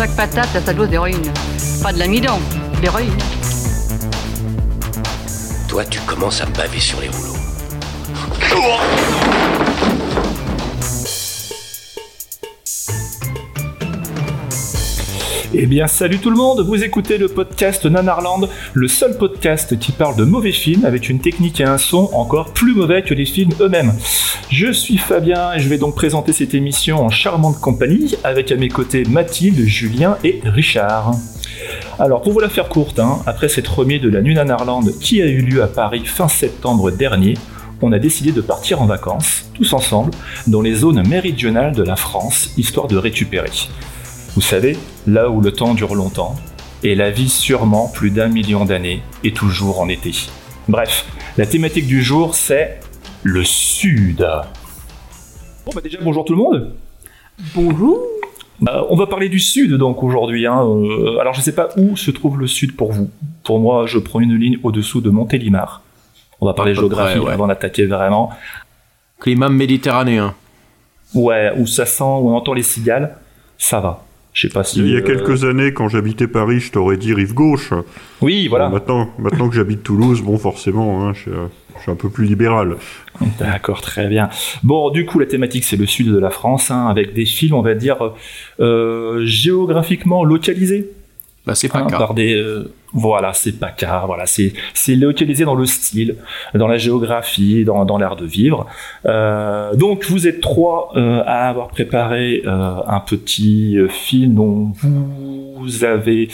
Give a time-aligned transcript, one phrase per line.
[0.00, 1.30] Chaque patate a sa dose d'héroïne.
[1.82, 2.38] Pas de l'amidon,
[2.74, 3.12] de l'héroïne.
[5.68, 7.36] Toi, tu commences à me baver sur les rouleaux.
[15.52, 19.92] Eh bien, salut tout le monde, vous écoutez le podcast Nanarland, le seul podcast qui
[19.92, 23.26] parle de mauvais films avec une technique et un son encore plus mauvais que les
[23.26, 23.92] films eux-mêmes.
[24.50, 28.56] Je suis Fabien et je vais donc présenter cette émission en charmante compagnie avec à
[28.56, 31.12] mes côtés Mathilde, Julien et Richard.
[32.00, 35.22] Alors, pour vous la faire courte, hein, après cette remise de la Nuit Nanarland qui
[35.22, 37.34] a eu lieu à Paris fin septembre dernier,
[37.80, 40.10] on a décidé de partir en vacances, tous ensemble,
[40.48, 43.50] dans les zones méridionales de la France, histoire de récupérer.
[44.34, 44.76] Vous savez,
[45.06, 46.34] là où le temps dure longtemps,
[46.82, 50.12] et la vie sûrement plus d'un million d'années, et toujours en été.
[50.68, 51.06] Bref,
[51.38, 52.80] la thématique du jour, c'est
[53.22, 54.26] le Sud.
[55.66, 56.72] Bon bah déjà, bonjour tout le monde
[57.54, 58.00] Bonjour.
[58.60, 60.46] Bah, On va parler du Sud donc aujourd'hui.
[60.46, 60.62] hein.
[60.64, 63.10] Euh, alors je sais pas où se trouve le Sud pour vous.
[63.44, 65.82] Pour moi, je prends une ligne au-dessous de Montélimar.
[66.40, 67.32] On va parler géographie près, ouais.
[67.32, 68.30] avant d'attaquer vraiment.
[69.18, 70.34] Climat méditerranéen.
[71.14, 73.16] Ouais, où ça sent, où on entend les cigales,
[73.58, 74.04] ça va.
[74.32, 74.80] Je sais pas si...
[74.80, 77.72] Il y a euh, quelques années, quand j'habitais Paris, je t'aurais dit rive gauche.
[78.20, 78.66] Oui, voilà.
[78.66, 81.30] Bon, maintenant, maintenant que j'habite Toulouse, bon, forcément, hein, je, suis,
[81.76, 82.76] je suis un peu plus libéral.
[83.38, 84.28] D'accord, très bien.
[84.62, 87.54] Bon, du coup, la thématique, c'est le sud de la France, hein, avec des films,
[87.54, 88.14] on va dire,
[88.60, 90.90] euh, géographiquement localisés.
[91.50, 91.98] Bah, c'est pas car.
[91.98, 96.14] par des, euh, voilà, c'est pas car, voilà, c'est, c'est localisé dans le style,
[96.54, 98.68] dans la géographie, dans, dans l'art de vivre.
[99.04, 106.28] Euh, donc, vous êtes trois euh, à avoir préparé un petit film dont vous avez,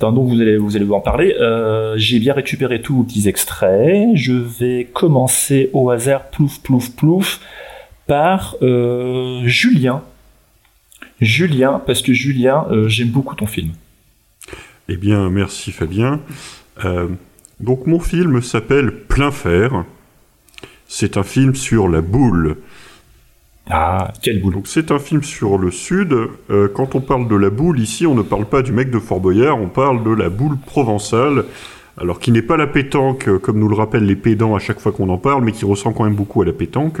[0.00, 1.36] enfin, dont vous allez, vous allez en parler.
[1.96, 4.08] J'ai bien récupéré tous vos petits extraits.
[4.14, 7.40] Je vais commencer au hasard, plouf, plouf, plouf,
[8.06, 8.56] par
[9.44, 10.00] Julien.
[11.20, 13.72] Julien, parce que Julien, j'aime beaucoup ton film.
[14.94, 16.20] Eh bien, merci Fabien.
[16.84, 17.08] Euh,
[17.60, 19.86] donc, mon film s'appelle Plein Fer.
[20.86, 22.58] C'est un film sur la boule.
[23.70, 24.56] Ah, quel boulot.
[24.56, 26.14] Donc, c'est un film sur le Sud.
[26.50, 28.98] Euh, quand on parle de la boule, ici, on ne parle pas du mec de
[28.98, 31.46] Fort Boyard, on parle de la boule provençale.
[31.96, 34.92] Alors, qui n'est pas la pétanque, comme nous le rappellent les pédants à chaque fois
[34.92, 37.00] qu'on en parle, mais qui ressemble quand même beaucoup à la pétanque.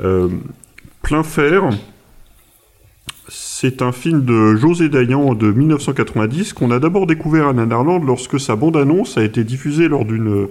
[0.00, 0.28] Euh,
[1.02, 1.68] Plein Fer,
[3.28, 8.38] c'est un film de José Dayan de 1990 qu'on a d'abord découvert à Nanarland lorsque
[8.38, 10.48] sa bande-annonce a été diffusée lors d'une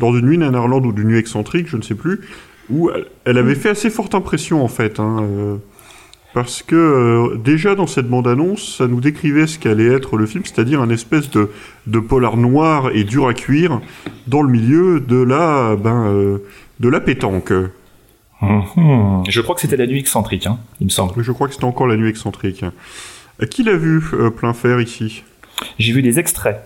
[0.00, 2.20] nuit Nanarland ou d'une nuit excentrique, je ne sais plus,
[2.70, 2.90] où
[3.24, 4.98] elle, avait fait assez forte impression en fait.
[5.00, 5.56] hein, euh,
[6.34, 10.44] parce que euh, déjà dans cette bande-annonce, ça nous décrivait ce qu'allait être le film,
[10.44, 11.48] c'est-à-dire un espèce de,
[12.00, 13.80] polar noir et dur à cuire
[14.26, 16.38] dans le milieu de la, ben, euh,
[16.80, 17.52] de la pétanque.
[18.40, 19.24] Mhm.
[19.28, 21.22] Je crois que c'était la nuit excentrique, hein, il me semble.
[21.22, 22.64] Je crois que c'était encore la nuit excentrique.
[23.50, 25.22] Qui l'a vu, euh, plein fer, ici?
[25.78, 26.60] J'ai vu des extraits,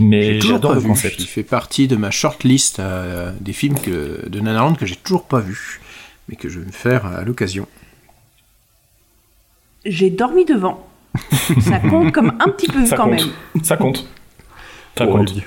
[0.00, 0.88] mais J'ai toujours j'adore pas le vu.
[0.88, 1.20] concept.
[1.20, 5.24] Il fait partie de ma shortlist euh, des films que, de Nanarland que j'ai toujours
[5.24, 5.80] pas vu,
[6.28, 7.66] mais que je vais me faire à l'occasion.
[9.84, 10.86] J'ai dormi devant.
[11.60, 13.20] Ça compte comme un petit peu Ça quand compte.
[13.54, 13.64] même.
[13.64, 14.08] Ça compte.
[14.96, 15.30] Ça Bon, compte.
[15.30, 15.44] eh bien,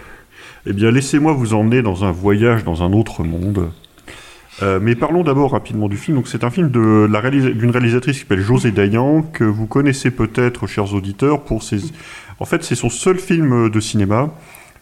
[0.68, 3.72] eh bien, laissez-moi vous emmener dans un voyage dans un autre monde.
[4.62, 6.18] Euh, mais parlons d'abord rapidement du film.
[6.18, 7.08] Donc, c'est un film de
[7.54, 11.80] d'une réalisatrice qui s'appelle José Dayan, que vous connaissez peut-être, chers auditeurs, pour ses.
[12.40, 14.34] En fait, c'est son seul film de cinéma.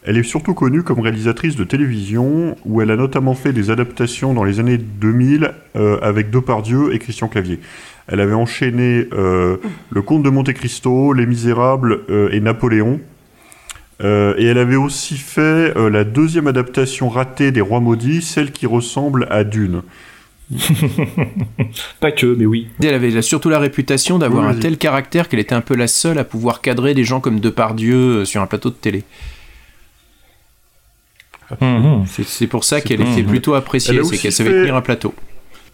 [0.06, 4.34] Elle est surtout connue comme réalisatrice de télévision, où elle a notamment fait des adaptations
[4.34, 7.60] dans les années 2000 euh, avec Depardieu et Christian Clavier.
[8.08, 9.58] Elle avait enchaîné euh,
[9.92, 13.00] Le Comte de Monte Cristo, Les Misérables euh, et Napoléon.
[14.02, 18.52] Euh, et elle avait aussi fait euh, la deuxième adaptation ratée des Rois Maudits, celle
[18.52, 19.82] qui ressemble à Dune.
[22.00, 22.68] Pas que, mais oui.
[22.82, 25.88] Elle avait surtout la réputation d'avoir Oui, un tel caractère qu'elle était un peu la
[25.88, 29.04] seule à pouvoir cadrer des gens comme Depardieu euh, sur un plateau de télé.
[31.62, 32.06] Mhm.
[32.08, 35.14] C'est- pour ça qu'elle était plutôt appréciée, c'est qu'elle savait fait- tenir un plateau.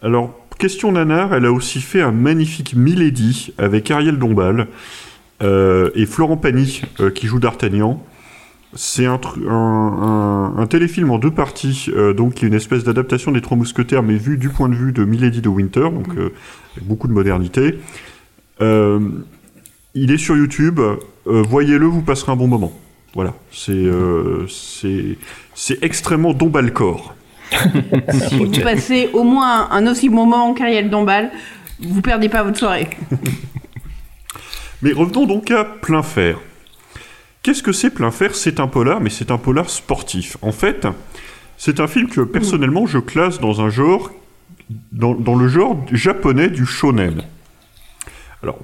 [0.02, 4.66] Alors, question nanar, elle a aussi fait un magnifique Milady avec Ariel Dombal
[5.42, 8.02] euh, et Florent Pagny euh, qui joue D'Artagnan.
[8.76, 12.54] C'est un, tru- un, un- un téléfilm en deux parties, euh, donc qui est une
[12.54, 15.80] espèce d'adaptation des Trois Mousquetaires, mais vu du point de vue de Milady de Winter,
[15.90, 16.32] donc euh,
[16.76, 17.78] avec beaucoup de modernité.
[18.60, 19.00] Euh,
[19.94, 20.78] il est sur YouTube.
[20.78, 20.96] euh,
[21.26, 22.72] Voyez-le, vous passerez un bon moment.
[23.14, 25.16] Voilà, c'est euh, c'est
[25.54, 27.14] c'est extrêmement dombalcore.
[28.28, 31.32] Si vous passez au moins un aussi bon moment qu'Ariel Dombal,
[31.80, 32.88] vous perdez pas votre soirée.
[34.82, 36.38] Mais revenons donc à Plein Fer.
[37.42, 38.34] Qu'est-ce que c'est Plein Fer?
[38.34, 40.36] C'est un polar, mais c'est un polar sportif.
[40.42, 40.86] En fait,
[41.56, 44.10] c'est un film que personnellement je classe dans un genre,
[44.92, 47.22] dans, dans le genre japonais du shonen.
[48.42, 48.58] Alors,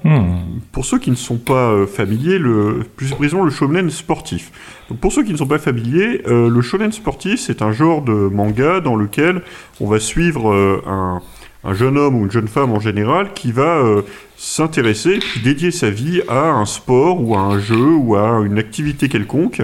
[0.71, 4.51] pour ceux qui ne sont pas euh, familiers, le, plus précisément le shonen sportif.
[4.89, 8.01] Donc, pour ceux qui ne sont pas familiers, euh, le shonen sportif, c'est un genre
[8.01, 9.43] de manga dans lequel
[9.79, 11.21] on va suivre euh, un,
[11.67, 14.01] un jeune homme ou une jeune femme en général qui va euh,
[14.37, 18.57] s'intéresser, puis dédier sa vie à un sport ou à un jeu ou à une
[18.57, 19.61] activité quelconque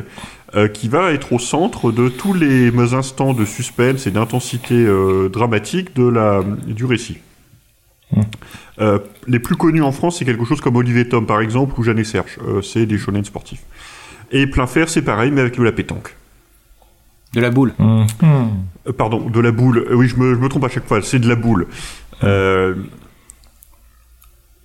[0.55, 5.27] euh, qui va être au centre de tous les instants de suspense et d'intensité euh,
[5.27, 7.17] dramatique de la, du récit.
[8.79, 11.83] Euh, les plus connus en France, c'est quelque chose comme Olivier Tom, par exemple, ou
[11.83, 12.37] Jeanne et Serge.
[12.61, 13.63] C'est des shonen sportifs.
[14.31, 16.15] Et Plein Fer, c'est pareil, mais avec de la pétanque.
[17.33, 17.73] De la boule.
[17.79, 18.05] Hmm.
[18.87, 19.85] Euh, pardon, de la boule.
[19.89, 21.67] Euh, oui, je me, je me trompe à chaque fois, c'est de la boule.
[22.23, 22.75] Euh,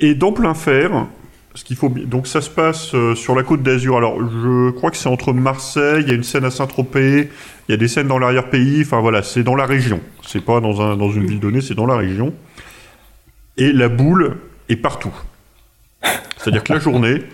[0.00, 1.06] et dans Plein Fer,
[1.54, 3.96] ce qu'il faut, donc ça se passe sur la côte d'Azur.
[3.96, 7.30] Alors, je crois que c'est entre Marseille, il y a une scène à Saint-Tropez,
[7.68, 8.82] il y a des scènes dans l'arrière-pays.
[8.82, 10.00] Enfin voilà, c'est dans la région.
[10.24, 12.32] C'est pas dans, un, dans une ville donnée, c'est dans la région.
[13.56, 14.36] Et la boule
[14.68, 15.14] est partout.
[16.36, 17.24] C'est-à-dire que la journée,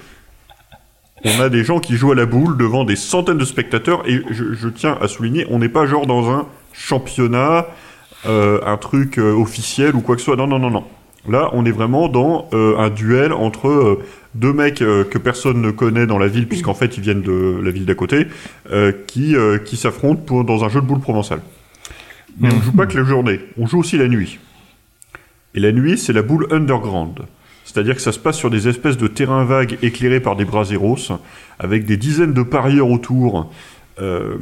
[1.25, 4.03] on a des gens qui jouent à la boule devant des centaines de spectateurs.
[4.07, 7.67] Et je, tiens à souligner, on n'est pas genre dans un championnat,
[8.27, 10.37] euh, un truc euh, officiel ou quoi que ce soit.
[10.37, 10.85] Non, non, non, non.
[11.29, 13.99] Là, on est vraiment dans euh, un duel entre
[14.35, 17.71] deux mecs que personne ne connaît dans la ville, puisqu'en fait ils viennent de la
[17.71, 18.27] ville d'à côté,
[19.07, 21.41] qui, qui s'affrontent dans un jeu de boules provençal.
[22.41, 24.41] Mais on joue pas que la journée, on joue aussi la nuit.
[25.55, 27.21] Et la nuit, c'est la boule underground.
[27.65, 31.19] C'est-à-dire que ça se passe sur des espèces de terrains vagues éclairés par des braseros,
[31.59, 33.51] avec des dizaines de parieurs autour,
[34.01, 34.37] euh,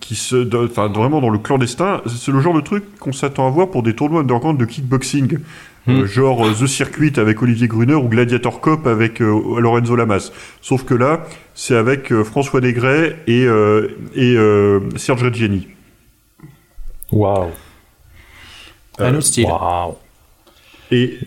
[0.00, 2.02] qui se, enfin vraiment dans le clandestin.
[2.06, 5.38] C'est le genre de truc qu'on s'attend à voir pour des tournois underground de kickboxing,
[5.88, 10.32] Euh, genre euh, The Circuit avec Olivier Gruner ou Gladiator Cop avec euh, Lorenzo Lamas.
[10.60, 11.24] Sauf que là,
[11.54, 15.66] c'est avec euh, François Desgrais et, euh, et euh, Serge Reggiani.
[17.10, 17.48] Waouh.
[18.98, 19.46] Un autre style.
[19.46, 19.96] Waouh.
[20.90, 21.18] Et,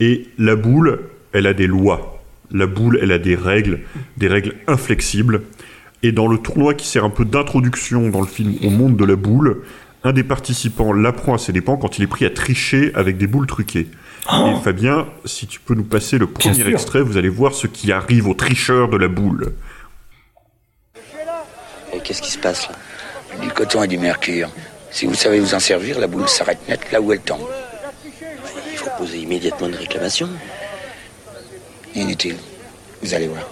[0.00, 1.00] et la boule,
[1.32, 2.22] elle a des lois.
[2.50, 3.80] La boule, elle a des règles,
[4.16, 5.42] des règles inflexibles.
[6.02, 9.04] Et dans le tournoi qui sert un peu d'introduction dans le film au monde de
[9.04, 9.62] la boule,
[10.04, 13.26] un des participants l'apprend à ses dépens quand il est pris à tricher avec des
[13.26, 13.88] boules truquées.
[14.30, 17.92] Et Fabien, si tu peux nous passer le premier extrait, vous allez voir ce qui
[17.92, 19.54] arrive aux tricheurs de la boule.
[21.92, 22.76] Et qu'est-ce qui se passe là?
[23.40, 24.50] Du coton et du mercure.
[24.90, 27.40] Si vous savez vous en servir, la boule s'arrête net là où elle tombe.
[28.78, 30.28] Il faut poser immédiatement une réclamation.
[31.96, 32.36] Inutile.
[33.02, 33.42] Vous allez voir.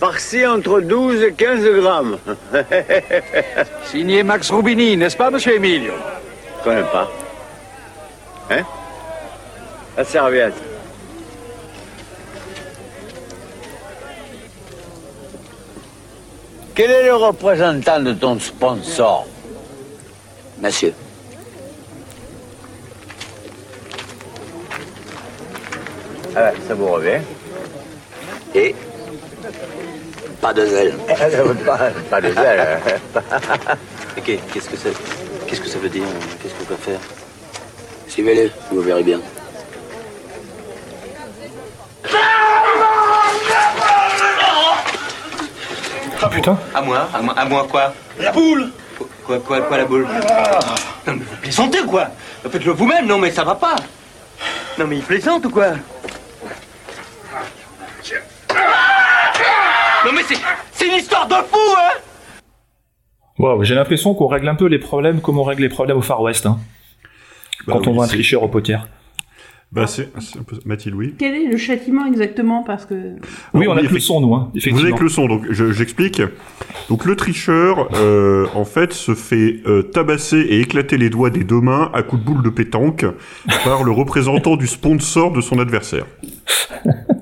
[0.00, 2.18] Par-ci entre 12 et 15 grammes.
[3.84, 5.92] Signé Max Rubini, n'est-ce pas, monsieur Emilio?
[6.58, 7.08] Je connais pas.
[8.50, 8.64] Hein?
[9.96, 10.54] La serviette.
[16.74, 19.28] Quel est le représentant de ton sponsor?
[20.60, 20.94] Monsieur.
[26.36, 27.20] Ah ouais, ça vous revient.
[28.54, 28.74] Et
[30.40, 30.94] pas de zèle.
[31.66, 31.78] pas,
[32.10, 32.78] pas de zèle.
[34.18, 34.92] Ok, qu'est-ce que c'est
[35.46, 36.02] Qu'est-ce que ça veut dire
[36.42, 36.98] Qu'est-ce qu'on peut faire?
[38.08, 39.20] Suivez-le, vous verrez bien.
[46.22, 46.58] Ah putain.
[46.74, 47.94] À moi À moi, à moi quoi?
[48.18, 48.70] La boule.
[49.24, 50.06] Quoi, quoi, quoi, la boule?
[51.06, 52.08] Non, mais vous plaisantez ou quoi?
[52.50, 53.76] Faites-le vous-même, non, mais ça va pas.
[54.78, 55.72] Non, mais il plaisante ou quoi?
[60.04, 60.22] Non, mais
[60.72, 65.38] c'est, une histoire de fou, hein j'ai l'impression qu'on règle un peu les problèmes comme
[65.38, 66.58] on règle les problèmes au Far West, hein.
[67.66, 68.86] Bah Quand on voit un tricheur au poker.
[69.72, 71.14] Bah c'est c'est un peu- Mathilde, oui.
[71.16, 72.64] Quel est le châtiment exactement?
[72.64, 73.16] Parce que
[73.54, 75.70] Oui, on a que le son, nous, hein, Vous avez que le son, donc je-
[75.72, 76.20] j'explique.
[76.88, 81.44] Donc le tricheur, euh, en fait, se fait euh, tabasser et éclater les doigts des
[81.44, 83.04] deux mains à coups de boule de pétanque
[83.64, 86.06] par le représentant du sponsor de son adversaire.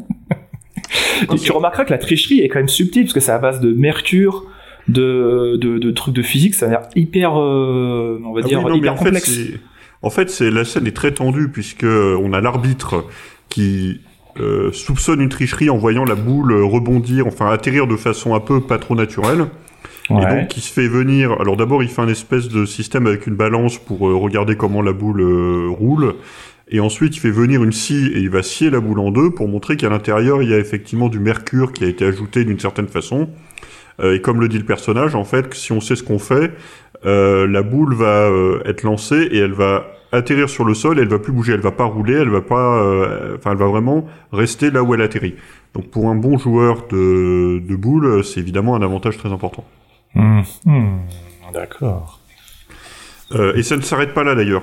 [1.33, 3.61] Et tu remarqueras que la tricherie est quand même subtile, parce que c'est à base
[3.61, 4.45] de mercure,
[4.89, 8.59] de, de, de trucs de physique, ça a l'air hyper, euh, on va Ah dire,
[8.65, 9.31] oui, non, hyper en fait, complexe.
[9.31, 9.61] c'est-
[10.03, 13.05] en fait, c'est la scène est très tendue puisque on a l'arbitre
[13.49, 14.01] qui
[14.41, 18.61] euh, soupçonne une tricherie en voyant la boule rebondir, enfin atterrir de façon un peu
[18.61, 19.47] pas trop naturelle.
[20.11, 21.33] Et donc, il se fait venir.
[21.41, 24.81] Alors, d'abord, il fait un espèce de système avec une balance pour euh, regarder comment
[24.81, 26.15] la boule euh, roule.
[26.71, 29.31] Et ensuite, il fait venir une scie et il va scier la boule en deux
[29.31, 32.61] pour montrer qu'à l'intérieur, il y a effectivement du mercure qui a été ajouté d'une
[32.61, 33.31] certaine façon.
[34.01, 36.53] Euh, et comme le dit le personnage, en fait, si on sait ce qu'on fait,
[37.07, 41.03] euh, la boule va euh, être lancée et elle va atterrir sur le sol et
[41.03, 42.83] elle va plus bouger, elle va pas rouler, elle va pas,
[43.35, 45.35] enfin, elle va vraiment rester là où elle atterrit.
[45.75, 49.65] Donc pour un bon joueur de, de boule, c'est évidemment un avantage très important.
[50.15, 50.99] Hmm, hmm,
[51.53, 52.21] D'accord.
[53.55, 54.63] Et ça ne s'arrête pas là d'ailleurs.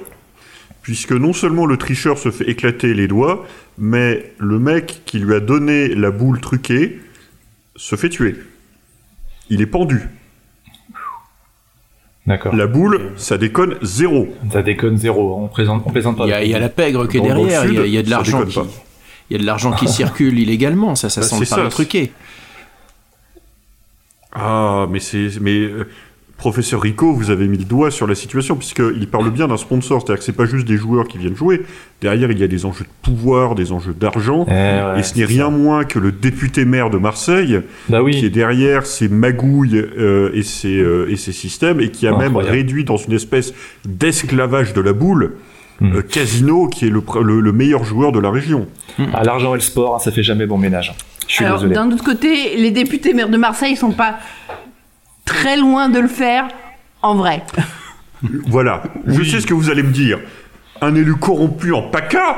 [0.85, 3.47] Puisque non seulement le tricheur se fait éclater les doigts,
[3.79, 6.99] mais le mec qui lui a donné la boule truquée
[7.75, 8.35] se fait tuer.
[9.49, 10.03] Il est pendu.
[12.27, 12.55] D'accord.
[12.55, 14.27] La boule, ça déconne zéro.
[14.53, 15.39] Ça déconne zéro.
[15.43, 16.25] On présente, on pas.
[16.25, 18.03] Il y a, il y a la pègre qui est derrière, il y a- y,
[18.03, 18.67] de l'argent qui, pas.
[19.31, 21.55] il y a de l'argent qui circule illégalement, ça, ça Bah, sent c'est le ça.
[21.57, 22.11] pain truqué.
[24.33, 25.29] Ah, mais c'est.
[25.41, 25.67] Mais.
[26.37, 30.01] Professeur Rico, vous avez mis le doigt sur la situation, puisqu'il parle bien d'un sponsor,
[30.01, 31.61] c'est-à-dire que c'est pas juste des joueurs qui viennent jouer.
[32.01, 35.17] Derrière, il y a des enjeux de pouvoir, des enjeux d'argent, Eh ouais, et ce
[35.17, 38.11] n'est rien moins que le député maire de Marseille, Bah oui.
[38.19, 42.27] qui est derrière ces magouilles euh, et, ces, euh, et systèmes, et qui a même
[42.27, 42.55] Incroyable.
[42.57, 43.53] réduit dans une espèce
[43.85, 45.33] d'esclavage de la boule,
[45.81, 45.93] Hmm.
[45.97, 48.65] euh, Casino, qui est le, pr- le- le meilleur joueur de la région.
[49.13, 50.93] Ah, l'argent et le sport, hein, ça fait jamais bon ménage.
[51.27, 51.75] Je suis Alors, désolé.
[51.75, 54.19] d'un autre côté, les députés maires de Marseille sont pas
[55.25, 56.47] très loin de le faire
[57.01, 57.43] en vrai.
[58.47, 60.19] Voilà, je sais ce que vous allez me dire.
[60.81, 62.37] Un élu corrompu en PACA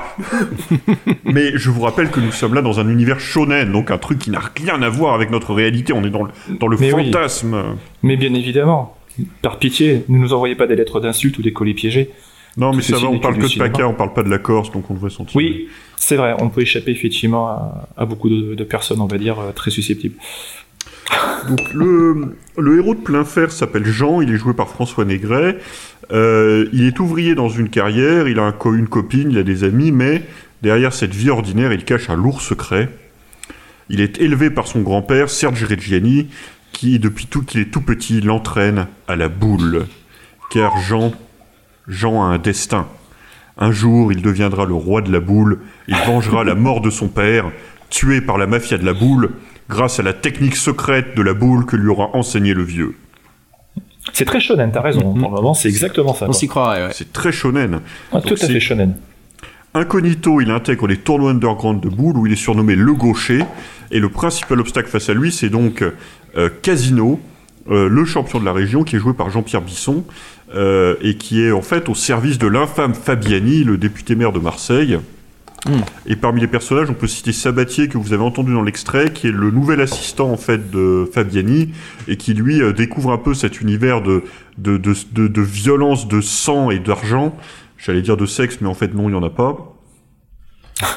[1.24, 4.20] Mais je vous rappelle que nous sommes là dans un univers shonen, donc un truc
[4.20, 5.94] qui n'a rien à voir avec notre réalité.
[5.94, 7.06] On est dans le, dans le Mais oui.
[7.06, 7.64] fantasme.
[8.04, 8.98] Mais bien évidemment.
[9.42, 12.12] Par pitié, ne nous envoyez pas des lettres d'insultes ou des colis piégés.
[12.58, 13.88] Non, mais Tout ça va, on parle que de PACA, cinéma.
[13.90, 15.44] on parle pas de la Corse, donc on devrait s'en tirer.
[15.44, 19.18] Oui, c'est vrai, on peut échapper effectivement à, à beaucoup de, de personnes, on va
[19.20, 20.16] dire, euh, très susceptibles.
[21.48, 25.58] Donc le, héros de plein fer s'appelle Jean, il est joué par François Négret.
[26.12, 29.92] Euh, il est ouvrier dans une carrière, il a une copine, il a des amis,
[29.92, 30.24] mais
[30.62, 32.90] derrière cette vie ordinaire, il cache un lourd secret.
[33.90, 36.28] Il est élevé par son grand-père, Serge Reggiani,
[36.74, 39.86] qui, depuis tout qu'il est tout petit, l'entraîne à la boule.
[40.50, 41.14] Car Jean,
[41.88, 42.88] Jean a un destin.
[43.58, 47.08] Un jour, il deviendra le roi de la boule, il vengera la mort de son
[47.08, 47.52] père,
[47.90, 49.32] tué par la mafia de la boule,
[49.70, 52.96] grâce à la technique secrète de la boule que lui aura enseigné le vieux.
[54.14, 56.28] C'est très shonen, t'as raison, pour le moment c'est exactement ça.
[56.30, 56.92] On s'y croirait, ouais.
[56.94, 57.82] C'est très shonen.
[58.12, 58.96] Ah, tout à fait shonen.
[59.74, 63.44] Incognito, il intègre les tournois underground de boules où il est surnommé le gaucher.
[63.92, 65.84] Et le principal obstacle face à lui, c'est donc
[66.36, 67.20] euh, Casino,
[67.70, 70.04] euh, le champion de la région, qui est joué par Jean-Pierre Bisson,
[70.56, 74.40] euh, et qui est en fait au service de l'infâme Fabiani, le député maire de
[74.40, 74.98] Marseille.
[76.06, 79.28] Et parmi les personnages, on peut citer Sabatier, que vous avez entendu dans l'extrait, qui
[79.28, 81.72] est le nouvel assistant en fait de Fabiani,
[82.08, 84.24] et qui lui euh, découvre un peu cet univers de,
[84.58, 87.36] de, de, de, de violence, de sang et d'argent.
[87.78, 89.76] J'allais dire de sexe, mais en fait non, il n'y en a pas.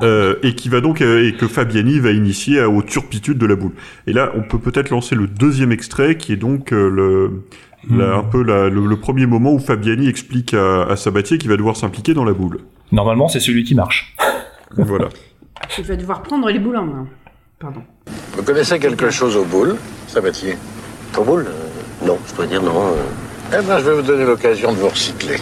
[0.00, 3.56] Euh, et qui va donc euh, et que Fabiani va initier aux turpitudes de la
[3.56, 3.72] boule.
[4.06, 7.42] Et là, on peut peut-être lancer le deuxième extrait, qui est donc euh, le,
[7.90, 11.50] la- un peu la- le, le premier moment où Fabiani explique à, à Sabatier qu'il
[11.50, 12.60] va devoir s'impliquer dans la boule.
[12.92, 14.14] Normalement, c'est celui qui marche.
[14.76, 15.08] voilà.
[15.76, 17.06] Je vais devoir prendre les boules en main.
[17.58, 17.82] Pardon.
[18.34, 19.76] Vous connaissez quelque chose aux boules,
[20.06, 20.56] Sabatier?
[21.16, 21.46] Aux boules?
[21.48, 22.92] Euh, Non, je dois dire non.
[22.92, 23.58] euh.
[23.58, 25.36] Eh bien, je vais vous donner l'occasion de vous recycler.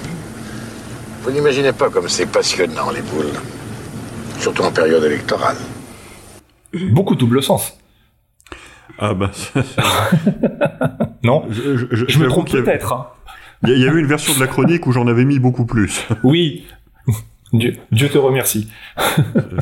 [1.22, 3.32] Vous n'imaginez pas comme c'est passionnant, les boules.
[4.38, 5.56] Surtout en période électorale.
[6.90, 7.76] Beaucoup de double sens.
[8.98, 9.30] Ah bah.
[11.22, 12.92] non Je, je- je- Je me trompe peut-être.
[12.92, 13.06] hein.
[13.64, 16.06] Il y, a- avait une version de la chronique où j'en avais mis beaucoup plus.
[16.22, 16.64] Oui.
[17.52, 18.68] Dieu, Dieu te remercie.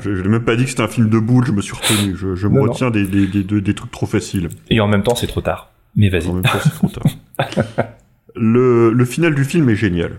[0.03, 1.75] je je n'ai même pas dit que c'était un film de boules, je me suis
[1.75, 2.17] retenu.
[2.17, 4.49] Je, je me Non, retiens des, des, des- des- des trucs trop faciles.
[4.71, 5.71] Et en même temps, c'est trop tard.
[5.97, 6.29] Mais vas-y.
[6.29, 7.05] En même temps, c'est trop tard.
[8.37, 10.19] le, le final du film est génial.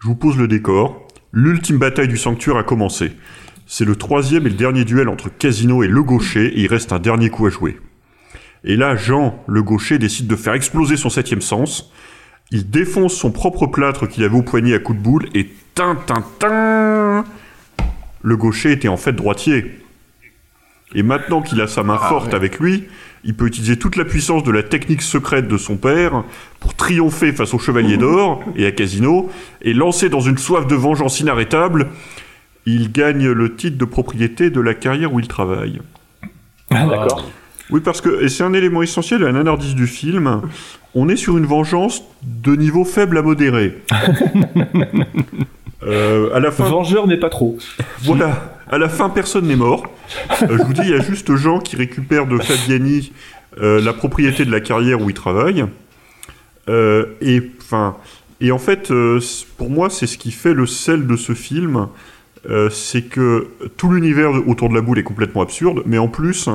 [0.00, 1.06] Je vous pose le décor.
[1.32, 3.12] L'ultime bataille du sanctuaire a commencé.
[3.66, 6.92] C'est le troisième et le dernier duel entre Casino et Le Gaucher, et il reste
[6.92, 7.78] un dernier coup à jouer.
[8.64, 11.92] Et là, Jean, le Gaucher, décide de faire exploser son septième sens.
[12.50, 15.96] Il défonce son propre plâtre qu'il avait au poignet à coups de boule, et tin,
[16.06, 17.24] tin, tin
[18.22, 19.80] Le Gaucher était en fait droitier.
[20.94, 22.34] Et maintenant qu'il a sa main Ah, forte ouais.
[22.36, 22.84] avec lui,
[23.24, 26.22] il peut utiliser toute la puissance de la technique secrète de son père
[26.60, 29.28] pour triompher face au Chevalier d'Or et à Casino,
[29.62, 31.88] et lancer dans une soif de vengeance inarrêtable,
[32.64, 35.80] il gagne le titre de propriété de la carrière où il travaille.
[36.70, 37.28] Ah, d'accord.
[37.70, 40.42] Oui, parce que, et c'est un élément essentiel, un indice du film,
[40.94, 43.78] on est sur une vengeance de niveau faible à modéré.
[45.82, 47.58] Euh, à la fin, Vengeur, mais pas trop.
[48.02, 49.86] voilà, à la fin, personne n'est mort.
[50.42, 53.12] Euh, je vous dis, il y a juste Jean qui récupère de Fabiani
[53.60, 55.64] euh, la propriété de la carrière où il travaille.
[56.68, 57.96] Euh, et enfin,
[58.40, 59.20] et en fait, euh,
[59.56, 61.88] pour moi, c'est ce qui fait le sel de ce film.
[62.48, 66.48] Euh, c'est que tout l'univers autour de la boule est complètement absurde, mais en plus,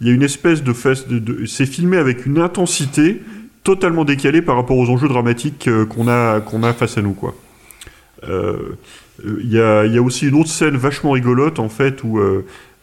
[0.00, 0.72] il y a une espèce de,
[1.18, 3.22] de, c'est filmé avec une intensité
[3.64, 7.16] totalement décalée par rapport aux enjeux dramatiques euh, qu'on a qu'on a face à nous.
[8.28, 8.56] Euh,
[9.24, 12.20] Il y, a, aussi une autre scène vachement rigolote en fait où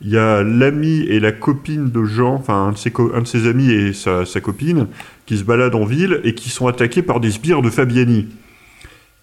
[0.01, 3.21] il y a l'ami et la copine de Jean, enfin un de ses, co- un
[3.21, 4.87] de ses amis et sa, sa copine,
[5.25, 8.27] qui se baladent en ville et qui sont attaqués par des sbires de Fabiani,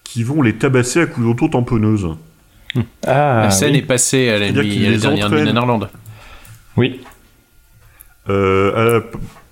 [0.05, 2.09] qui vont les tabasser à coups d'auto-tamponneuse.
[3.07, 3.79] Ah, la scène oui.
[3.79, 5.43] est passée à la, nuit, à la les dernière nuit.
[5.45, 5.89] Nanarland.
[6.77, 7.01] Oui.
[8.29, 9.01] Euh,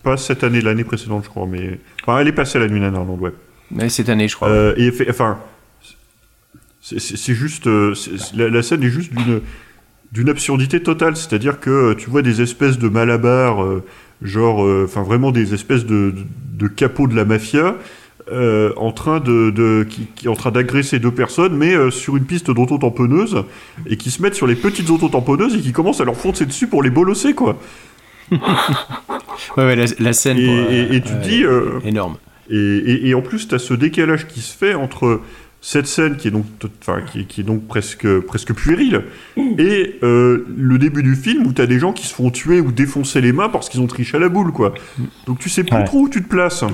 [0.03, 1.81] pas cette année, l'année précédente, je crois, mais.
[2.03, 3.33] Enfin, elle est passée à la nuit Nanarland, ouais.
[3.75, 4.49] Ouais, cette année, je crois.
[4.49, 5.39] Euh, et fait- enfin,
[6.81, 7.95] c'est- juste, euh,
[8.35, 9.41] la, la scène est juste d'une
[10.11, 11.17] d'une absurdité totale.
[11.17, 13.85] C'est-à-dire que tu vois des espèces de malabars, euh,
[14.23, 16.25] genre, euh, enfin vraiment des espèces de, de,
[16.67, 17.75] de capots de la mafia.
[18.33, 22.17] Euh, en train de, de qui, qui- en train d'agresser deux personnes, mais euh, sur
[22.17, 23.45] une piste d'auto-tamponneuse,
[23.87, 26.67] et qui se mettent sur les petites auto-tamponneuses et qui commencent à leur foncer dessus
[26.67, 27.59] pour les bolosser, quoi.
[29.57, 30.37] Ouais, ouais, la, la scène.
[30.39, 31.45] Et, pour, et- et tu te dis.
[31.45, 32.17] euh, énorme.
[32.51, 35.21] Et, et- en plus, tu as ce décalage qui se fait entre
[35.61, 36.45] cette scène qui est donc,
[36.81, 39.03] enfin, qui, est- qui est donc presque, presque puérile
[39.37, 42.61] et euh, le début du film où tu as des gens qui se font tuer
[42.61, 44.53] ou défoncer les mains parce qu'ils ont triché à la boule.
[44.53, 44.75] quoi.
[45.27, 45.85] Donc tu sais plus Ouais.
[45.85, 46.65] trop où tu te places.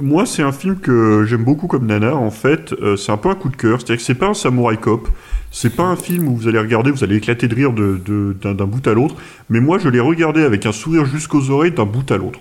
[0.00, 2.72] Moi, c'est un film que j'aime beaucoup comme Nana, en fait.
[2.74, 3.78] Euh, c'est un peu un coup de cœur.
[3.78, 5.08] C'est-à-dire que c'est pas un samouraï cop.
[5.50, 8.66] C'est pas un film où vous allez regarder, vous allez éclater de rire de- d'un
[8.66, 9.16] bout à l'autre.
[9.48, 12.40] Mais moi, je l'ai regardé avec un sourire jusqu'aux oreilles d'un bout à l'autre.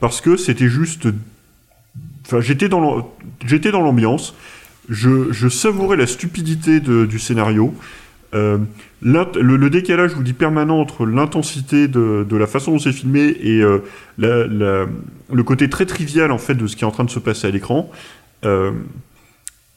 [0.00, 1.08] Parce que c'était juste
[2.26, 3.10] Enfin, j'étais dans
[3.46, 4.34] j'étais dans l'ambiance.
[4.90, 7.74] Je, savourais la stupidité du scénario.
[8.34, 8.58] Euh,
[9.00, 13.62] le, décalage, je vous dis, permanent entre l'intensité de, la façon dont c'est filmé et
[13.62, 13.78] euh,
[14.18, 17.46] le côté très trivial en fait de ce qui est en train de se passer
[17.46, 17.90] à l'écran.
[18.44, 18.72] Euh,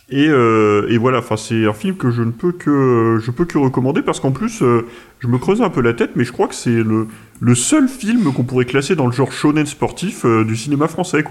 [0.09, 4.01] et, voilà, enfin c'est un film que je ne peux que je peux que recommander
[4.01, 4.61] parce qu'en plus
[5.19, 8.33] je me creusais un peu la tête, mais je crois que c'est le, seul film
[8.33, 11.23] qu'on pourrait classer dans le genre shonen sportif du cinéma français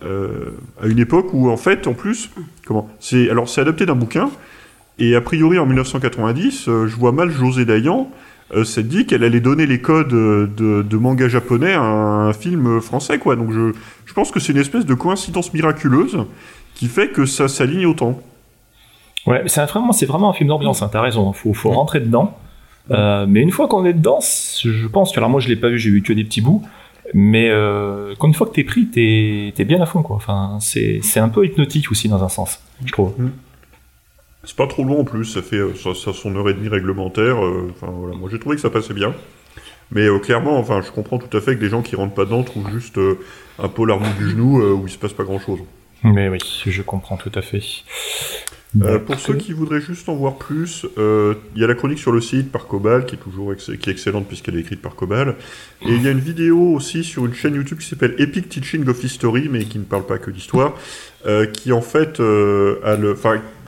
[0.00, 2.30] à une époque où en fait en plus
[2.64, 4.30] comment c'est alors c'est adapté d'un bouquin
[4.98, 8.10] et a priori en 1990 euh, je vois mal José Dayan
[8.54, 12.32] euh, s'être dit qu'elle allait donner les codes euh, de, de manga japonais à un
[12.32, 13.72] film français quoi donc je,
[14.06, 16.18] je pense que c'est une espèce de coïncidence miraculeuse
[16.74, 18.20] qui fait que ça s'aligne autant
[19.28, 20.80] Ouais, c'est vraiment, c'est vraiment un film d'ambiance.
[20.82, 21.32] Hein, T'as raison.
[21.34, 22.38] Faut, faut rentrer dedans.
[22.90, 25.68] Euh, mais une fois qu'on est dedans, je pense que alors moi je l'ai pas
[25.68, 26.62] vu, j'ai vu que des petits bouts.
[27.12, 30.16] Mais euh, quand une fois que t'es pris, t'es es bien à fond quoi.
[30.16, 33.12] Enfin, c'est c'est un peu hypnotique aussi dans un sens, je trouve.
[34.48, 37.44] C'est pas trop long en plus, ça fait euh, ça, son heure et demie réglementaire.
[37.44, 39.14] euh, Enfin voilà, moi j'ai trouvé que ça passait bien.
[39.90, 42.24] Mais euh, clairement, enfin, je comprends tout à fait que des gens qui rentrent pas
[42.24, 42.98] dedans trouvent juste
[43.58, 45.58] un peu l'arme du genou où il se passe pas grand chose.
[46.02, 47.60] Mais oui, je comprends tout à fait.
[48.82, 51.98] Euh, pour ceux qui voudraient juste en voir plus, euh, il y a la chronique
[51.98, 54.82] sur le site par Cobal qui est toujours ex- qui est excellente puisqu'elle est écrite
[54.82, 55.36] par Cobal.
[55.82, 58.86] Et il y a une vidéo aussi sur une chaîne YouTube qui s'appelle Epic Teaching
[58.86, 60.74] of History, mais qui ne parle pas que d'histoire,
[61.26, 63.16] euh, qui en fait a le,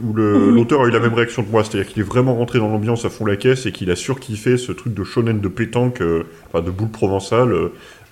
[0.05, 2.59] où le- l'auteur a eu la même réaction que moi, c'est-à-dire qu'il est vraiment rentré
[2.59, 5.49] dans l'ambiance à fond la caisse et qu'il a surkiffé ce truc de shonen de
[5.49, 6.03] pétanque,
[6.49, 7.55] enfin de boule provençale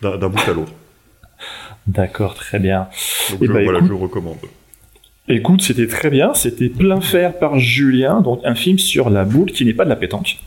[0.01, 0.73] d'un bout à l'autre.
[1.87, 2.89] D'accord, très bien.
[3.31, 4.37] Donc Eh je, ben, voilà, écoute- je recommande.
[5.29, 6.33] Écoute, c'était très bien.
[6.35, 9.91] C'était plein fer par Julien, donc un film sur la boule qui n'est pas de
[9.91, 10.39] la pétanque.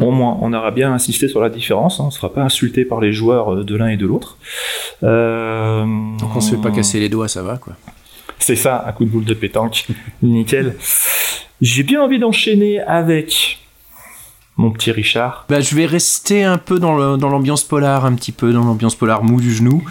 [0.00, 2.00] Au moins, on aura bien insisté sur la différence.
[2.00, 2.04] hein.
[2.04, 4.36] On ne sera pas insulté par les joueurs euh, de l'un et de l'autre.
[5.04, 5.82] Euh...
[6.18, 7.74] Donc on se fait pas casser les doigts, ça va quoi.
[8.40, 9.86] C'est ça, un coup de boule de pétanque.
[10.22, 10.74] Nickel.
[11.60, 13.58] J'ai bien envie d'enchaîner avec
[14.58, 15.46] mon petit Richard.
[15.48, 18.64] Bah, je vais rester un peu dans le- dans l'ambiance polar, un petit peu dans
[18.64, 19.82] l'ambiance polar mou du genou.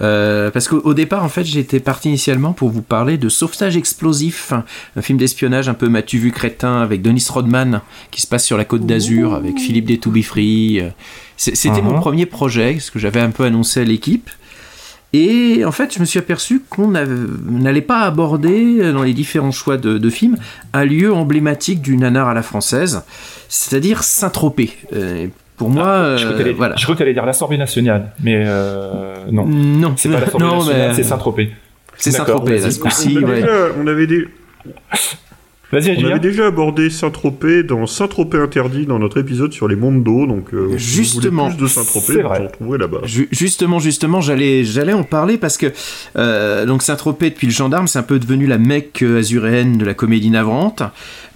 [0.00, 3.76] Euh, parce qu'au au départ, en fait, j'étais parti initialement pour vous parler de Sauvetage
[3.76, 4.52] explosif,
[4.96, 8.56] un film d'espionnage un peu matu vu crétin avec Dennis Rodman qui se passe sur
[8.56, 10.80] la côte d'Azur avec Philippe des To Be Free.
[11.36, 11.84] C'était Mhm.
[11.90, 14.30] mon premier projet, ce que j'avais un peu annoncé à l'équipe.
[15.16, 19.52] Et en fait, je me suis aperçu qu'on n'allait pas aborder euh, dans les différents
[19.52, 20.36] choix de, de films
[20.72, 23.04] un lieu emblématique du nanar à la française,
[23.48, 24.70] c'est-à-dire Saint-Tropez.
[24.92, 26.74] Euh, pour moi, Ah, Je crois que euh, voilà.
[26.74, 29.46] je crois que t'allais dire l'Assemblée nationale, mais euh, non.
[29.46, 31.52] Non, c'est pas l'Assemblée nationale, mais- c'est Saint-Tropez.
[31.96, 33.16] C'est Saint-Tropez, là, ce coup-ci,
[33.78, 34.26] on, avait des.
[35.74, 40.02] Vas-y, On avait déjà abordé Saint-Tropez dans Saint-Tropez interdit dans notre épisode sur les mondes
[40.02, 41.48] d'eau, donc euh, si vous voulez Justement.
[41.50, 42.98] plus de Saint-Tropez, vous en retrouverez là-bas.
[43.04, 45.66] Ju- Justement, justement, j'allais, j'allais en parler parce que
[46.16, 49.84] euh, donc Saint-Tropez depuis le gendarme, c'est un peu devenu la mecque euh, azuréenne de
[49.84, 50.82] la comédie navrante.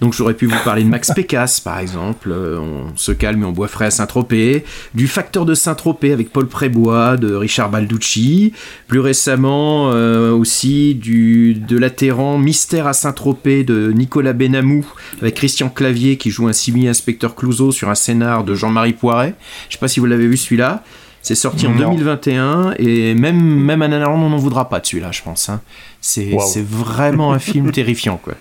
[0.01, 2.31] Donc j'aurais pu vous parler de Max Pécasse, par exemple.
[2.31, 4.63] Euh, on se calme et on boit frais à Saint-Tropez.
[4.95, 8.53] Du Facteur de Saint-Tropez avec Paul Prébois, de Richard Balducci.
[8.87, 14.85] Plus récemment euh, aussi du de l'atterrant Mystère à Saint-Tropez de Nicolas Benamou
[15.21, 19.35] avec Christian Clavier qui joue un simi-inspecteur Clouseau sur un scénar de Jean-Marie Poiret.
[19.69, 20.83] Je sais pas si vous l'avez vu celui-là.
[21.21, 21.91] C'est sorti en Non.
[21.93, 25.49] 2021 et même même Anaran, on n'en voudra pas de celui-là, je pense.
[25.49, 25.61] hein.
[26.01, 26.31] C'est
[26.65, 28.35] vraiment un film terrifiant, quoi.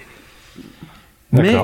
[1.32, 1.56] Mais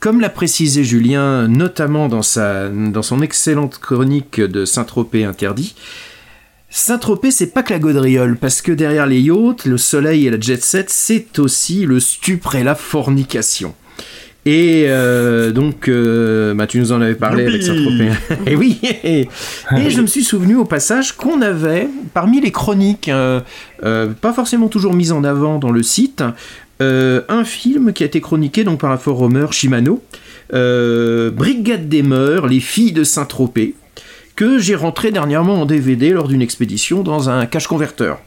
[0.00, 5.74] comme l'a précisé Julien, notamment dans, sa, dans son excellente chronique de Saint-Tropez interdit,
[6.76, 10.40] Saint-Tropez, c'est pas que la gaudriole, parce que derrière les yachts, le soleil et la
[10.40, 13.74] jet set, c'est aussi le stupre et la fornication.
[14.44, 18.10] Et euh, donc, euh, bah, tu nous en avais parlé avec Saint-Tropez.
[18.50, 19.28] et oui, et,
[19.76, 23.40] et je me suis souvenu au passage qu'on avait, parmi les chroniques, euh,
[24.20, 26.24] pas forcément toujours mises en avant dans le site,
[26.80, 30.02] un film qui a été chroniqué donc par un forumer Shimano,
[30.50, 33.76] Brigade des Mœurs, les filles de Saint-Tropez,
[34.36, 38.20] que j'ai rentré dernièrement en DVD lors d'une expédition dans un cache converteur.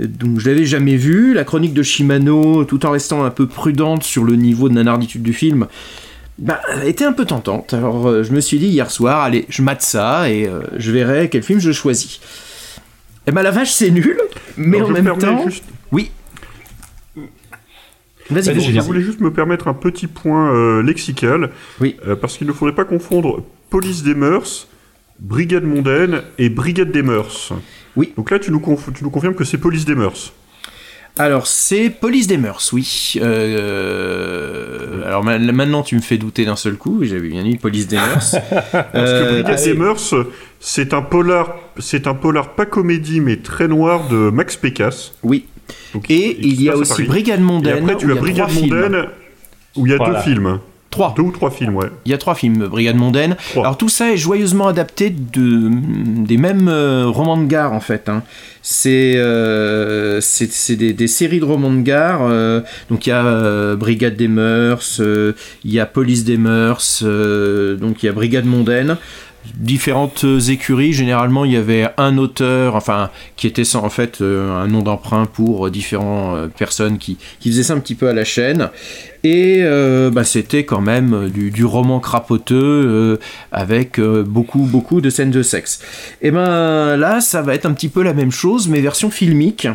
[0.00, 4.02] Donc je l'avais jamais vu, la chronique de Shimano, tout en restant un peu prudente
[4.02, 5.66] sur le niveau de nanarditude du film,
[6.38, 7.72] bah, était un peu tentante.
[7.74, 10.90] Alors euh, je me suis dit hier soir, allez, je mate ça et euh, je
[10.90, 12.20] verrai quel film je choisis.
[13.26, 14.18] Et ben la vache c'est nul,
[14.56, 16.10] mais Alors, en même temps, juste- oui.
[18.30, 21.96] Vas-y, Je voulais juste me permettre un petit point euh, lexical, Oui.
[22.06, 24.68] euh, parce qu'il ne faudrait pas confondre police des mœurs,
[25.22, 27.52] brigade mondaine et brigade des mœurs.
[27.96, 28.12] Oui.
[28.16, 30.32] Donc là, tu nous, conf- tu nous confirmes que c'est police des mœurs.
[31.18, 33.14] Alors, c'est Police des Mœurs, oui.
[33.20, 37.00] Euh, alors ma- maintenant, tu me fais douter d'un seul coup.
[37.02, 38.36] J'avais bien dit Police des Mœurs.
[38.50, 40.14] Parce que Euh, brigade c'est- des mœurs,
[40.58, 45.12] c'est un polar, c'est un polar pas comédie mais très noir de Max Pécasse.
[45.22, 45.44] oui.
[45.94, 47.04] Donc, Et il y a aussi.
[47.04, 47.78] Brigade Et Mondaine.
[47.90, 48.74] après, où tu il as y a brigade films.
[48.74, 49.04] mondaine
[49.76, 50.14] où il y a Voilà.
[50.14, 50.58] deux films,
[50.92, 51.12] Trois.
[51.16, 51.90] deux ou trois films, ouais.
[52.04, 53.34] Il y a trois films, Brigade Mondaine.
[53.50, 53.64] Trois.
[53.64, 55.70] Alors tout ça est joyeusement adapté de,
[56.24, 58.08] des mêmes euh, romans de gare en fait.
[58.08, 58.22] hein.
[58.62, 60.20] C'est euh,
[60.68, 62.20] des, des séries de romans de gare.
[62.22, 65.00] euh, donc il y a Brigade des Mœurs,
[65.64, 68.98] il y a Police des Mœurs, donc il y a Brigade Mondaine.
[69.56, 74.68] Différentes écuries, généralement il y avait un auteur, enfin qui était en fait euh, un
[74.68, 78.70] nom d'emprunt pour différentes personnes qui, qui faisaient ça un petit peu à la chaîne.
[79.24, 83.16] Et euh, bah, c'était quand même euh, du, du roman crapoteux euh,
[83.52, 85.80] avec euh, beaucoup beaucoup de scènes de sexe.
[86.22, 89.68] Et ben là, ça va être un petit peu la même chose, mais version filmique.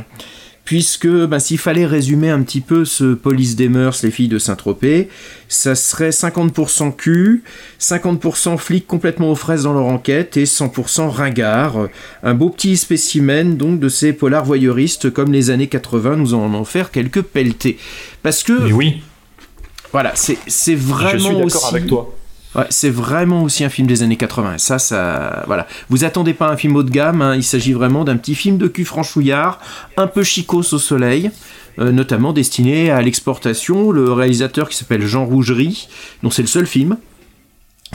[0.67, 4.37] Puisque bah, s'il fallait résumer un petit peu ce Police des Mœurs, les filles de
[4.37, 5.07] Saint-Tropez,
[5.47, 7.41] ça serait 50% cul,
[7.79, 11.87] 50% flics complètement aux fraises dans leur enquête et 100% ringard.
[12.21, 16.53] Un beau petit spécimen donc de ces polars voyeuristes comme les années 80 nous en
[16.53, 17.77] ont offert quelques pelletés.
[18.21, 19.01] Parce que Mais oui,
[19.93, 21.75] voilà, c'est c'est vraiment je suis d'accord aussi.
[21.75, 22.16] avec toi.
[22.69, 24.55] C'est vraiment aussi un film des années 80.
[24.55, 25.67] Et ça, ça, voilà.
[25.89, 27.21] Vous attendez pas un film haut de gamme.
[27.21, 29.59] hein, il s'agit vraiment d'un petit film de cul franchouillard,
[29.95, 31.31] un peu chicos au soleil,
[31.79, 33.91] euh, notamment destiné à l'exportation.
[33.91, 35.87] Le réalisateur qui s'appelle Jean Rougerie,
[36.23, 36.97] dont c'est le seul film.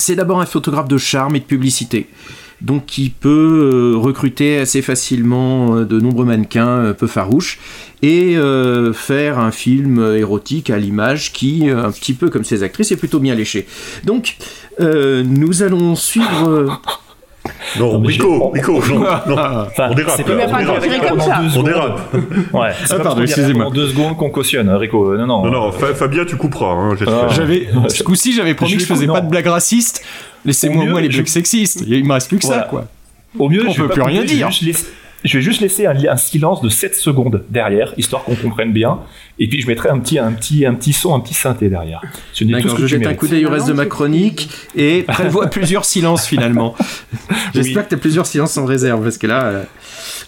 [0.05, 2.09] C'est d'abord un photographe de charme et de publicité,
[2.61, 7.61] donc qui peut euh, recruter assez facilement euh, de nombreux mannequins euh, peu farouches
[8.03, 8.37] et
[8.95, 13.21] faire un film érotique à l'image qui, un petit peu comme ses actrices, est plutôt
[13.21, 13.69] bien léché.
[14.03, 14.39] Donc,
[14.81, 16.81] nous allons suivre.
[17.77, 19.37] Euh, Non, Non, Rico, Rico, non, non.
[19.67, 20.15] Enfin, on dérape.
[20.17, 21.09] c'est là, pas on dérape.
[21.09, 21.41] comme ça.
[21.57, 22.15] On dérape.
[22.53, 23.65] Ouais, c'est Ah, pardon, excusez-moi.
[23.65, 25.17] pendant deux secondes qu'on cautionne, Rico.
[25.17, 25.45] Non, non.
[25.45, 26.97] Non, non, Fa- Fabien, tu couperas, hein.
[27.07, 27.29] Ah.
[27.31, 29.15] J'avais, ce coup-ci, j'avais promis Je que je faisais non.
[29.15, 30.05] pas de blagues racistes.
[30.45, 31.85] Laissez-moi moi les blagues sexistes.
[31.87, 32.87] Il me reste plus que ça, quoi.
[33.39, 34.51] Au mieux, On peut plus rien dire.
[35.25, 38.99] Je vais juste laisser un, un silence de 7 secondes derrière, histoire qu'on comprenne bien.
[39.39, 42.01] Et puis je mettrai un petit, un petit, un petit son, un petit synthé derrière.
[42.33, 45.03] Ce tout ce que je jette un coup d'œil au reste de ma chronique et
[45.07, 46.75] prévois plusieurs silences finalement.
[47.55, 47.85] J'espère Oui.
[47.85, 49.45] que tu as plusieurs silences en réserve parce que là.
[49.45, 49.63] euh,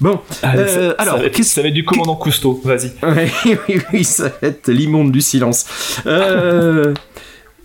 [0.01, 2.61] Bon, Allez, euh, ça- ça, alors, va être, qu'est-ce ça va être du commandant Cousteau,
[2.65, 2.91] vas-y.
[3.69, 5.67] Oui, oui, ça va être l'immonde du silence.
[6.07, 6.95] Euh,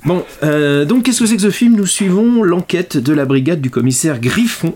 [0.06, 1.76] Bon, euh, donc qu'est-ce que c'est que ce film?
[1.76, 4.74] Nous suivons l'enquête de la brigade du commissaire Griffon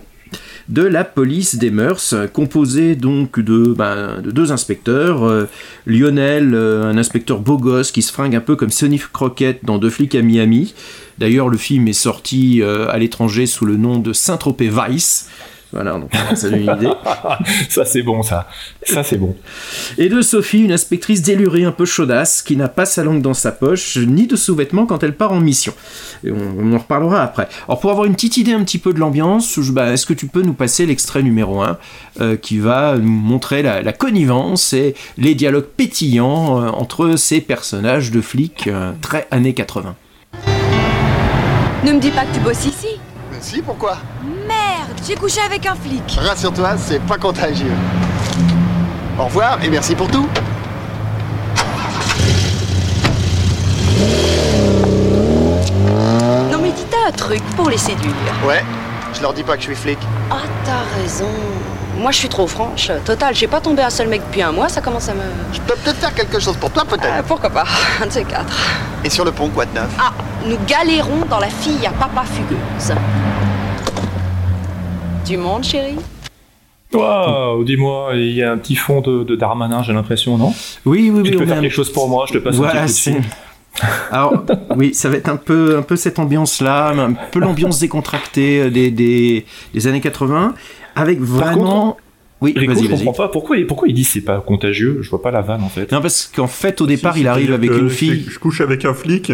[0.68, 3.74] de la police des mœurs, composée donc de,
[4.22, 5.24] de deux inspecteurs.
[5.24, 5.48] euh,
[5.86, 9.78] Lionel, euh, un inspecteur beau gosse qui se fringue un peu comme Sonny Crockett dans
[9.78, 10.74] Deux flics à Miami.
[11.18, 15.28] D'ailleurs, le film est sorti euh, à l'étranger sous le nom de Saint-Tropez Vice.
[15.74, 16.88] Voilà, donc ça donne une idée.
[17.68, 18.48] ça c'est bon, ça.
[18.84, 19.34] Ça c'est bon.
[19.98, 23.34] Et de Sophie, une inspectrice délurée un peu chaudasse qui n'a pas sa langue dans
[23.34, 25.74] sa poche, ni de sous-vêtements quand elle part en mission.
[26.24, 27.48] Et on, on en reparlera après.
[27.68, 30.14] Alors pour avoir une petite idée un petit peu de l'ambiance, je- bah, est-ce que
[30.14, 31.76] tu peux nous passer l'extrait numéro 1
[32.40, 38.12] qui va nous montrer la, la connivence et les dialogues pétillants euh, entre ces personnages
[38.12, 39.96] de flics euh, très années 80
[41.84, 42.93] Ne me dis pas que tu bosses ici.
[43.44, 43.98] Si, pourquoi?
[44.24, 46.16] Merde, j'ai couché avec un flic.
[46.16, 47.74] Rassure-toi, c'est pas contagieux.
[49.18, 50.26] Au revoir et merci pour tout.
[56.50, 58.14] Non mais dis t'as un truc pour les séduire.
[58.46, 58.64] Ouais,
[59.12, 59.98] je leur dis pas que je suis flic.
[60.30, 61.28] Ah t'as raison.
[61.98, 62.90] Moi je suis trop franche.
[63.04, 65.20] Total, j'ai pas tombé un seul mec depuis un mois, ça commence à me...
[65.52, 67.04] Je peux peut-être faire quelque chose pour toi, peut-être.
[67.04, 67.64] Euh, pourquoi pas
[68.02, 68.52] Un de ces quatre.
[69.04, 70.12] Et sur le pont, quoi de neuf Ah,
[70.46, 72.94] nous galérons dans la fille à papa fugueuse.
[75.26, 75.96] Du monde, chérie
[76.92, 80.52] Waouh, dis-moi, il y a un petit fond de, de Darmanin, j'ai l'impression, non?
[80.84, 81.36] Oui, oui, Tu oui.
[81.38, 83.18] peux on faire a- quelque chose pour moi, je te passe Voilà, un petit coup
[83.18, 83.30] de fil.
[84.12, 84.44] Alors,
[84.76, 88.70] oui, ça va être un peu, un peu cette ambiance-là, un peu l'ambiance décontractée euh,
[88.70, 90.54] des, des, des années 80,
[90.96, 91.96] avec vraiment.
[92.40, 93.04] oui, Rico, vas-y, je vas-y.
[93.04, 95.68] comprends pas pourquoi, pourquoi il dit c'est pas contagieux, je vois pas la vanne en
[95.68, 95.90] fait.
[95.92, 98.26] Non, parce qu'en fait, au départ, Si, il arrive avec une fille.
[98.28, 99.32] Je couche avec un flic.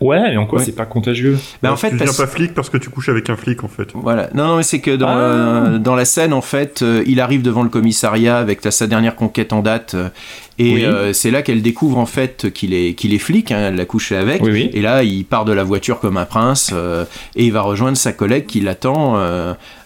[0.00, 0.64] Ouais, et en quoi Ouais.
[0.64, 1.36] c'est pas contagieux?
[1.60, 3.64] Bah, en Tu fait, deviens parce- pas flic parce que tu couches avec un flic,
[3.64, 3.88] en fait.
[3.94, 4.30] Voilà.
[4.32, 5.18] Non, non, mais c'est que dans, Ah.
[5.18, 8.86] euh, dans la scène, en fait, euh, il arrive devant le commissariat avec ta- sa
[8.86, 9.94] dernière conquête en date.
[9.94, 10.08] euh,
[10.60, 10.84] et Oui.
[10.84, 13.84] euh, c'est là qu'elle découvre en fait qu'il est, qu'il est flic, hein, elle l'a
[13.86, 14.40] couché avec.
[14.42, 14.70] Oui, oui.
[14.72, 17.96] Et là, il part de la voiture comme un prince euh, et il va rejoindre
[17.96, 19.16] sa collègue qui l'attend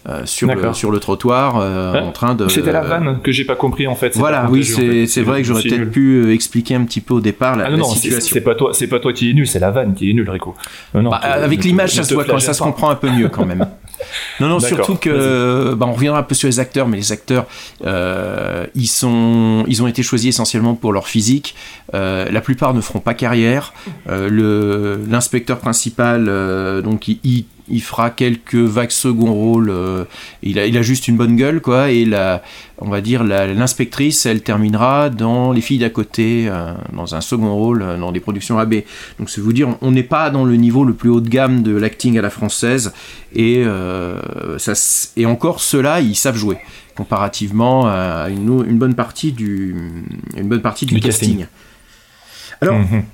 [0.09, 2.49] euh, sur, le, sur le trottoir euh, Hein en train de.
[2.49, 4.17] C'était la vanne que j'ai pas compris en fait.
[4.17, 5.23] Voilà, oui, en c'est fait.
[5.23, 7.79] vrai que j'aurais peut-être pu euh, expliquer un petit peu au départ la, Ah non,
[7.79, 8.35] non, c'est- situation.
[8.35, 10.29] c'est pas toi, c'est pas toi qui est nul, c'est la vanne qui est nulle,
[10.29, 10.55] Rico.
[10.95, 13.67] Non, Bah, avec l'image, ça te ça se comprend un peu mieux quand même.
[14.41, 17.47] Non, non, surtout que, bah, on reviendra un peu sur les acteurs, mais les acteurs,
[17.87, 21.55] euh, ils sont, ils ont été choisis essentiellement pour leur physique.
[21.95, 23.73] Euh, la plupart ne feront pas carrière.
[24.09, 26.25] Euh, l'inspecteur principal,
[26.83, 29.71] donc, il, il, il fera quelques vagues second rôles.
[29.71, 30.05] euh,
[30.43, 31.91] il a, il a juste une bonne gueule, quoi.
[31.91, 32.43] Et la,
[32.79, 37.55] on va dire, l'inspectrice, elle terminera dans Les filles d'à côté, euh, dans un second
[37.55, 38.75] rôle, euh, dans des productions AB.
[39.19, 41.63] Donc, c'est vous dire, on n'est pas dans le niveau le plus haut de gamme
[41.63, 42.93] de l'acting à la française.
[43.35, 43.65] Et,
[44.59, 44.73] ça,
[45.17, 46.59] et encore, ceux-là, ils savent jouer
[46.95, 49.75] comparativement à une, une bonne partie du,
[50.37, 51.39] une bonne partie du Du casting.
[51.39, 51.47] casting.
[52.61, 53.05] Alors, Mhm.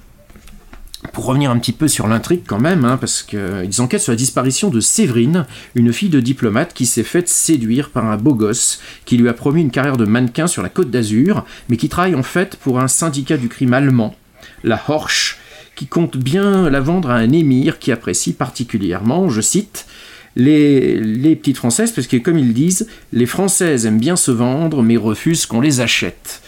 [1.12, 4.16] Pour revenir un petit peu sur l'intrigue quand même, hein, parce qu'ils enquêtent sur la
[4.16, 8.80] disparition de Séverine, une fille de diplomate qui s'est faite séduire par un beau gosse
[9.04, 12.16] qui lui a promis une carrière de mannequin sur la côte d'Azur, mais qui travaille
[12.16, 14.16] en fait pour un syndicat du crime allemand,
[14.64, 15.38] la Horsch,
[15.76, 19.86] qui compte bien la vendre à un émir qui apprécie particulièrement, je cite,
[20.34, 24.82] les, les petites françaises, parce que comme ils disent, les françaises aiment bien se vendre,
[24.82, 26.42] mais refusent qu'on les achète.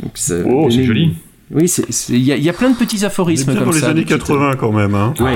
[0.00, 1.14] Donc, ça- Oh, c'est joli.
[1.50, 1.70] Oui,
[2.08, 3.86] il y, a- il y a plein de petits aphorismes bien comme dans les ça.
[3.90, 5.12] années des petites- 80 quand même, hein.
[5.20, 5.34] Ouais.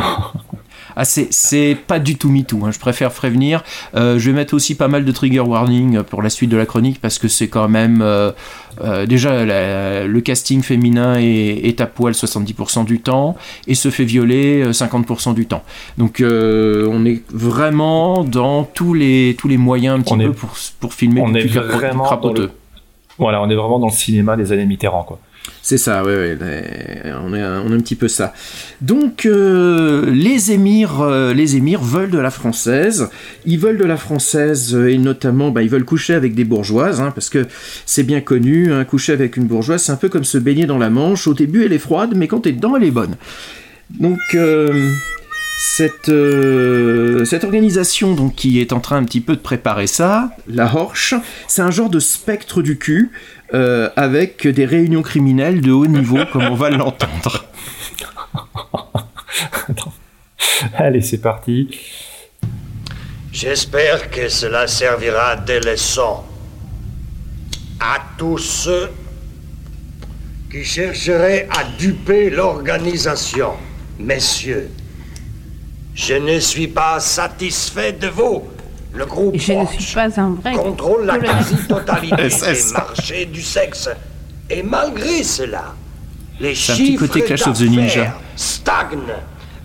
[1.00, 3.62] Ah, c'est, pas du tout MeToo, hein, je préfère prévenir.
[3.94, 6.66] Euh, je vais mettre aussi pas mal de trigger warning pour la suite de la
[6.66, 8.00] chronique parce que c'est quand même.
[8.02, 8.32] euh,
[8.82, 13.36] euh, déjà, la- le casting féminin est, est à poil 70% du temps
[13.68, 15.62] et se fait violer euh, 50% du temps.
[15.98, 20.24] Donc, euh, on est vraiment dans tous les, tous les moyens un petit On peu
[20.24, 22.42] est- pour, pour filmer on est vraiment dans crapoteux.
[22.42, 22.50] le-
[23.18, 25.20] Voilà, on est vraiment dans le cinéma des années Mitterrand, quoi.
[25.62, 26.38] C'est ça, ouais, ouais,
[27.22, 28.32] on, est, on est un petit peu ça.
[28.80, 33.10] Donc, euh, les émirs, euh, les émirs veulent de la française.
[33.44, 37.00] Ils veulent de la française euh, et notamment, bah, ils veulent coucher avec des bourgeoises,
[37.00, 37.46] hein, parce que
[37.86, 40.78] c'est bien connu, hein, coucher avec une bourgeoise, c'est un peu comme se baigner dans
[40.78, 41.26] la Manche.
[41.26, 43.16] Au début, elle est froide, mais quand t'es dedans, elle est bonne.
[43.98, 44.18] Donc,
[45.60, 50.30] cette, euh, cette organisation donc, qui est en train un petit peu de préparer ça,
[50.46, 51.16] la Horsch,
[51.48, 53.10] c'est un genre de spectre du cul
[53.54, 57.46] euh, avec des réunions criminelles de haut niveau, comme on va l'entendre.
[60.74, 61.76] Allez, c'est parti.
[63.32, 66.22] J'espère que cela servira de leçon
[67.80, 68.90] à tous ceux
[70.52, 73.54] qui chercheraient à duper l'organisation.
[73.98, 74.70] Messieurs,
[75.98, 78.44] je ne suis pas satisfait de vous.
[78.94, 80.52] Le groupe Je ne Roche suis pas un vrai.
[80.52, 83.88] contrôle la quasi-totalité des marchés du sexe.
[84.48, 85.74] Et malgré cela,
[86.38, 87.80] les C'est un petit chiffres côté Clash of the Ninja.
[88.04, 89.16] d'affaires stagnent.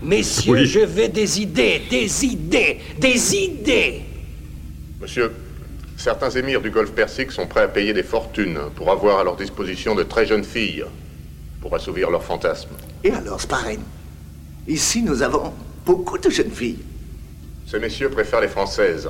[0.02, 0.66] Messieurs, Oui.
[0.66, 4.02] je veux des idées, des idées, des idées.
[5.00, 5.32] Monsieur,
[5.96, 9.36] certains émirs du golfe Persique sont prêts à payer des fortunes pour avoir à leur
[9.36, 10.84] disposition de très jeunes filles
[11.62, 12.70] pour assouvir leurs fantasmes.
[13.04, 13.78] Et alors, Sparren
[14.66, 15.52] Ici, nous avons
[15.84, 16.82] beaucoup de jeunes filles.
[17.66, 19.08] Ces messieurs préfèrent les françaises.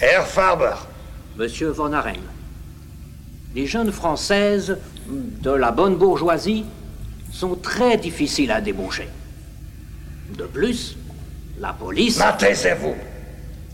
[0.00, 0.74] Herr Farber.
[1.36, 2.20] Monsieur Von Aren,
[3.54, 4.76] les jeunes françaises
[5.08, 6.64] de la bonne bourgeoisie
[7.32, 9.08] sont très difficiles à débaucher.
[10.36, 10.96] De plus,
[11.58, 12.20] la police...
[12.38, 12.96] Taisez-vous.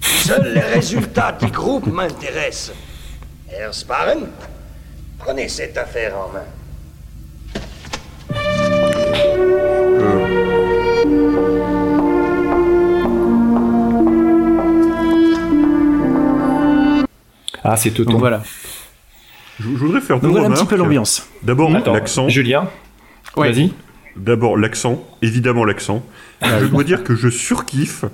[0.01, 2.73] Seuls les résultats du groupe m'intéressent.
[3.51, 4.27] Herr Sparen,
[5.19, 6.45] prenez cette affaire en main.
[17.65, 18.05] Ah, c'est tout.
[18.05, 18.43] Donc voilà.
[19.59, 20.71] Je, je voudrais faire deux voilà un petit remarques.
[20.71, 21.29] peu l'ambiance.
[21.43, 22.29] D'abord, l'accent.
[22.29, 22.69] Julien
[23.37, 23.51] Ouais.
[23.53, 23.73] Vas-y.
[24.17, 25.05] D'abord, l'accent.
[25.23, 26.05] Évidemment, l'accent.
[26.43, 28.05] je dois dire que je surkiffe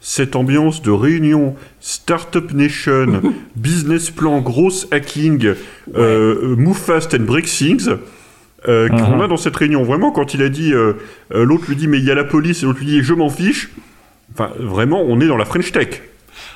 [0.00, 3.20] cette ambiance de réunion Startup Nation,
[3.56, 5.54] business plan, grosse hacking,
[5.94, 7.88] euh, move fast and break things.
[8.68, 9.20] euh, qu'on Mhm.
[9.22, 9.82] a dans cette réunion.
[9.84, 10.92] Vraiment, quand il a dit, euh,
[11.34, 13.14] euh, l'autre lui dit, mais il y a la police, et l'autre lui dit, je
[13.14, 13.70] m'en fiche.
[14.34, 16.02] Enfin, vraiment, on est dans la French Tech.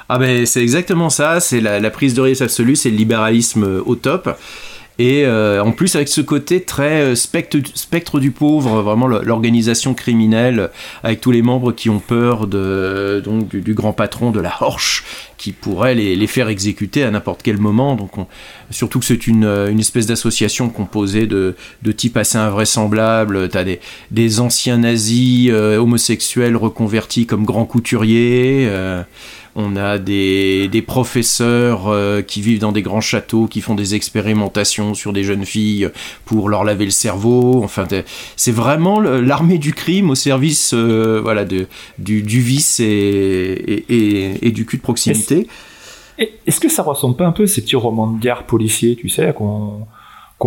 [0.09, 3.83] Ah ben c'est exactement ça, c'est la, prise de risque absolue, c'est le libéralisme euh,
[3.87, 4.29] au top.
[5.01, 10.71] Et euh, en plus avec ce côté très euh, spectre, du pauvre, vraiment l'organisation criminelle
[11.03, 15.05] avec tous les membres qui ont peur de, donc, du, grand patron de la Horche
[15.37, 17.97] qui pourrait les, les faire exécuter à n'importe quel moment.
[17.97, 18.29] Donc on-
[18.71, 23.49] surtout que c'est une, une espèce d'association composée de, de types assez invraisemblables.
[23.49, 23.81] T'as des,
[24.13, 28.71] des anciens nazis homosexuels reconvertis comme grands couturiers.
[29.57, 33.95] On a des, des professeurs euh, qui vivent dans des grands châteaux, qui font des
[33.95, 35.91] expérimentations sur des jeunes filles
[36.25, 37.63] pour leur laver le cerveau.
[37.63, 37.87] Enfin,
[38.37, 41.67] c'est vraiment l'armée du crime au service euh, voilà, de,
[41.99, 42.87] du, du vice et,
[43.89, 45.47] et, et- du cul de proximité.
[46.47, 49.09] Est-ce que ça ressemble pas un peu à ces petits romans de guerre policiers, tu
[49.09, 49.87] sais, qu'on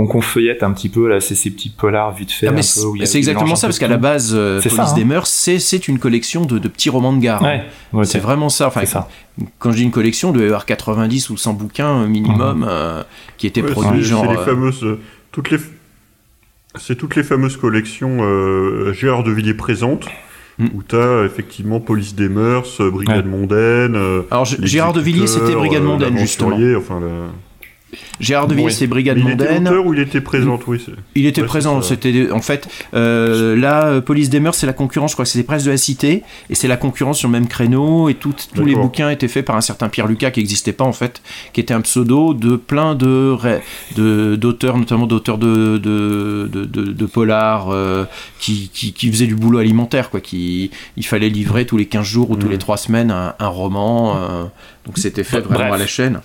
[0.06, 2.48] qu'on feuillette un petit peu là, c'est ces petits polars vite fait.
[2.48, 4.94] Ah, c'est exactement ça, parce qu'à la base, euh, Police ça, hein.
[4.94, 7.42] des mœurs, c'est c'est une collection de, de petits romans de gare.
[7.42, 7.64] Ouais,
[8.04, 8.68] c'est c'est- vraiment ça.
[8.68, 8.82] Enfin,
[9.60, 12.66] quand je dis une collection, il doit y avoir 90 ou 100 bouquins euh, minimum
[12.70, 13.02] euh,
[13.38, 14.26] qui étaient Ouais, produits c'est- genre.
[14.26, 14.84] C'est les fameuses.
[14.84, 15.00] euh,
[15.32, 15.58] toutes les.
[16.76, 20.06] C'est toutes les fameuses collections euh, Gérard de Villiers présente,
[20.60, 20.68] Hmm.
[20.76, 23.96] où t'as effectivement Police des mœurs, Brigade mondaine.
[24.32, 26.50] Alors, Gérard de Villiers, c'était Brigade mondaine, justement.
[26.50, 27.28] l'aventurier, Enfin, le-
[28.19, 29.67] Gérard de Villiers, c'est Brigade Mais il était mondaine.
[29.69, 30.82] auteur ou il était présent, oui.
[30.86, 31.82] c'est- Il était Ouais, présent.
[31.82, 35.12] C'était en fait euh, là, euh, Police des mœurs, c'est la concurrence.
[35.12, 37.32] Je crois que c'est les presses de la cité et c'est la concurrence sur le
[37.32, 38.10] même créneau.
[38.10, 40.84] Et tout- tous les bouquins étaient faits par un certain Pierre Lucas qui n'existait pas
[40.84, 41.21] en fait,
[41.54, 43.38] qui était un pseudo de plein de
[44.36, 48.06] d'auteurs, notamment d'auteurs de de, de, de, de polars euh,
[48.39, 50.19] qui, qui qui faisaient du boulot alimentaire quoi.
[50.19, 53.47] Qui il fallait livrer tous les 15 jours ou tous les 3 semaines un, un
[53.47, 54.15] roman.
[54.17, 54.43] euh,
[54.86, 55.54] donc c'était fait Bref.
[55.58, 56.21] vraiment à la chaîne.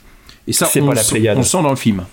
[0.47, 1.39] Et ça, C'est on, pas la sent- Pléiade.
[1.39, 2.05] on sent dans le film.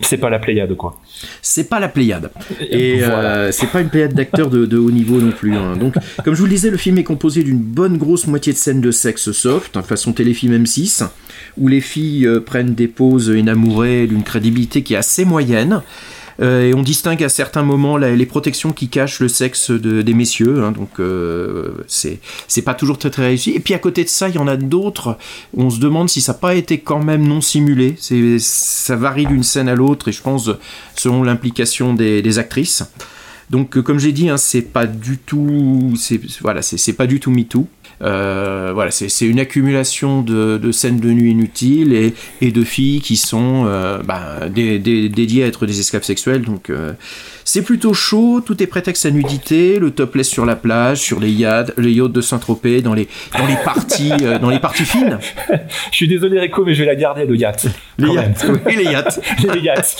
[0.00, 1.00] C'est pas la Pléiade, quoi.
[1.40, 2.30] C'est pas la Pléiade.
[2.68, 3.14] Et Voilà.
[3.36, 5.54] euh, c'est pas une Pléiade d'acteurs de, de haut niveau non plus.
[5.54, 5.76] hein.
[5.76, 8.58] Donc, comme je vous le disais, le film est composé d'une bonne grosse moitié de
[8.58, 11.06] scènes de sexe soft, hein, façon téléfilm M6,
[11.56, 15.80] où les filles euh, prennent des poses énamourées d'une crédibilité qui est assez moyenne.
[16.40, 20.14] Euh, et on distingue à certains moments les protections qui cachent le sexe de- des
[20.14, 22.18] messieurs, hein, donc euh, c'est
[22.48, 23.52] c'est pas toujours très très réussi.
[23.52, 25.16] Et puis à côté de ça, il y en a d'autres
[25.56, 27.96] on se demande si ça n'a pas été quand même non simulé.
[28.38, 30.50] Ça varie d'une scène à l'autre et je pense
[30.96, 32.82] selon l'implication des, actrices.
[33.50, 35.94] Donc euh, comme j'ai dit, hein, c'est pas du tout,
[36.40, 37.68] voilà, c'est pas du tout MeToo.
[38.02, 43.00] Euh, voilà, c'est une accumulation de, de scènes de nuit inutiles et, et de filles
[43.00, 46.42] qui sont euh, bah, dé- dé- dédiées à être des esclaves sexuels.
[46.42, 46.92] Donc euh,
[47.44, 51.30] c'est plutôt chaud, tout est prétexte à nudité, le topless sur la plage, sur les
[51.30, 53.06] yachts, les yachts de Saint-Tropez, dans les,
[53.38, 55.18] dans les parties, dans les parties fines.
[55.90, 57.66] Je suis désolé, Rico, mais je vais la garder, le yacht.
[57.98, 59.20] Les yachts, oui, les yachts.
[59.54, 59.96] les yachts.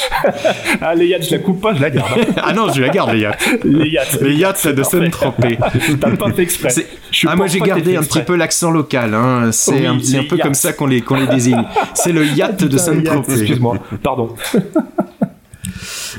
[0.80, 2.20] ah, les yachts, je la coupe pas, je la garde.
[2.42, 3.48] ah non, je la garde, les yachts.
[3.64, 4.18] Les yachts.
[4.20, 4.83] Les yachts, c'est de.
[4.83, 5.59] Saint-Tropez.
[6.00, 6.70] T'as pas fait exprès.
[7.14, 8.20] Je ah, moi j'ai gardé un exprès.
[8.20, 9.50] petit peu l'accent local, hein.
[9.53, 11.64] c'est Oui, un, un peu comme ça qu'on les, qu'on les désigne.
[11.94, 13.33] C'est le yacht de Saint-Tropez.
[13.33, 14.35] Excuse-moi, pardon.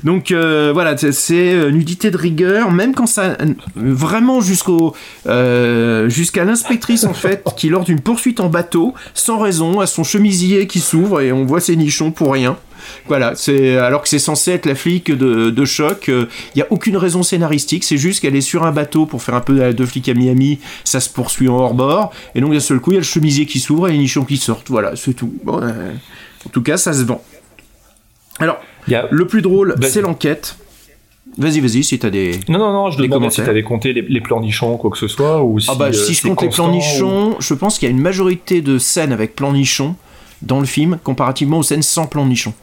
[0.04, 3.38] Donc euh, voilà, c'est- euh, nudité de rigueur, même quand ça
[3.76, 4.96] vraiment jusqu'au
[5.28, 10.04] euh, jusqu'à l'inspectrice en fait, qui lors d'une poursuite en bateau, sans raison, a son
[10.04, 12.58] chemisier qui s'ouvre et on voit ses nichons pour rien.
[13.08, 16.06] Voilà, c'est alors que c'est censé être la flic de, de choc.
[16.08, 19.34] Il n'y a aucune raison scénaristique, c'est juste qu'elle est sur un bateau pour faire
[19.34, 22.60] un peu de flic à Miami, ça se poursuit en hors bord, et donc d'un
[22.60, 24.70] seul coup il y a le chemisier qui s'ouvre et les nichons qui sortent.
[24.70, 25.34] Voilà, c'est tout.
[25.44, 25.94] Bon, euh,
[26.46, 27.24] en tout cas, ça se vend.
[28.40, 30.58] Alors, le plus drôle, c'est l'enquête.
[31.38, 32.40] Vas-y, vas-y, si t'as des.
[32.48, 34.98] Non, non, non, je des demandais si t'avais compté les, les plans nichons, quoi que
[34.98, 35.68] ce soit, ou si.
[35.70, 37.94] Ah bah, euh, si je compte les plans constant, nichons, je pense qu'il y a
[37.96, 39.96] une majorité de scènes avec plan nichon
[40.42, 42.54] dans le film, comparativement aux scènes sans plan nichon.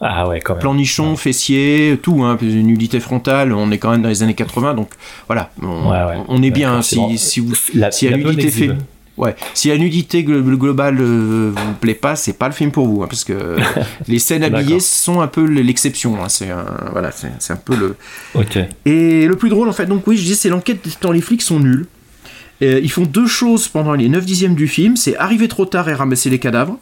[0.00, 0.60] Ah ouais, quand même.
[0.62, 4.72] Plan nichon, fessier, tout, hein, nudité frontale, on est quand même dans les années 80,
[4.72, 4.88] donc
[5.26, 6.22] voilà, on, Ouais, ouais.
[6.28, 8.70] on est bien, si, si vous, La- si la la nudité fait...
[9.20, 12.86] Ouais, si la nudité glo- globale euh, vous plaît pas, c'est pas le film pour
[12.88, 13.56] vous, hein, parce que
[14.08, 16.22] les scènes habillées sont un peu l'exception.
[16.22, 17.96] hein, c'est un, voilà, c'est c'est un peu le.
[18.34, 18.58] Ok.
[18.86, 21.42] Et le plus drôle, en fait, donc oui, je dis, c'est l'enquête dans les flics
[21.42, 21.86] sont nuls.
[22.62, 25.88] Euh, ils font deux choses pendant les 9 dixièmes du film, c'est arriver trop tard
[25.88, 26.78] et ramasser les cadavres,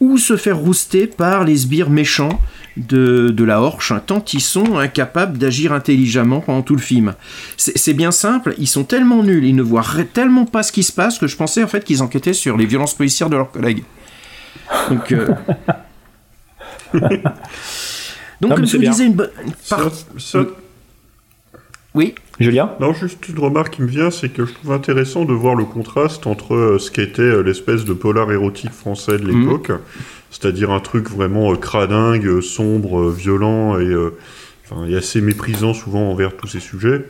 [0.00, 2.40] ou se faire rouster par les sbires méchants
[2.76, 7.14] de, de la Horche, tant ils sont incapables d'agir intelligemment pendant tout le film.
[7.56, 10.92] C'est bien simple, ils sont tellement nuls, ils ne voient tellement pas ce qui se
[10.92, 13.82] passe que je pensais en fait qu'ils enquêtaient sur les violences policières de leurs collègues.
[14.90, 15.28] Donc, euh,
[18.40, 19.30] Donc, Non, comme je vous disais, une bonne.
[19.68, 20.44] par- Ça-
[21.94, 22.14] Oui.
[22.38, 25.54] Julien Non, juste une remarque qui me vient, c'est que je trouve intéressant de voir
[25.54, 29.40] le contraste entre euh, ce qu'était euh, l'espèce de polar érotique français de Mhm.
[29.40, 29.72] l'époque,
[30.30, 33.94] c'est-à-dire un truc vraiment euh, cradingue, euh, sombre, euh, violent et,
[34.64, 37.04] enfin, et assez méprisant souvent envers tous ces sujets.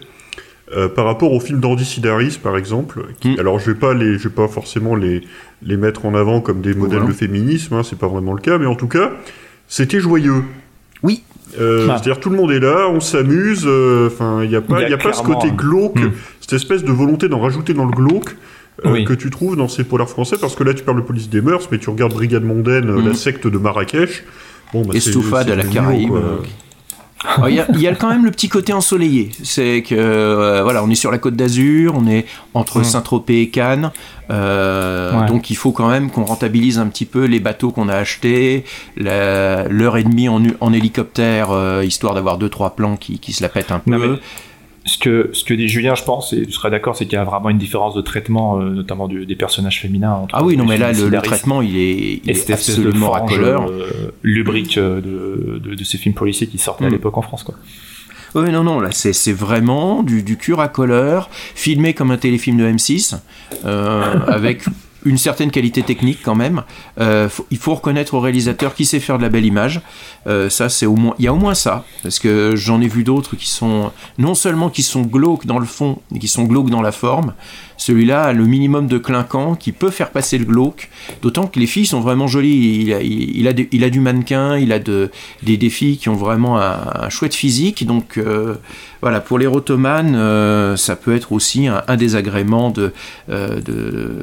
[0.77, 3.39] Euh, par rapport au film d'Andy Sidaris, par exemple, qui- Mhm.
[3.41, 5.23] alors je vais pas les, je vais pas forcément les,
[5.63, 7.13] les mettre en avant comme des modèles Voilà.
[7.13, 9.13] de féminisme, hein, c'est pas vraiment le cas, mais en tout cas,
[9.69, 10.43] c'était joyeux.
[11.05, 11.23] Oui.
[11.61, 11.93] Euh, Ah.
[11.95, 13.63] C'est-à-dire tout le monde est là, on s'amuse.
[13.65, 15.49] euh, Enfin, il n'y a pas, Il y a il y a pas ce côté
[15.51, 16.11] un- glauque, Hmm.
[16.41, 18.35] cette espèce de volonté d'en rajouter dans le glauque.
[18.85, 19.05] Euh, Oui.
[19.05, 21.41] que tu trouves dans ces polars français, parce que là tu parles de police des
[21.41, 23.09] mœurs, mais tu regardes Brigade Mondaine, euh, Mhm.
[23.09, 24.25] la secte de Marrakech.
[24.73, 24.95] Bon, bah,
[25.39, 26.13] à la Caraïbe.
[26.13, 26.37] euh.
[27.25, 29.31] Alors, Il y, a- il y a quand même le petit côté ensoleillé.
[29.43, 32.85] C'est que euh, voilà, on est sur la côte d'Azur, on est entre Mm.
[32.85, 33.91] Saint-Tropez et Cannes,
[34.31, 35.27] euh, Ouais.
[35.27, 38.65] donc il faut quand même qu'on rentabilise un petit peu les bateaux qu'on a achetés,
[38.99, 43.43] l'heure et demie en, en hélicoptère, euh, histoire d'avoir deux trois plans qui, qui se
[43.43, 43.91] la pètent un peu.
[43.91, 44.19] Non, mais
[44.87, 47.21] ce que, ce que dit Julien, je pense, et tu serais d'accord, c'est qu'il y
[47.21, 50.13] a vraiment une différence de traitement, euh, notamment du- des personnages féminins.
[50.15, 53.33] Entre Ah oui, non, mais là, le, traitement, il est, il et est absolument frange,
[53.33, 53.69] racoleur.
[53.71, 53.89] euh,
[54.23, 56.93] lubrique euh, de, de, de ces films policiers qui sortaient à Mm.
[56.93, 57.43] l'époque en France.
[57.43, 57.57] Quoi.
[58.35, 62.59] Oui, non, non, là, c'est vraiment du, du cure à colleur, filmé comme un téléfilm
[62.59, 63.17] de M6,
[63.65, 64.63] euh, avec
[65.05, 66.63] une certaine qualité technique quand même.
[67.01, 69.81] Euh, il faut reconnaître au réalisateur qui sait faire de la belle image.
[70.27, 72.89] Euh, ça, c'est au moins, il y a au moins ça, parce que j'en ai
[72.89, 76.45] vu d'autres qui sont non seulement qui sont glauques dans le fond, mais qui sont
[76.45, 77.35] glauques dans la forme.
[77.77, 80.89] Celui-là a le minimum de clinquant qui peut faire passer le glauque.
[81.23, 82.83] D'autant que les filles sont vraiment jolies.
[82.83, 85.11] Il a, il, a, il a du mannequin, il a de,
[85.43, 87.87] des, des filles qui ont vraiment un, chouette physique.
[87.87, 88.55] Donc euh,
[89.03, 92.93] voilà, pour les rotomanes, euh, ça peut être aussi un, un désagrément de,
[93.29, 94.23] euh, de,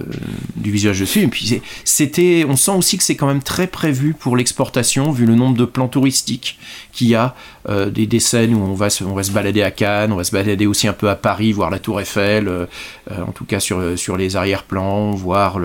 [0.56, 1.22] du visage dessus.
[1.22, 5.26] Et puis c'était, on sent aussi que c'est quand même très prévu pour l'exportation, vu
[5.26, 6.58] le nombre de plans touristiques
[6.92, 7.36] qu'il y a,
[7.70, 10.88] euh, des, scènes où on va, se, balader à Cannes, on va se balader aussi
[10.88, 12.66] un peu à Paris, voir la Tour Eiffel, euh,
[13.12, 15.60] euh, en tout cas sur, les arrière-plans, voir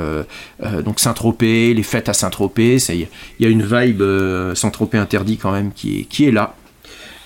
[0.84, 2.78] donc Saint-Tropez, les fêtes à Saint-Tropez.
[2.90, 3.08] Il
[3.40, 4.02] y a une vibe
[4.54, 6.54] Saint-Tropez interdit quand même qui est, qui est là.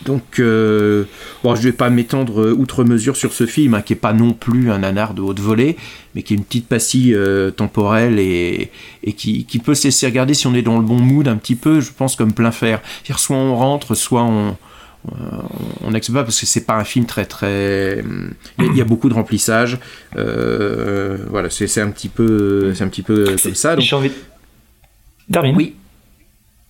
[0.05, 1.05] Donc, euh,
[1.45, 4.13] bon, je vais pas m'étendre euh, outre mesure sur ce film, hein, qui est pas
[4.13, 5.77] non plus un nanar de haute volée,
[6.15, 8.71] mais qui est une petite pastille euh, temporelle et,
[9.05, 11.37] et qui, qui peut se laisser regarder si on est dans le bon mood un
[11.37, 12.81] petit peu, je pense, comme plein fer.
[13.05, 14.57] C'est-à-dire, soit on rentre, soit on,
[15.85, 18.05] on n'accepte pas parce que c'est pas un film très très
[18.61, 19.79] il y a- beaucoup de remplissage
[20.17, 23.97] Euh, voilà c'est c'est un petit peu c'est un petit peu comme ça donc J'ai
[23.97, 24.13] envie.
[25.33, 25.57] Termine.
[25.57, 25.75] Oui.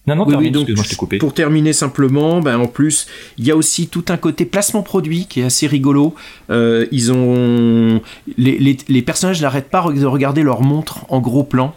[0.06, 1.18] Non, non, oui, termine, oui, donc, excuse-moi, je t'ai coupé.
[1.18, 3.06] Pour terminer simplement, ben, en plus,
[3.38, 6.14] il y a aussi tout un côté placement produit qui est assez rigolo.
[6.50, 8.00] Euh, ils ont
[8.36, 11.72] les, les- les personnages n'arrêtent pas de regarder leur montre en gros plan.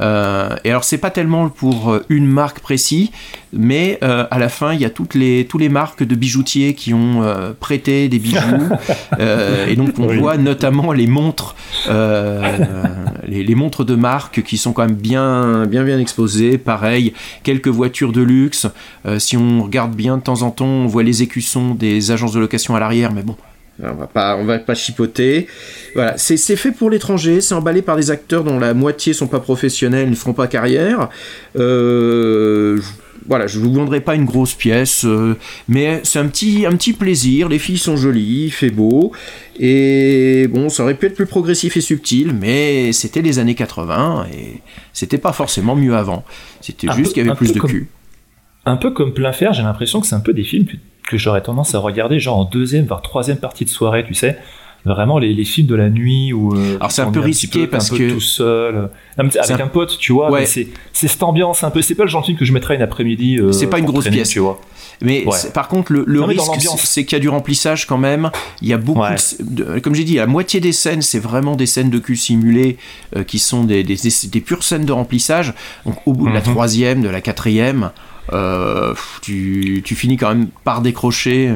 [0.00, 3.10] Euh, et alors c'est pas tellement pour euh, une marque précise,
[3.52, 6.74] mais euh, à la fin il y a toutes les tous les marques de bijoutiers
[6.74, 8.40] qui ont euh, prêté des bijoux,
[9.68, 10.18] et donc on Oui.
[10.18, 11.54] voit notamment les montres,
[11.88, 16.58] les, les montres de marque qui sont quand même bien bien bien exposées.
[16.58, 17.12] Pareil,
[17.44, 18.66] quelques voitures de luxe.
[19.18, 22.40] Si on regarde bien de temps en temps, on voit les écussons des agences de
[22.40, 23.36] location à l'arrière, mais bon.
[23.82, 25.48] On va pas, on va pas chipoter.
[25.94, 29.26] Voilà, c'est c'est fait pour l'étranger, c'est emballé par des acteurs dont la moitié sont
[29.26, 31.08] pas professionnels, ne feront pas carrière.
[31.56, 32.82] Euh, je-
[33.26, 35.34] voilà, je vous vendrai pas une grosse pièce, euh,
[35.66, 37.48] mais c'est un petit, un petit plaisir.
[37.48, 39.12] Les filles sont jolies, il fait beau,
[39.58, 44.26] et bon, ça aurait pu être plus progressif et subtil, mais c'était les années 80
[44.32, 44.60] et
[44.92, 46.22] c'était pas forcément mieux avant.
[46.60, 47.88] C'était juste qu'il y avait plus de comme- cul.
[48.66, 50.66] Un peu comme plein fer, j'ai l'impression que c'est un peu des films
[51.08, 54.38] que, j'aurais tendance à regarder genre en deuxième, voire troisième partie de soirée, tu sais.
[54.86, 56.54] Vraiment les, les films de la nuit où.
[56.54, 58.74] euh, Alors, c'est un peu risqué peu- parce un peu que- tout seul.
[59.16, 59.68] non, mais C'est avec un- un...
[59.68, 60.30] pote, tu vois.
[60.30, 60.44] Ouais.
[60.44, 61.80] C'est c'est cette ambiance un peu.
[61.80, 63.38] C'est pas le genre de film que je mettrais une après-midi.
[63.38, 64.60] euh, c'est pas une grosse traîner, pièce, tu vois.
[65.00, 65.38] Mais Ouais.
[65.54, 66.42] par contre, le, le Non, risque,
[66.76, 68.30] c'est qu'il y a du remplissage quand même.
[68.60, 69.16] Il y a beaucoup, Ouais.
[69.40, 72.16] de, de- comme j'ai dit, la moitié des scènes, c'est vraiment des scènes de cul
[72.16, 72.76] simulées
[73.16, 75.54] euh, qui sont des, des, des- des pures scènes de remplissage.
[75.86, 76.44] Donc au bout de la Mhm.
[76.52, 77.90] troisième, de la quatrième,
[79.22, 81.54] tu, tu finis quand même par décrocher.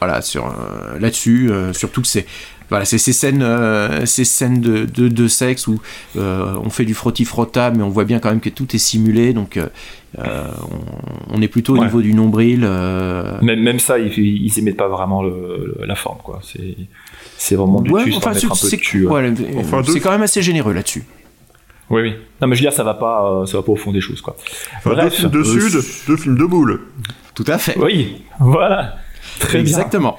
[0.00, 2.26] voilà, sur euh, là-dessus, euh, surtout que c'est
[2.70, 5.80] voilà, c'est ces scènes, euh, ces scènes de, de, de sexe où
[6.18, 9.32] euh, on fait du frotti-frotta, mais on voit bien quand même que tout est simulé,
[9.32, 9.68] donc euh,
[10.18, 10.44] euh,
[11.30, 11.86] on, on est plutôt au Ouais.
[11.86, 12.60] niveau du nombril.
[12.64, 16.40] euh, Même, même ça, ils, ils émettent pas vraiment le- le- la forme, quoi.
[16.42, 16.76] C'est,
[17.38, 19.06] c'est vraiment du Ouais, tu, enfin, mettre un peu c'est- de cul.
[19.06, 19.12] ouais.
[19.14, 19.34] ouais,
[19.72, 21.04] euh, c'est quand même assez généreux là-dessus.
[21.90, 22.14] Oui, oui.
[22.40, 24.00] Non, mais je veux dire, ça va pas, euh, ça va pas au fond des
[24.00, 24.36] choses, quoi.
[24.78, 26.80] Enfin, deux films de euh, sud, deux films de boules.
[27.34, 27.78] Tout à fait.
[27.78, 28.96] Oui, voilà.
[29.38, 29.60] Très bien.
[29.60, 30.18] Exactement.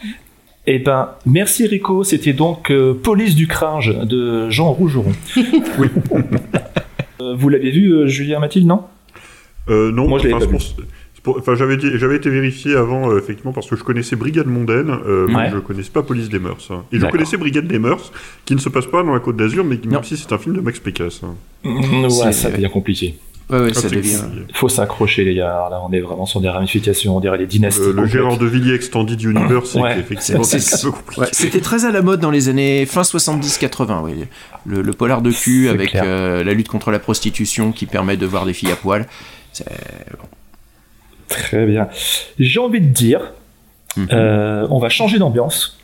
[0.65, 2.03] Eh ben, merci Rico.
[2.03, 5.11] C'était donc euh, Police du Cringe de Jean Rougeron.
[5.77, 5.87] oui.
[7.21, 8.83] Euh, vous l'avez vu, euh, Julien Mathilde, non?
[9.69, 10.61] Euh, non, Moi, je l'avais pas pour-
[11.37, 14.89] Enfin, j'avais dit- j'avais été vérifié avant, euh, effectivement, parce que je connaissais Brigade Mondaine,
[15.07, 16.67] euh, mais je connaissais pas Police des Mœurs.
[16.71, 16.83] hein.
[16.91, 18.11] Et je connaissais Brigade des Mœurs,
[18.45, 20.37] qui ne se passe pas dans la Côte d'Azur, mais qui, même si c'est un
[20.37, 21.21] film de Max Pécasse.
[21.23, 21.35] hein.
[21.63, 23.15] Mm, Ouais, C'est- ça devient compliqué.
[23.51, 24.21] Ouais, ouais, Ah, ça devient.
[24.53, 25.67] faut s'accrocher, les gars.
[25.71, 27.81] Là, on est vraiment sur des ramifications, on dirait les dynasties.
[27.81, 28.05] Euh, le.
[28.05, 29.97] Gérard de Villiers Extended Universe, c'est Ouais.
[29.99, 31.21] effectivement C'est- c'est un peu compliqué.
[31.21, 34.25] Ouais, C'était très à la mode dans les années fin 70-80, oui.
[34.67, 38.17] Le, le polar de cul C'est avec euh, la lutte contre la prostitution qui permet
[38.17, 39.07] de voir des filles à poil.
[39.51, 39.65] C'est-
[41.29, 41.87] Très bien.
[42.39, 43.31] J'ai envie de dire,
[43.97, 44.07] Mhm.
[44.11, 45.77] euh, on va changer d'ambiance.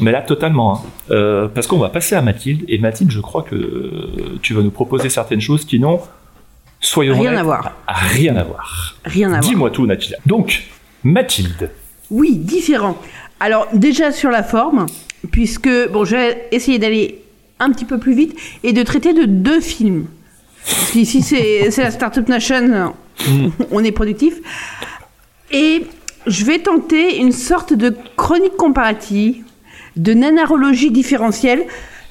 [0.00, 0.76] Mais là, totalement.
[0.76, 0.80] hein.
[1.10, 2.64] Euh, parce qu'on va passer à Mathilde.
[2.68, 6.00] Et Mathilde, je crois que euh, tu vas nous proposer certaines choses qui n'ont,
[6.80, 7.72] soyons Rien honnêtes, à voir.
[7.88, 8.94] Rien à voir.
[9.04, 9.40] Rien à voir.
[9.40, 10.16] Dis-moi tout, Mathilde.
[10.26, 10.64] Donc,
[11.02, 11.70] Mathilde.
[12.10, 12.96] Oui, différent.
[13.40, 14.86] Alors déjà sur la forme,
[15.30, 17.22] puisque bon, je vais essayer d'aller
[17.60, 20.06] un petit peu plus vite et de traiter de deux films.
[20.64, 22.94] Parce qu'ici c'est c'est la Startup Nation,
[23.70, 24.34] on est productif.
[25.50, 25.86] Et
[26.26, 29.44] je vais tenter une sorte de chronique comparative,
[29.96, 31.64] de nanarologie différentielle,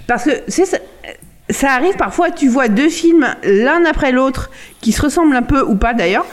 [0.08, 0.78] parce que c'est ça,
[1.50, 4.50] ça arrive parfois, tu vois deux films l'un après l'autre
[4.82, 6.26] qui se ressemblent un peu ou pas d'ailleurs,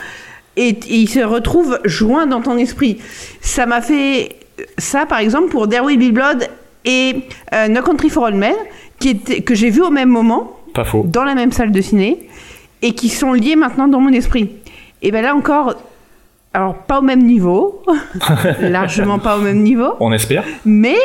[0.57, 2.99] et, et ils se retrouvent joints dans ton esprit.
[3.41, 4.37] Ça m'a fait
[4.79, 6.49] ça par exemple pour There Will Be Blood
[6.85, 7.17] et
[7.53, 8.55] euh, No Country for Old Men,
[8.99, 11.03] qui était, que j'ai vu au même moment, Pas faux.
[11.05, 12.29] dans la même salle de ciné,
[12.83, 14.51] et qui sont liés maintenant dans mon esprit.
[15.05, 15.75] Et bien là encore,
[16.55, 17.83] alors pas au même niveau,
[18.61, 20.45] largement pas au même niveau, On espère.
[20.65, 20.97] mais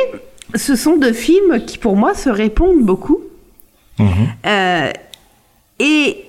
[0.54, 3.20] ce sont deux films qui pour moi se répondent beaucoup.
[4.46, 4.90] Euh,
[5.78, 6.24] et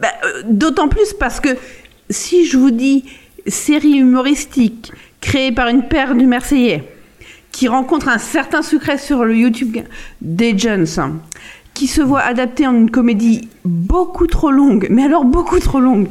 [0.00, 1.50] bah, euh, d'autant plus parce que
[2.10, 3.04] si je vous dis
[3.46, 6.82] série humoristique créée par une paire du Marseillais
[7.52, 9.76] qui rencontre un certain succès sur le YouTube
[10.20, 10.86] des Jones,
[11.74, 16.08] qui se voit adaptée en une comédie beaucoup trop longue, mais alors beaucoup trop longue,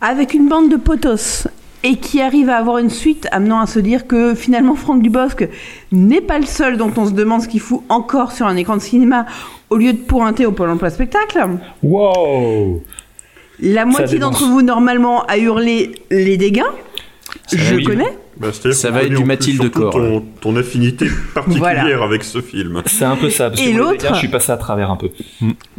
[0.00, 1.48] avec une bande de potos
[1.84, 5.48] et qui arrive à avoir une suite amenant à se dire que finalement Franck Dubosc
[5.92, 8.76] n'est pas le seul dont on se demande ce qu'il fout encore sur un écran
[8.76, 9.26] de cinéma
[9.70, 11.46] au lieu de pointer au Pôle emploi spectacle.
[11.82, 12.82] Wow
[13.60, 16.62] La moitié d'entre vous normalement a hurlé les dégâts.
[17.52, 17.84] Je oui.
[17.84, 18.18] connais.
[18.40, 22.04] Bah, Ça va être du Mathilde Corps, Ton, ton affinité particulière Voilà.
[22.04, 22.82] avec ce film.
[22.86, 23.50] C'est un peu ça.
[23.50, 25.08] Parce Et l'autre je suis passé à travers un peu.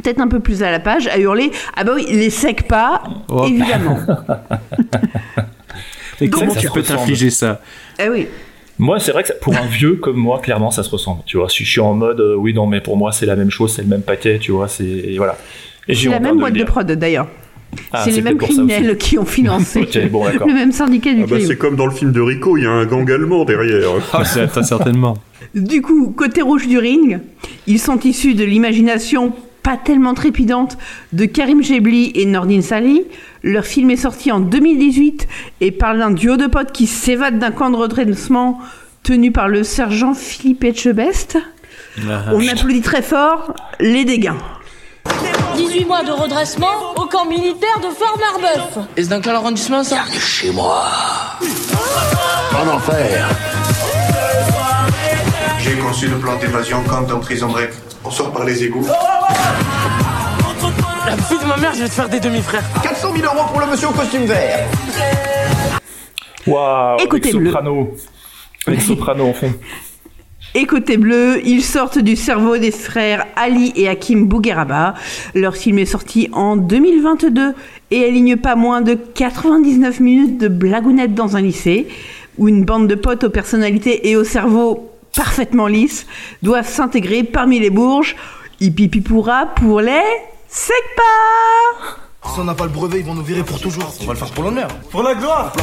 [0.01, 3.03] Peut-être un peu plus à la page, a hurlé Ah bah oui, les secs pas,
[3.29, 3.45] Oh.
[3.47, 3.97] évidemment.
[6.21, 6.99] Et Donc, comment tu peux ressemble.
[6.99, 7.61] t'infliger ça
[7.97, 8.27] Eh oui.
[8.77, 11.21] Moi, c'est vrai que ça- pour un vieux comme moi, clairement, ça se ressemble.
[11.25, 13.35] Tu vois, si je suis en mode, euh, oui, non, mais pour moi, c'est la
[13.35, 15.37] même chose, c'est le même paquet, tu vois, c'est voilà.
[15.87, 17.27] Et j'ai la même de boîte de prod d'ailleurs.
[17.91, 21.35] Ah, c'est les mêmes criminels qui ont financé bon, le même syndicat du Ah bah,
[21.37, 21.47] crime.
[21.47, 23.89] c'est comme dans le film de Rico, il y a un gang allemand derrière.
[24.13, 25.17] Ah, c'est- certainement.
[25.55, 27.19] Du coup, côté rouge du ring,
[27.67, 30.77] ils sont issus de l'imagination pas tellement trépidante
[31.13, 33.03] de Karim Jebli et Nordine Sali.
[33.43, 35.27] Leur film est sorti en 2018
[35.61, 38.59] et parle d'un duo de potes qui s'évade d'un camp de redressement
[39.03, 41.37] tenu par le sergent Philippe Etchebest.
[42.31, 44.31] On applaudit très fort les dégâts.
[45.59, 48.77] 18 mois de redressement au camp militaire de Fort Marbeuf.
[48.95, 50.85] Et c'est dans quel arrondissement ça Chez moi.
[52.57, 53.27] En enfer.
[55.59, 57.71] J'ai conçu le plan d'évasion comme dans Prison Break.
[58.05, 58.87] On sort par les égouts.
[61.05, 62.63] La fille de ma mère, je vais te faire des demi-frères.
[62.81, 64.65] 400 000 euros pour le monsieur au costume vert.
[66.47, 67.51] Waouh Écoutez, avec bleu.
[67.51, 67.91] Soprano.
[68.65, 69.53] Avec Soprano en fond.
[70.55, 74.95] Et côté bleu, ils sortent du cerveau des frères Ali et Hakim Bougueraba.
[75.35, 77.53] Leur film est sorti en 2022
[77.91, 81.87] et aligne pas moins de 99 minutes de blagounettes dans un lycée,
[82.39, 86.07] où une bande de potes aux personnalités et au cerveau parfaitement lisses
[86.41, 88.15] doivent s'intégrer parmi les bourges.
[88.59, 90.01] Hippie-pipoura pour les
[90.47, 93.93] secpas Si on n'a pas le brevet, ils vont nous virer pour toujours.
[94.01, 94.67] On va le faire pour l'honneur.
[94.91, 95.53] Pour la gloire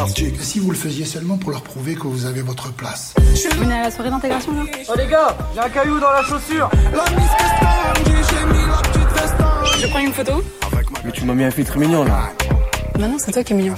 [0.41, 3.15] Si vous le faisiez seulement pour leur prouver que vous avez votre place.
[3.19, 6.23] Vous venez à la soirée d'intégration là Oh les gars, j'ai un caillou dans la
[6.23, 6.71] chaussure.
[9.79, 10.43] Je prends une photo
[11.05, 12.33] Mais tu m'as mis un filtre mignon là.
[12.99, 13.75] Non, c'est toi qui es mignon.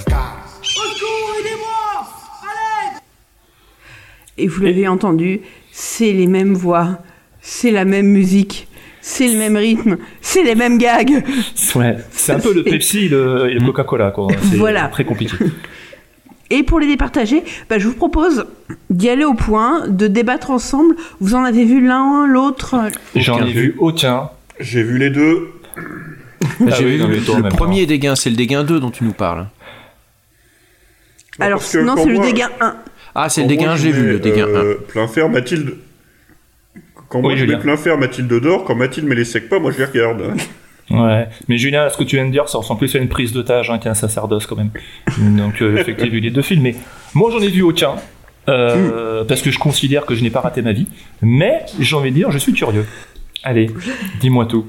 [4.37, 5.41] Et vous l'avez entendu,
[5.73, 6.99] c'est les mêmes voix,
[7.41, 8.68] c'est la même musique,
[9.09, 11.23] c'est le même rythme, c'est les mêmes gags.
[11.75, 14.27] Ouais, c'est un peu le Pepsi et le, le Coca-Cola, quoi.
[14.51, 14.87] C'est Voilà.
[14.87, 15.35] très compliqué.
[16.51, 18.45] Et pour les départager, bah, je vous propose
[18.89, 20.95] d'y aller au point, de débattre ensemble.
[21.19, 22.75] Vous en avez vu l'un, l'autre?
[23.15, 24.29] J'en ai vu aucun.
[24.59, 25.47] J'ai vu les deux.
[25.75, 27.07] Ah J'ai oui, vu non,
[27.37, 29.47] le, premier dégain, c'est le dégain 2 dont tu nous parles.
[31.39, 32.75] Alors, non, c'est le dégain 1.
[33.15, 34.49] Ah, c'est le dégain moi, 1, je j'ai vu le dégain 1.
[34.49, 35.75] euh, Plein fer, Mathilde.
[37.09, 37.57] Quand moi Oui, je Julien.
[37.57, 38.63] mets plein fer, Mathilde dort.
[38.65, 40.33] Quand Mathilde met les secs pas, moi je les regarde.
[40.91, 43.31] Ouais, mais Julien, ce que tu viens de dire, ça ressemble plus à une prise
[43.31, 44.71] d'otage hein, qu'à un sacerdoce quand même.
[45.19, 46.75] Donc euh, effectivement, j'ai vu les deux films, mais
[47.13, 47.95] moi j'en ai vu aucun,
[48.47, 50.87] euh, parce que je considère que je n'ai pas raté ma vie,
[51.21, 52.85] mais j'ai envie de dire, je suis curieux.
[53.43, 53.69] Allez,
[54.19, 54.65] dis-moi tout.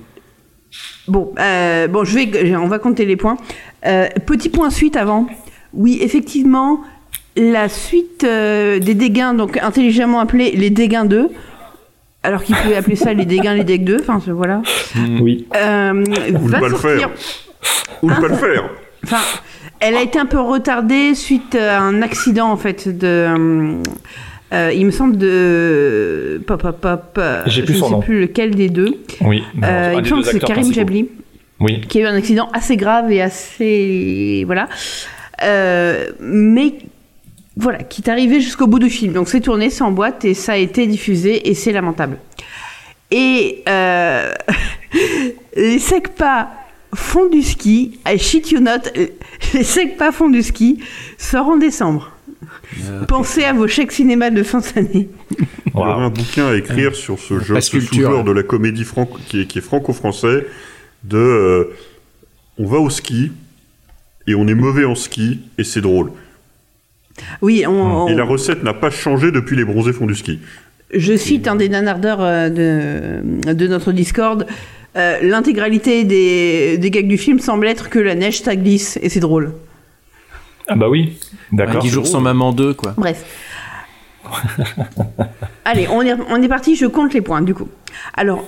[1.09, 3.37] Bon, euh, bon, je vais, on va compter les points.
[3.87, 5.27] Euh, petit point suite avant.
[5.73, 6.81] Oui, effectivement,
[7.37, 11.31] la suite euh, des dégains, donc intelligemment appelés les dégains 2,
[12.23, 14.63] alors qu'il pouvait appeler ça les dégains, les decks 2, enfin ce- voilà.
[15.21, 15.47] Oui.
[15.57, 17.11] Euh, Ou ne va pas le sortir- faire.
[18.03, 18.71] Ou ne pas le faire.
[19.05, 19.19] Enfin,
[19.81, 23.07] elle a été un peu retardée suite à un accident en fait de.
[23.07, 23.83] euh,
[24.53, 26.43] euh, il me semble de.
[26.47, 27.03] Pop, pop, pop.
[27.19, 28.01] euh, J'ai plus je ne sais nom.
[28.01, 28.95] plus lequel des deux.
[29.23, 30.75] Oui, Euh, il me semble que c'est Karim principaux.
[30.75, 31.09] Jabli
[31.61, 31.81] Oui.
[31.89, 34.43] qui a eu un accident assez grave et assez.
[34.47, 34.69] Voilà.
[35.43, 36.75] Euh, mais.
[37.57, 39.13] Voilà, qui est arrivé jusqu'au bout du film.
[39.13, 42.19] Donc c'est tourné, c'est en boîte et ça a été diffusé et c'est lamentable.
[43.11, 44.33] Et euh,
[45.57, 46.51] les SECPA
[46.95, 49.07] font du ski, I shit you not, euh,
[49.55, 50.83] les SECPA font du ski
[51.19, 52.13] sort en décembre.
[53.09, 55.09] Pensez à vos chèques cinéma de fin d'année.
[55.67, 58.25] Il y aurait un bouquin à écrire sur ce jeu, sous-genre hein.
[58.25, 60.47] de la comédie franco, qui est, qui est franco-français,
[61.05, 61.77] de euh,
[62.59, 63.33] on va au ski
[64.27, 66.13] et on est mauvais en ski et c'est drôle.
[67.43, 70.39] Oui, on, Et on- la recette n'a pas changé depuis les bronzés font du ski.
[70.95, 74.47] je cite un des nanardeurs euh, de, de notre Discord.
[74.97, 79.09] euh, L'intégralité des, des gags du film semble être que la neige ça glisse et
[79.09, 79.53] c'est drôle.
[80.69, 81.19] Ah bah oui,
[81.53, 81.83] d'accord.
[81.83, 82.95] 10 jours sans maman 2, quoi.
[82.97, 83.25] Bref.
[85.65, 87.69] Allez, on est, on est parti, je compte les points du coup.
[88.17, 88.45] Alors,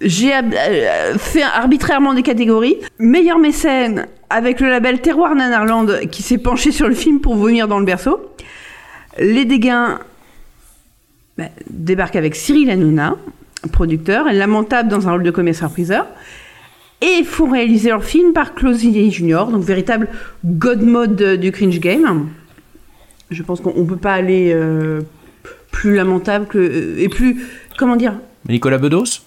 [0.00, 2.76] j'ai euh, fait arbitrairement des catégories.
[2.98, 7.68] Meilleur mécène avec le label Terroir Nanarland qui s'est penché sur le film pour venir
[7.68, 8.34] dans le berceau.
[9.18, 9.98] Les dégâts
[11.36, 13.16] bah, débarquent avec Cyril Hanouna,
[13.72, 16.06] producteur, et Lamentable dans un rôle de commissaire-priseur.
[17.02, 20.08] Et font réaliser leur film par Closier Junior, donc véritable
[20.44, 22.28] god mode euh, du cringe game.
[23.30, 25.00] Je pense qu'on ne peut pas aller euh,
[25.72, 27.44] plus lamentable que, euh, et plus,
[27.76, 28.14] comment dire,
[28.48, 29.24] Nicolas Bedos?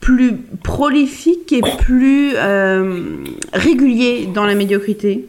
[0.00, 3.16] Plus prolifique et plus euh,
[3.52, 5.26] régulier dans la médiocrité.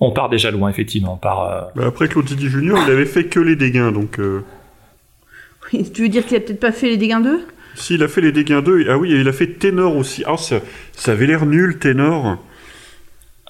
[0.00, 1.14] On part déjà loin, effectivement.
[1.14, 4.18] On part, euh, Bah, après, Claude Zidi Junior, il avait fait que les dégains, donc...
[4.18, 4.40] euh,
[5.72, 7.40] Oui, Tu veux dire qu'il a peut-être pas fait les dégâts 2
[7.74, 10.22] S'il a fait les dégains 2, ah oui, il a fait Ténor aussi.
[10.26, 10.56] Ah, ça,
[10.92, 12.36] ça avait l'air nul, Ténor.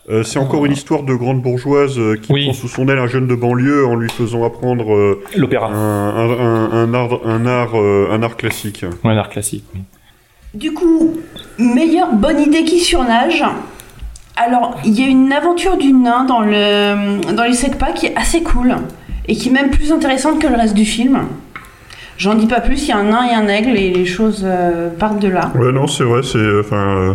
[0.08, 3.08] Euh, c'est encore une histoire de grande bourgeoise euh, qui prend sous son aile un
[3.08, 7.44] jeune de banlieue en lui faisant apprendre euh, l'opéra, un, un- un- un art, un
[7.44, 8.84] art, euh, un art classique.
[9.02, 9.64] Ouais, un art classique.
[9.74, 9.80] Oui.
[10.56, 11.12] Du coup,
[11.58, 13.44] meilleure bonne idée qui surnage.
[14.36, 18.16] Alors, il y a une aventure du nain dans, le, dans les Secpa qui est
[18.16, 18.74] assez cool
[19.28, 21.20] et qui est même plus intéressante que le reste du film.
[22.16, 24.42] J'en dis pas plus, il y a un nain et un aigle et les choses
[24.46, 25.52] euh, partent de là.
[25.54, 27.14] Ouais, non, c'est vrai, c'est euh, enfin,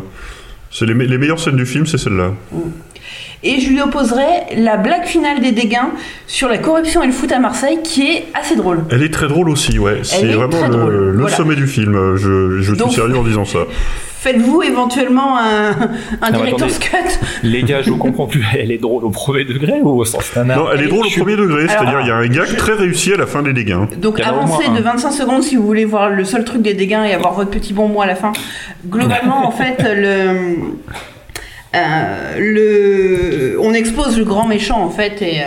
[0.82, 2.34] euh, les, me- les meilleures scènes du film, c'est celle-là.
[3.44, 5.78] Et je lui opposerai la blague finale des dégâts
[6.28, 8.84] sur la corruption et le foot à Marseille qui est assez drôle.
[8.92, 10.02] Elle est très drôle aussi, ouais.
[10.04, 11.36] C'est est vraiment le, drôle, le voilà.
[11.36, 12.16] sommet du film.
[12.18, 13.60] Je, je Donc- suis sérieux en disant ça.
[14.22, 15.72] Faites-vous éventuellement un,
[16.22, 16.96] un director's cut
[17.42, 18.46] Les gars, je vous comprends plus.
[18.54, 21.10] Elle est drôle au premier degré ou au sens nanar Non, elle est drôle au
[21.10, 23.80] premier degré, c'est-à-dire il y a un gag très réussi à la fin des dégâts.
[23.98, 26.76] Donc au moins avancez de 25 secondes si vous voulez voir le seul truc des
[26.76, 28.32] dégâts et avoir votre petit bon mot à la fin.
[28.88, 30.56] Globalement, en fait, le,
[31.76, 35.46] euh, on expose le grand méchant en fait et euh,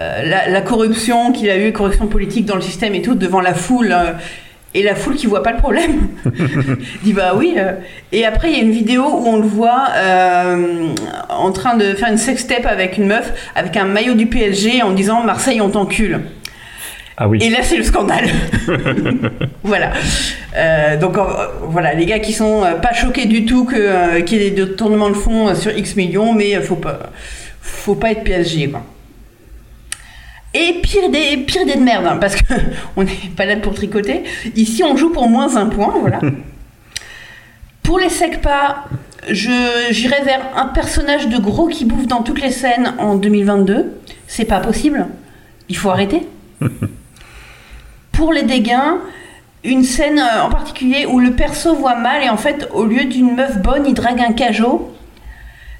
[0.00, 3.54] euh, la, corruption qu'il a eu, corruption politique dans le système et tout devant la
[3.54, 3.94] foule.
[4.74, 6.08] et la foule qui voit pas le problème
[7.04, 7.56] dit bah oui.
[8.10, 9.88] Et après il y a une vidéo où on le voit
[11.28, 14.90] en train de faire une sextape avec une meuf avec un maillot du PSG en
[14.90, 16.20] disant Marseille on t'encule.
[17.22, 17.38] Ah oui.
[17.42, 18.30] Et là, c'est le scandale.
[19.62, 19.92] voilà.
[20.56, 21.22] Euh, donc euh,
[21.64, 24.64] voilà, les gars qui sont euh, pas choqués du tout euh, qu'il y ait des
[24.64, 27.10] détournements de fonds sur X millions, mais faut pas,
[27.60, 28.82] faut pas être PSG, quoi.
[30.54, 32.54] Et pire des, pire des de merde, hein, parce que
[32.96, 34.22] on n'est pas là pour tricoter.
[34.56, 36.20] Ici, on joue pour moins un point, voilà.
[37.82, 38.84] Pour les SECPA,
[39.30, 43.98] j'irai vers un personnage de gros qui bouffe dans toutes les scènes en 2022.
[44.28, 45.08] C'est pas possible.
[45.68, 46.22] Il faut arrêter.
[48.12, 48.72] Pour les dégâts,
[49.64, 53.04] une scène euh, en particulier où le perso voit mal et en fait, au lieu
[53.04, 54.92] d'une meuf bonne, il drague un cajot.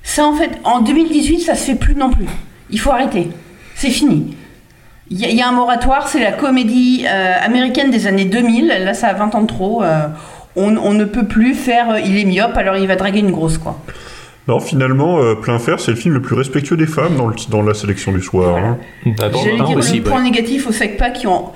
[0.02, 2.26] Ça, en fait, en 2018, ça se fait plus non plus.
[2.70, 3.30] Il faut arrêter.
[3.74, 4.36] C'est fini.
[5.10, 8.24] Il y, a- il y a un moratoire, c'est la comédie euh, américaine des années
[8.26, 8.68] 2000.
[8.68, 9.82] Là, ça a 20 ans de trop.
[9.82, 10.06] euh,
[10.56, 11.90] on, on ne peut plus faire.
[11.90, 13.78] euh, il est myope, alors il va draguer une grosse, quoi.
[14.48, 17.34] Non, finalement, euh, Plein Fer, c'est le film le plus respectueux des femmes dans, le-
[17.50, 18.56] dans la sélection du soir.
[18.56, 18.78] hein.
[19.44, 21.50] J'allais dire le point négatif aux SECPA qui ont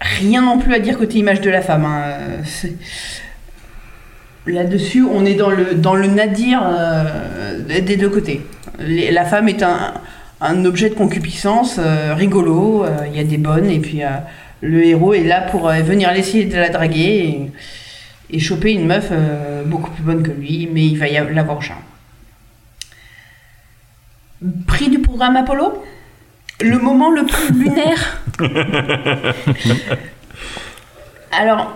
[0.00, 1.84] rien non plus à dire côté image de la femme.
[1.84, 2.42] hein.
[4.46, 5.50] Là-dessus, on est dans
[5.94, 8.40] le, nadir euh, des deux côtés.
[8.78, 13.68] La femme est un, objet de concupiscence euh, rigolo, euh, il y a des bonnes,
[13.68, 14.00] et puis
[14.62, 17.50] le héros est là pour venir essayer de la draguer
[18.30, 19.12] et, choper une meuf
[19.66, 21.80] beaucoup plus bonne que lui, mais il va y l'avoir charme.
[24.66, 25.84] Prix du programme Apollo?
[26.62, 28.18] Le moment le plus lunaire
[31.38, 31.72] Alors,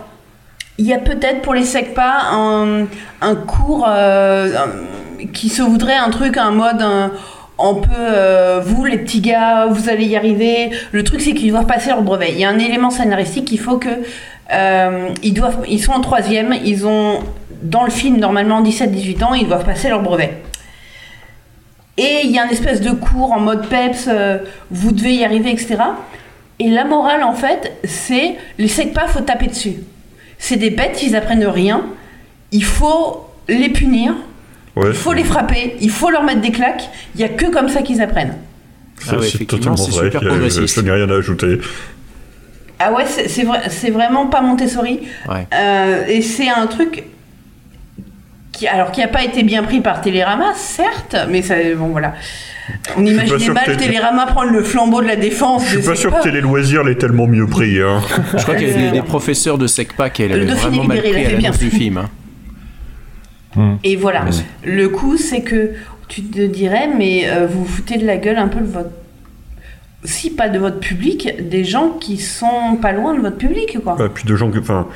[0.77, 2.85] il y a peut-être pour les SECPA un,
[3.21, 7.11] un cours euh, un- qui se voudrait un truc, un mode, un-
[7.57, 10.71] on peut, euh, vous les petits gars, vous allez y arriver.
[10.91, 12.31] Le truc, c'est qu'ils doivent passer leur brevet.
[12.33, 13.89] Il y a un élément scénaristique, il faut que.
[14.53, 17.19] euh, ils, doivent, ils sont en troisième, ils ont,
[17.63, 20.37] dans le film, normalement 17-18 ans, ils doivent passer leur brevet.
[21.97, 24.39] Et il y a un espèce de cours en mode peps, euh,
[24.69, 25.77] vous devez y arriver, etc.
[26.59, 29.75] Et la morale, en fait, c'est les SECPA, faut taper dessus.
[30.37, 31.85] C'est des bêtes, ils apprennent rien.
[32.51, 34.13] Il faut les punir,
[34.75, 36.89] Ouais, il faut les frapper, il faut leur mettre des claques.
[37.15, 38.35] Il n'y a que comme ça qu'ils apprennent.
[38.99, 40.11] ça, Ah ouais, c'est effectivement, totalement c'est vrai.
[40.11, 40.49] super euh.
[40.49, 41.59] Je n'ai rien à ajouter.
[42.79, 44.99] Ah ouais, c'est vrai, c'est vraiment pas Montessori.
[45.29, 45.47] Ouais.
[45.53, 47.05] Euh, et c'est un truc
[48.55, 52.13] qui, alors, qui n'a pas été bien pris par Télérama, certes, mais ça, bon voilà.
[52.97, 55.63] On pas imaginait mal Télérama prendre le flambeau de la défense.
[55.67, 56.23] Je suis pas sûr que.
[56.23, 57.79] Télé Loisirs l'ait tellement mieux pris.
[57.81, 58.01] Hein.
[58.35, 61.25] Je crois qu'il y a des, des professeurs de SECPA qui avaient vraiment mal pris
[61.25, 61.99] à l'annonce du film.
[63.57, 63.77] hein.
[63.83, 64.25] Et voilà.
[64.63, 65.73] Le coup, c'est que
[66.07, 68.89] tu te dirais, mais euh, vous vous foutez de la gueule un peu de votre.
[70.03, 73.95] Si pas de votre public, des gens qui sont pas loin de votre public, quoi.
[73.97, 74.87] Bah, puis de gens que, enfin,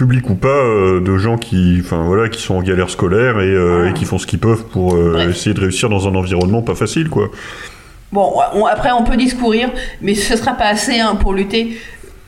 [0.00, 3.44] public ou pas, euh, de gens qui, enfin voilà, qui sont en galère scolaire et,
[3.50, 6.62] euh, et qui font ce qu'ils peuvent pour euh, essayer de réussir dans un environnement
[6.62, 7.30] pas facile, quoi.
[8.10, 9.70] Bon, on- après, on peut discourir,
[10.00, 11.78] mais ce sera pas assez hein, pour lutter,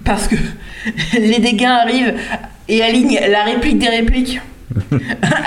[0.04, 0.36] parce que
[1.14, 2.14] les dégâts arrivent
[2.68, 4.38] et alignent la réplique des répliques,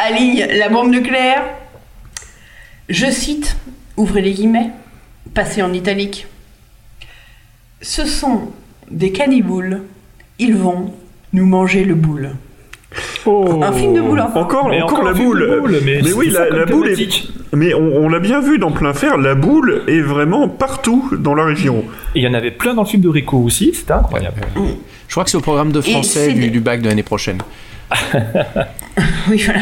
[0.08, 1.44] alignent la bombe nucléaire.
[2.90, 3.56] Je cite,
[3.98, 4.72] ouvrez les guillemets,
[5.36, 6.26] passez en italique.
[7.82, 8.50] Ce sont
[8.90, 9.84] des canniboules,
[10.40, 10.92] ils vont
[11.36, 12.32] nous manger le boule.
[13.28, 14.22] Un film de boule.
[14.22, 15.42] Encore, Mais encore, encore la boule.
[15.42, 17.24] de boule, mais mais oui, la, la boule est.
[17.54, 21.36] Mais on, on l'a bien vu dans plein fer, la boule est vraiment partout dans
[21.36, 21.84] la région.
[22.16, 24.42] Et il y en avait plein dans le film de Rico aussi, c'était incroyable.
[25.08, 27.40] Je crois que c'est au programme de français du, bac de l'année prochaine.
[29.30, 29.60] Oui, voilà.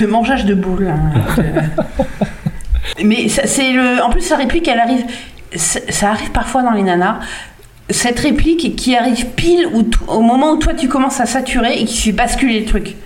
[0.00, 0.86] Le mangeage de boules.
[0.88, 1.12] hein,
[2.98, 4.02] de- Mais ça- c'est le.
[4.02, 5.04] En plus, sa réplique, elle arrive.
[5.54, 7.18] Ça ça arrive parfois dans les nanas.
[7.88, 11.84] Cette réplique qui arrive pile où au moment où toi tu commences à saturer et
[11.84, 12.96] qui fait basculer le truc.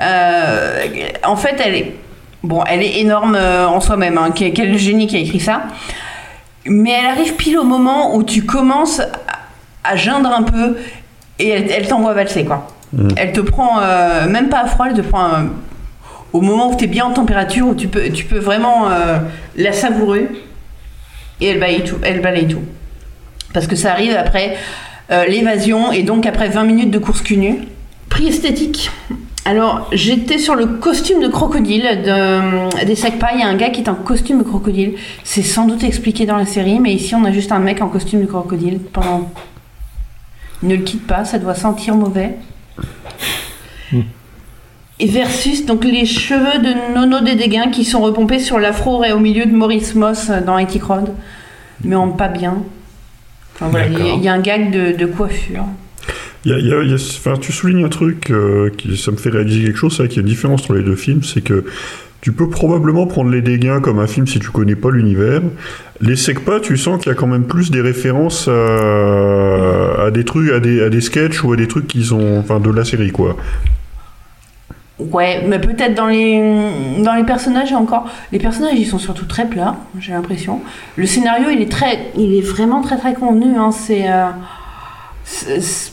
[0.00, 0.84] Euh,
[1.24, 1.94] en fait, elle est.
[2.42, 4.18] Bon, elle est énorme euh, en soi-même.
[4.18, 4.30] Hein.
[4.34, 5.62] Quel, génie qui a écrit ça.
[6.66, 9.00] Mais elle arrive pile au moment où tu commences
[9.82, 10.76] à, geindre un peu
[11.38, 12.68] et elle, elle t'envoie valser, quoi.
[13.16, 15.42] Elle te prend, euh, même pas à froid, elle te prend euh,
[16.32, 18.88] au moment où tu es bien en température, où tu peux, tu peux vraiment
[19.56, 20.28] la savourer.
[21.40, 21.96] Et elle balaye tout.
[22.02, 22.62] Elle balaye tout.
[23.54, 24.56] Parce que ça arrive après
[25.10, 27.60] euh, l'évasion et donc après 20 minutes de course cul nu.
[28.10, 28.90] Prix esthétique.
[29.46, 33.30] Alors, j'étais sur le costume de crocodile de, des Secpa.
[33.34, 34.94] Il y a un gars qui est en costume de crocodile.
[35.22, 37.88] C'est sans doute expliqué dans la série, mais ici, on a juste un mec en
[37.88, 39.30] costume de crocodile pendant.
[40.62, 42.36] Ne le quitte pas, ça doit sentir mauvais.
[45.00, 49.18] Et versus donc les cheveux de Nono Dédéguin qui sont repompés sur l'afro et au
[49.18, 51.12] milieu de Maurice Moss dans Ethic Road,
[51.82, 52.62] mais en pas bien.
[53.54, 54.16] Enfin voilà, il y, a- D'accord.
[54.18, 55.64] il y a un gag de, de coiffure.
[56.44, 58.70] Il y a- il y a- il y a- enfin, tu soulignes un truc euh,
[58.76, 60.82] qui ça me fait réaliser quelque chose, c'est qu'il y a une différence entre les
[60.82, 61.64] deux films, c'est que
[62.20, 65.42] tu peux probablement prendre Les Dégains comme un film si tu connais pas l'univers.
[66.00, 70.24] Les Secpa, tu sens qu'il y a quand même plus des références à, à des
[70.24, 72.84] trucs, à des, à des sketchs ou à des trucs qui sont, enfin, de la
[72.84, 73.36] série quoi.
[75.00, 76.38] Ouais, mais peut-être dans les
[77.02, 78.04] dans les personnages encore.
[78.30, 80.60] Les personnages ils sont surtout très plats, j'ai l'impression.
[80.96, 83.56] Le scénario il est très, il est vraiment très très convenu.
[83.58, 83.72] Hein.
[83.72, 84.26] C'est, euh,
[85.24, 85.92] c'est-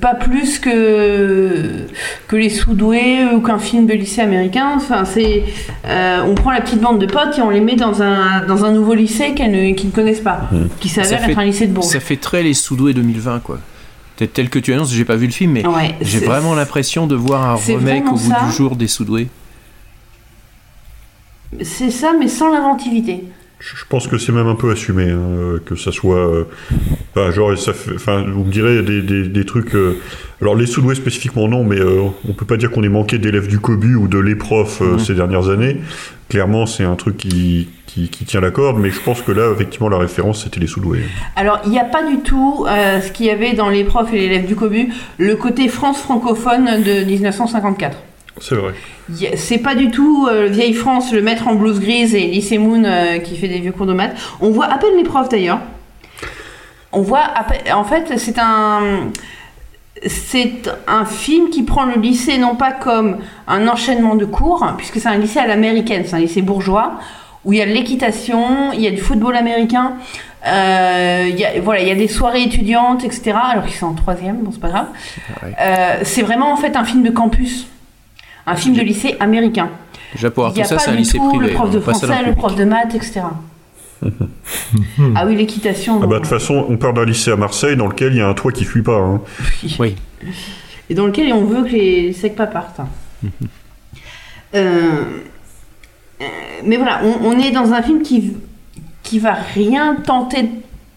[0.00, 1.86] pas plus que
[2.26, 4.72] que les sous-doués ou qu'un film de lycée américain.
[4.74, 5.44] Enfin, c'est
[5.86, 8.64] euh, on prend la petite bande de potes et on les met dans un dans
[8.64, 10.48] un nouveau lycée qu'elles ne, qu'ils ne connaissent pas,
[10.80, 11.86] qui Ça s'avère être un lycée de Bourges.
[11.86, 13.58] Ça fait très les sous-doués 2020, quoi.
[14.26, 17.14] Tel que tu annonces, j'ai pas vu le film, mais Ouais, j'ai vraiment l'impression de
[17.14, 18.46] voir un remake au bout ça.
[18.46, 19.28] du jour des sous-doués.
[21.62, 23.24] C'est ça, mais sans l'inventivité.
[23.60, 26.16] Je pense que c'est même un peu assumé, hein, euh, que ça soit.
[27.16, 29.74] euh, genre, ça fait, enfin, vous me direz des, des, des trucs.
[29.76, 29.98] euh,
[30.40, 33.46] alors, les Soudoués spécifiquement, non, mais euh, on peut pas dire qu'on ait manqué d'élèves
[33.46, 35.76] du COBU ou de l'EPROF euh, ces dernières années.
[36.32, 39.52] Clairement, c'est un truc qui, qui, qui tient la corde, mais je pense que là,
[39.52, 41.04] effectivement, la référence, c'était les Soudoués.
[41.36, 44.14] Alors, il n'y a pas du tout euh, ce qu'il y avait dans les profs
[44.14, 47.98] et les élèves du COBU, le côté France francophone de 1954.
[48.40, 48.72] C'est vrai.
[49.36, 52.82] C'est pas du tout euh, vieille France, le maître en blouse grise et lycée Moon
[52.82, 54.16] euh, qui fait des vieux cours de maths.
[54.40, 55.60] On voit à peine les profs d'ailleurs.
[56.92, 59.10] On voit à peine- En fait, c'est un.
[60.06, 64.98] C'est un film qui prend le lycée non pas comme un enchaînement de cours, puisque
[64.98, 66.94] c'est un lycée à l'américaine, c'est un lycée bourgeois,
[67.44, 69.94] où il y a de l'équitation, il y a du football américain,
[70.46, 73.34] euh, il y a, voilà, il y a des soirées étudiantes, etc.
[73.50, 74.88] Alors qu'ils sont en troisième, bon c'est pas grave.
[75.60, 77.66] Euh, c'est vraiment en fait un film de campus,
[78.46, 79.70] un film de lycée américain.
[80.14, 81.48] Déjà pour Il avoir n'y a tout ça, pas c'est un lycée tout privé.
[81.48, 83.22] le prof de hein, dans français, le prof de maths, etc.
[85.14, 86.00] ah oui, l'équitation.
[86.02, 88.20] Ah bah, de toute façon, on part d'un lycée à Marseille dans lequel il y
[88.20, 88.98] a un toit qui fuit pas.
[88.98, 89.20] hein.
[89.78, 89.96] Oui.
[90.90, 92.80] Et dans lequel on veut que les secpas partent.
[94.54, 95.04] Euh,
[96.20, 96.24] euh,
[96.66, 98.36] mais voilà, on, on est dans un film qui,
[99.02, 100.50] qui va rien tenter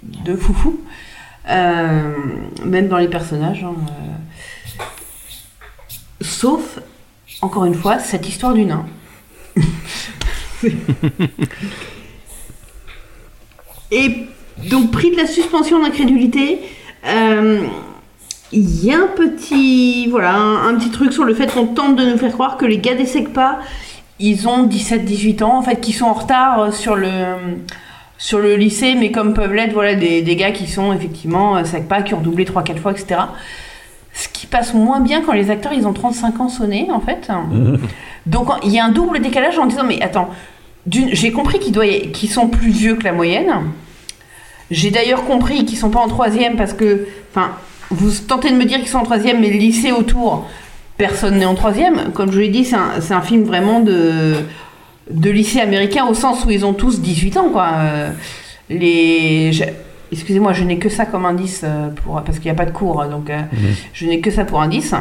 [0.04, 0.82] de foufou,
[1.50, 2.12] euh,
[2.66, 3.64] même dans les personnages.
[3.64, 4.84] hein, euh.
[6.20, 6.80] Sauf,
[7.42, 8.86] encore une fois, cette histoire du nain.
[13.92, 14.28] Et
[14.70, 16.62] donc, pris de la suspension d'incrédulité,
[17.08, 17.66] euh,
[18.52, 21.96] il y a un petit, voilà, un, un petit truc sur le fait qu'on tente
[21.96, 23.60] de nous faire croire que les gars des SECPA,
[24.20, 27.10] ils ont 17-18 ans, en fait, qui sont en retard euh, sur le,
[28.18, 31.64] sur le lycée, mais comme peuvent l'être voilà, des, des gars qui sont effectivement euh,
[31.64, 33.22] SECPA, qui ont doublé 3-4 fois, etc.
[34.14, 37.30] Ce qui passe moins bien quand les acteurs, ils ont 35 ans sonnés, en fait.
[38.26, 40.30] Donc il y a un double décalage en disant mais attends,
[40.90, 43.52] j'ai compris qu'ils sont plus vieux que la moyenne.
[44.72, 47.52] J'ai d'ailleurs compris qu'ils sont pas en troisième parce que, enfin,
[47.92, 50.48] vous tentez de me dire qu'ils sont en troisième, mais le lycée autour,
[50.98, 52.12] personne n'est en troisième.
[52.14, 54.36] Comme je vous l'ai dit, c'est un, film vraiment de
[55.12, 57.70] de lycée américain au sens où ils ont tous 18 ans, quoi.
[57.76, 58.10] Euh,
[58.72, 59.52] Les,
[60.12, 62.76] excusez-moi, je n'ai que ça comme indice euh, pour parce qu'il n'y a pas de
[62.76, 63.42] cours, donc euh,
[63.94, 64.96] je n'ai que ça pour indice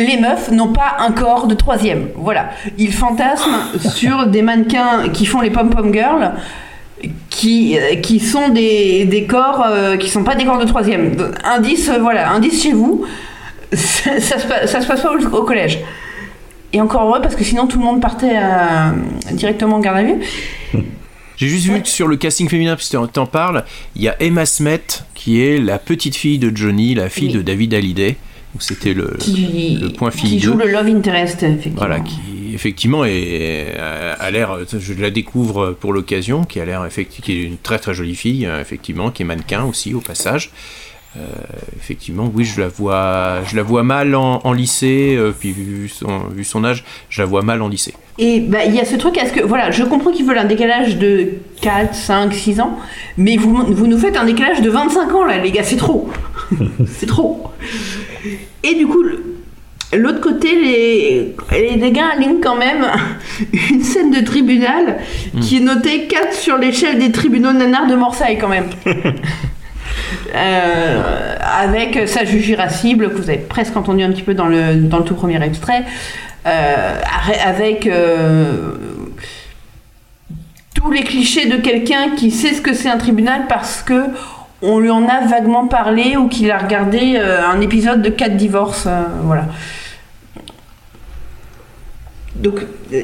[0.00, 2.08] les meufs n'ont pas un corps de troisième.
[2.16, 2.50] Voilà.
[2.78, 3.56] Ils fantasment
[3.94, 6.32] sur des mannequins qui font les pom-pom girls,
[7.30, 11.14] qui, euh, qui sont des, des corps euh, qui sont pas des corps de troisième.
[11.44, 13.04] Indice, euh, voilà, indice chez vous,
[13.72, 15.78] ça, ça se, ça se passe pas au, au collège.
[16.72, 18.90] Et encore heureux parce que sinon tout le monde partait euh,
[19.32, 20.20] directement en garde à vue.
[21.36, 23.64] J'ai juste vu que sur le casting féminin, puisque t'en parles,
[23.96, 24.82] il y a Emma Smet,
[25.14, 27.34] qui est la petite fille de Johnny, la fille Oui.
[27.34, 28.16] de David Hallyday.
[28.58, 30.64] C'était le, Qui, le point qui fille joue 2.
[30.64, 31.78] le love interest, effectivement.
[31.78, 32.18] Voilà, qui
[32.52, 37.32] effectivement est, a, a l'air, je la découvre pour l'occasion, qui a l'air effectivement, qui
[37.32, 40.50] est une très très jolie fille, euh, effectivement, qui est mannequin aussi au passage.
[41.16, 41.22] Euh,
[41.76, 45.88] effectivement, oui, je la vois, je la vois mal en, en lycée, euh, puis vu
[45.88, 47.94] son, vu son âge, je la vois mal en lycée.
[48.18, 50.44] Et bah, il y a ce truc, est-ce que, voilà, je comprends qu'ils veulent un
[50.44, 51.30] décalage de
[51.62, 52.78] 4, 5, 6 ans,
[53.16, 56.08] mais vous, vous nous faites un décalage de 25 ans là, les gars, c'est trop.
[56.86, 57.50] c'est trop.
[58.62, 59.02] Et du coup,
[59.92, 62.86] l'autre côté, les, gars alignent quand même
[63.70, 64.98] une scène de tribunal
[65.40, 68.68] qui est notée 4 sur l'échelle des tribunaux nanars de Marseille quand même.
[70.34, 74.76] Euh, avec sa juge irascible que vous avez presque entendu un petit peu dans le,
[74.76, 75.84] dans le tout premier extrait,
[76.46, 77.00] euh,
[77.44, 78.72] avec euh,
[80.74, 84.06] tous les clichés de quelqu'un qui sait ce que c'est un tribunal parce que
[84.62, 88.36] on lui en a vaguement parlé ou qu'il a regardé euh, un épisode de 4
[88.36, 88.86] divorces.
[88.86, 89.46] euh, voilà.
[92.36, 92.60] Donc
[92.92, 93.02] euh,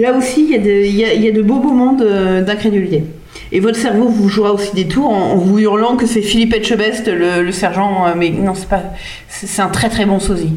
[0.00, 1.92] là aussi, il y, a de- il y a- il y a de beaux moments
[1.94, 3.04] d'incrédulité.
[3.52, 6.54] Et votre cerveau vous jouera aussi des tours en, en vous hurlant que c'est Philippe
[6.54, 8.06] Etchebest, le, le sergent.
[8.16, 8.82] Mais non, c'est pas.
[9.28, 10.54] C'est un très très bon sosie.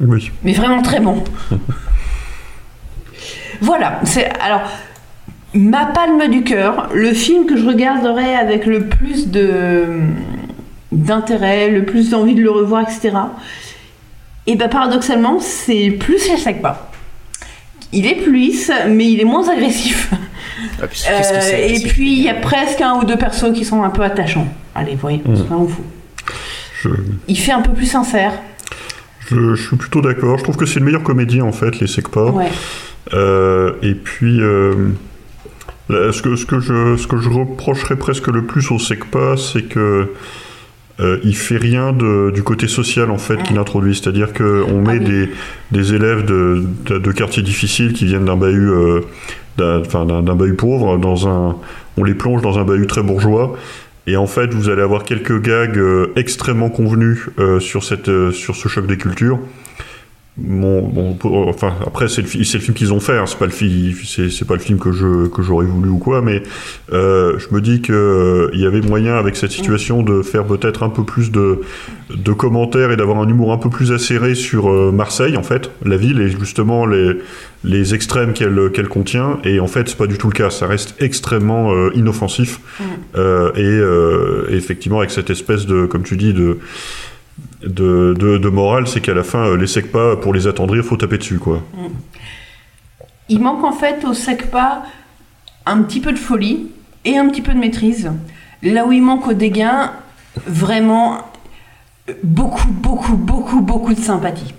[0.00, 0.30] Oui.
[0.44, 1.22] Mais vraiment très bon.
[3.60, 4.00] voilà.
[4.04, 4.62] C'est alors
[5.54, 9.84] ma palme du cœur, le film que je regarderai avec le plus de
[10.90, 13.12] d'intérêt, le plus d'envie de le revoir, etc.
[14.46, 16.90] Et ben paradoxalement, c'est plus la Sagba.
[17.92, 20.10] Il est plus mais il est moins agressif.
[20.82, 23.64] Ah, puis que Euh, et puis il y a presque un ou deux persos qui
[23.64, 24.46] sont un peu attachants.
[24.74, 25.36] Allez, voyez, Mm.
[25.36, 25.82] c'est pas un fou.
[26.82, 26.88] Je,
[27.28, 28.32] Il fait un peu plus sincère.
[29.30, 30.38] je- je suis plutôt d'accord.
[30.38, 31.86] Je trouve que c'est le meilleur comédien, en fait, les.
[32.34, 32.48] Ouais.
[33.14, 34.74] Euh, et puis, euh,
[36.12, 39.62] ce, que, ce, que je, ce que je reprocherais presque le plus au SECPA, c'est
[39.62, 40.08] que
[41.00, 43.94] euh, il fait rien de- du côté social en fait qu'il introduit.
[43.94, 45.28] C'est-à-dire qu'on met des,
[45.70, 49.00] des élèves de, de, de quartiers difficiles qui viennent d'un bahut, euh,
[49.58, 51.56] d'un, bahut pauvre, dans un,
[51.96, 53.54] on les plonge dans un bahut très bourgeois.
[54.06, 58.32] Et en fait, vous allez avoir quelques gags euh, extrêmement convenus euh, sur, cette, euh,
[58.32, 59.38] sur ce choc des cultures.
[60.38, 61.14] Bon,
[61.46, 64.54] enfin, après, c'est le, film qu'ils ont fait, hein, c'est pas le film, c'est, pas
[64.54, 66.42] le film que je, que j'aurais voulu ou quoi, mais
[66.94, 70.46] euh, je me dis que euh, il y avait moyen avec cette situation de faire
[70.46, 71.60] peut-être un peu plus de,
[72.08, 75.70] de commentaires et d'avoir un humour un peu plus acéré sur euh, Marseille, en fait,
[75.84, 77.18] la ville et justement les,
[77.62, 79.38] les extrêmes qu'elle, qu'elle contient.
[79.44, 82.58] Et en fait, c'est pas du tout le cas, ça reste extrêmement euh, inoffensif
[83.16, 83.52] euh,
[84.48, 86.58] et effectivement avec cette espèce de, comme tu dis, de
[87.64, 90.96] de, de, de morale, c'est qu'à la fin, euh, les SECPA, pour les attendrir, faut
[90.96, 91.62] taper dessus, quoi.
[93.28, 94.82] Il manque en fait au SECPA
[95.66, 96.68] un petit peu de folie
[97.04, 98.10] et un petit peu de maîtrise.
[98.62, 99.92] Là où il manque au dégain,
[100.46, 101.18] vraiment
[102.22, 104.54] beaucoup, beaucoup, beaucoup, beaucoup de sympathie.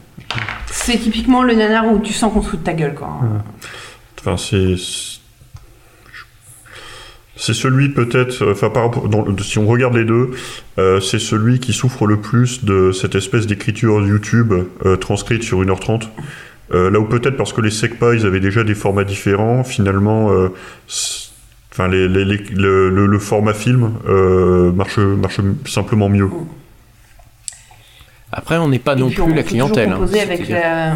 [0.72, 3.20] C'est typiquement le nanar où tu sens qu'on se fout de ta gueule, quoi.
[4.20, 4.76] Enfin, c'est.
[7.46, 10.32] C'est celui peut-être, enfin par rapport, dans- si on regarde les deux,
[10.78, 14.54] euh, c'est celui qui souffre le plus de cette espèce d'écriture YouTube
[14.86, 16.04] euh, transcrite sur 1h30.
[16.74, 20.32] Euh, là où peut-être parce que les SECPA, ils avaient déjà des formats différents, finalement,
[20.32, 20.48] euh,
[20.88, 21.32] c-
[21.74, 26.30] enfin les, les- les- le, le- le format film euh, marche, marche simplement mieux.
[28.32, 29.90] Après, on n'est pas non plus on la clientèle.
[29.92, 29.98] hein.
[30.22, 30.96] avec la-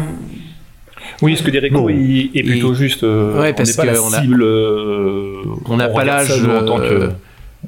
[1.20, 3.02] Oui, ce que dit Rico il est plutôt juste.
[3.04, 4.42] euh, Ouais, on parce n'est pas la que on cible.
[4.42, 7.08] euh, on n'a pas l'âge nous, en tant que- euh,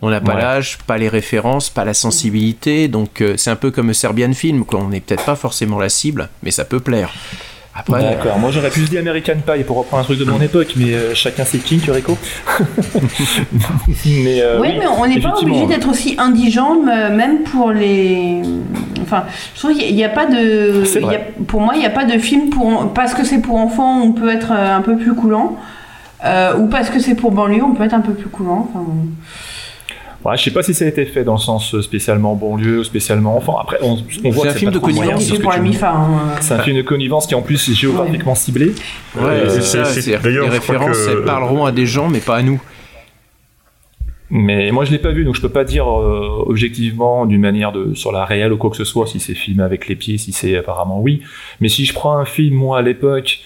[0.03, 0.41] on n'a pas Ouais.
[0.41, 4.65] l'âge pas les références pas la sensibilité donc euh, c'est un peu comme Serbian Film
[4.65, 7.13] quoi on n'est peut-être pas forcément la cible mais ça peut plaire
[7.81, 10.41] après D'accord, moi j'aurais pu se dire American Pie pour reprendre un truc de mon
[10.49, 12.17] époque, mais euh, chacun ses kinks, Rico.
[14.07, 18.43] mais, euh, oui, mais on n'est pas obligé d'être aussi indigent, m- même pour les.
[19.03, 19.25] Enfin,
[19.55, 20.85] je trouve qu'il n'y a, pas de.
[21.01, 22.93] Y a- pour moi, il n'y a pas de film pour.
[22.93, 25.57] Parce que c'est pour enfants, on peut être euh, un peu plus coulant.
[26.25, 28.69] euh, ou parce que c'est pour banlieue, on peut être un peu plus coulant.
[28.71, 28.85] Enfin,
[30.25, 32.81] Ouais, je sais pas si ça a été fait dans le sens euh, spécialement banlieue
[32.81, 33.57] ou spécialement enfant.
[33.59, 35.25] Après, on, on voit que un film pas de connivence.
[35.25, 36.35] c'est ce hein.
[36.41, 38.75] C'est un film de connivence qui en plus est géographiquement ciblé.
[39.17, 42.61] ouais Euh, c'est les références que- elles parleront à des gens mais pas à nous
[44.29, 47.73] Mais moi je l'ai pas vu, donc je peux pas dire euh, objectivement d'une manière
[47.73, 50.19] de sur la réelle ou quoi que ce soit si c'est filmé avec les pieds,
[50.19, 51.23] si c'est apparemment oui.
[51.61, 53.41] Mais si je prends un film moi à l'époque,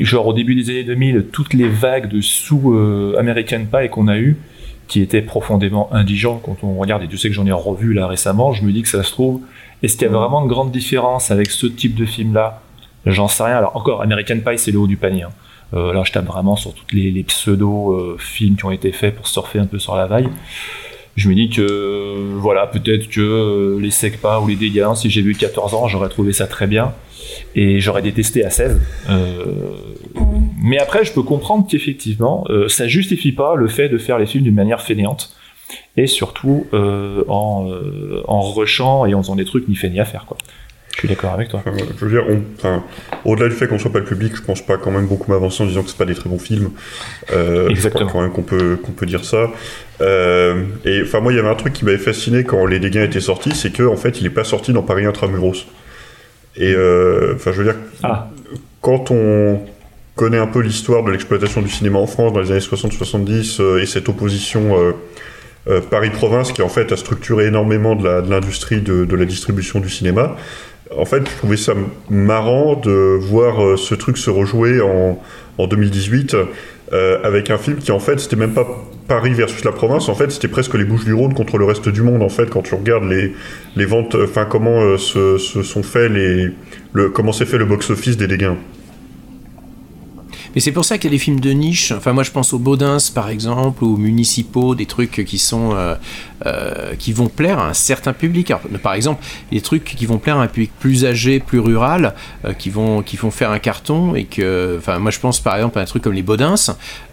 [0.00, 4.08] genre au début des années 2000, toutes les vagues de sous euh, American Pie qu'on
[4.08, 4.36] a eu,
[4.88, 8.06] qui étaient profondément indigents quand on regarde, et tu sais que j'en ai revu là
[8.06, 9.40] récemment, je me dis que ça se trouve,
[9.82, 12.60] est-ce qu'il y a vraiment de grandes différences avec ce type de film là
[13.06, 13.56] J'en sais rien.
[13.58, 15.24] Alors encore, American Pie c'est le haut du panier.
[15.24, 15.30] hein.
[15.74, 19.26] Euh, là, je tape vraiment sur tous les, les pseudo-films qui ont été faits pour
[19.26, 20.28] surfer un peu sur la vague.
[21.16, 25.10] Je me dis que, euh, voilà, peut-être que euh, les SECPA ou les dégâts, si
[25.10, 26.92] j'ai vu 14 ans, j'aurais trouvé ça très bien.
[27.54, 28.80] Et j'aurais détesté à 16.
[30.64, 34.18] Euh, mais après, je peux comprendre qu'effectivement, euh, ça justifie pas le fait de faire
[34.18, 35.34] les films d'une manière fainéante.
[35.96, 40.00] Et surtout euh, en, euh, en rushant et en faisant des trucs ni fait ni
[40.00, 40.36] à faire, quoi.
[40.92, 41.60] Je suis d'accord avec toi.
[41.66, 42.84] Enfin, je veux dire, on- enfin,
[43.24, 45.64] au-delà du fait qu'on soit pas le public, je pense pas quand même beaucoup m'avancer
[45.64, 46.70] en disant que c'est pas des très bons films.
[47.32, 48.04] Euh, Exactement.
[48.04, 49.50] Je crois quand même qu'on peut, qu'on peut dire ça.
[50.02, 52.98] Euh, et enfin, moi, il y avait un truc qui m'avait fasciné quand Les Dégâts
[53.08, 55.66] étaient sortis, c'est que en fait, il est pas sorti dans Paris Intramuros.
[56.56, 58.28] Et euh, enfin, je veux dire, Ah.
[58.80, 59.58] quand on
[60.16, 63.82] connaît un peu l'histoire de l'exploitation du cinéma en France dans les années 60-70 euh,
[63.82, 64.92] et cette opposition euh,
[65.68, 69.24] euh, Paris-Province qui en fait a structuré énormément de la- de l'industrie de, de la
[69.24, 70.36] distribution du cinéma.
[70.96, 71.72] En fait, je trouvais ça
[72.10, 75.20] marrant de voir ce truc se rejouer en,
[75.58, 76.36] en 2018
[76.92, 78.66] euh, avec un film qui en fait c'était même pas
[79.08, 81.88] Paris versus la province, en fait c'était presque les Bouches du Rhône contre le reste
[81.88, 83.32] du monde en fait quand tu regardes les,
[83.76, 86.50] les ventes, enfin comment se, se sont fait les,
[86.92, 88.52] le, comment s'est fait le box-office des dégâts.
[90.54, 91.92] Mais c'est pour ça qu'il y a des films de niche.
[91.92, 95.94] Enfin, moi, je pense aux Baudins, par exemple, aux municipaux, des trucs qui sont euh,
[96.46, 98.52] euh, qui vont plaire à un certain public.
[98.82, 102.52] Par exemple, des trucs qui vont plaire à un public plus âgé, plus rural, euh,
[102.52, 104.76] qui vont qui vont faire un carton et que.
[104.78, 106.54] Enfin, moi, je pense par exemple à un truc comme les Baudins.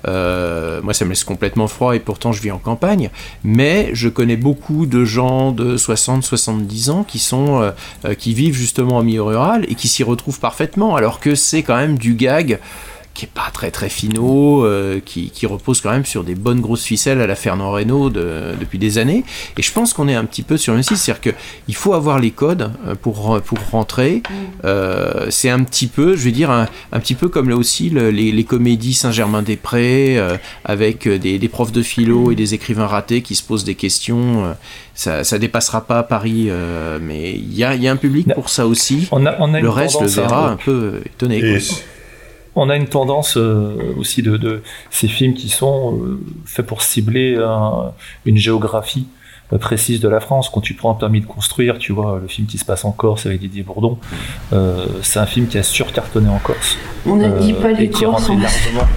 [0.07, 3.09] Euh, moi, ça me laisse complètement froid et pourtant, je vis en campagne.
[3.43, 7.71] Mais je connais beaucoup de gens de 60, 70 ans qui sont euh,
[8.05, 11.63] euh, qui vivent justement en milieu rural et qui s'y retrouvent parfaitement, alors que c'est
[11.63, 12.59] quand même du gag
[13.13, 16.61] qui est pas très très finaux, euh, qui, qui repose quand même sur des bonnes
[16.61, 19.23] grosses ficelles à la Fernand Reynaud de- depuis des années.
[19.57, 21.37] Et je pense qu'on est un petit peu sur le même site, c'est-à-dire que
[21.67, 24.23] il faut avoir les codes euh, pour pour rentrer.
[24.65, 27.89] Euh, c'est un petit peu, je vais dire un, un petit peu comme là aussi
[27.89, 32.87] le- les, les comédies Saint-Germain-des-Prés euh, avec des, des profs de philo et des écrivains
[32.87, 34.45] ratés qui se posent des questions.
[34.45, 34.53] euh,
[34.93, 38.27] ça, ça dépassera pas Paris, euh, mais il y a, il y a un public
[38.35, 39.07] pour ça aussi.
[39.11, 41.39] On a, on a le reste le verra un peu étonné.
[41.39, 41.49] quoi.
[42.55, 46.81] On a une tendance euh, aussi de, de ces films qui sont euh, faits pour
[46.81, 47.91] cibler un-
[48.25, 49.07] une géographie
[49.53, 50.49] euh, précise de la France.
[50.49, 52.91] Quand tu prends un permis de construire, tu vois, le film qui se passe en
[52.91, 53.97] Corse avec Didier Bourdon,
[54.51, 56.77] euh, c'est un film qui a surcartonné en Corse.
[57.05, 58.87] On ne dit pas les et qui rentre largement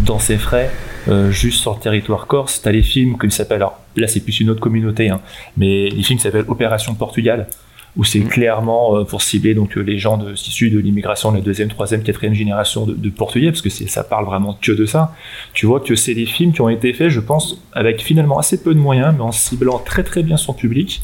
[0.00, 0.70] dans ses frais.
[1.08, 4.20] euh, juste sur le territoire corse, t'as les films comme il s'appelle, alors là c'est
[4.20, 5.20] plus une autre communauté, hein,
[5.56, 7.48] mais les films qui s'appellent Opération Portugal,
[7.96, 11.38] où c'est clairement euh, pour cibler donc euh, les gens de, issus de l'immigration de
[11.38, 14.86] la deuxième, troisième, quatrième génération de, de portugais, parce que ça parle vraiment que de
[14.86, 15.14] ça.
[15.54, 18.62] Tu vois que c'est des films qui ont été faits, je pense, avec finalement assez
[18.62, 21.02] peu de moyens, mais en ciblant très très bien son public,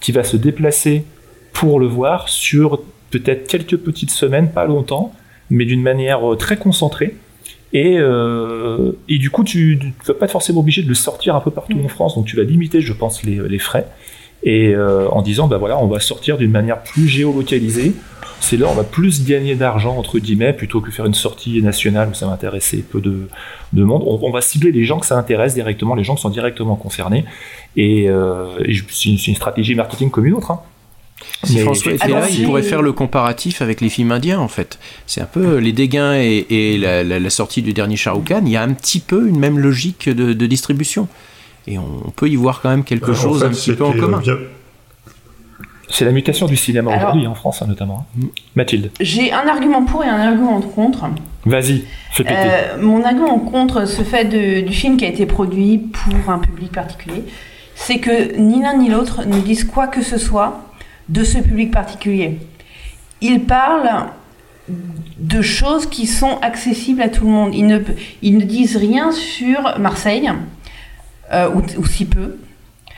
[0.00, 1.04] qui va se déplacer
[1.52, 5.12] pour le voir sur peut-être quelques petites semaines, pas longtemps,
[5.50, 7.16] mais d'une manière euh, très concentrée.
[7.72, 11.36] Et, euh, et du coup, tu ne vas pas être forcément obligé de le sortir
[11.36, 13.86] un peu partout en France, donc tu vas limiter, je pense, les, les frais.
[14.42, 17.92] Et euh, en disant, bah voilà, on va sortir d'une manière plus géolocalisée.
[18.40, 22.08] C'est là, on va plus gagner d'argent, entre guillemets, plutôt que faire une sortie nationale
[22.10, 23.28] où ça va intéresser peu de,
[23.74, 24.02] de monde.
[24.06, 26.74] On, on va cibler les gens que ça intéresse directement, les gens qui sont directement
[26.76, 27.26] concernés.
[27.76, 30.50] Et, euh, et c'est une, c'est une stratégie marketing comme une autre.
[30.52, 30.60] hein.
[31.44, 34.48] Si Mais François était là, il pourrait faire le comparatif avec les films indiens en
[34.48, 34.78] fait.
[35.06, 38.24] C'est un peu les dégains et, et la, la- la sortie du dernier Shah Rukh
[38.28, 41.08] Khan, il y a un petit peu une même logique de, de distribution.
[41.66, 43.92] Et on, peut y voir quand même quelque En chose fait, un petit peu en
[43.92, 44.18] commun.
[44.18, 44.36] euh, bien-
[45.88, 48.06] C'est la mutation du cinéma Alors- aujourd'hui, en France hein, notamment.
[48.54, 51.06] Mathilde, J'ai un argument pour et un argument contre.
[51.44, 52.36] vas-y, fais péter.
[52.38, 56.38] Euh, mon argument contre ce fait de- du film qui a été produit pour un
[56.38, 57.24] public particulier,
[57.74, 60.60] c'est que ni l'un ni l'autre ne disent quoi que ce soit
[61.08, 62.38] de ce public particulier.
[63.20, 64.06] Ils parlent
[65.18, 67.54] de choses qui sont accessibles à tout le monde.
[67.54, 67.80] Ils ne,
[68.22, 70.30] ils ne disent rien sur Marseille,
[71.54, 72.36] ou, ou si peu.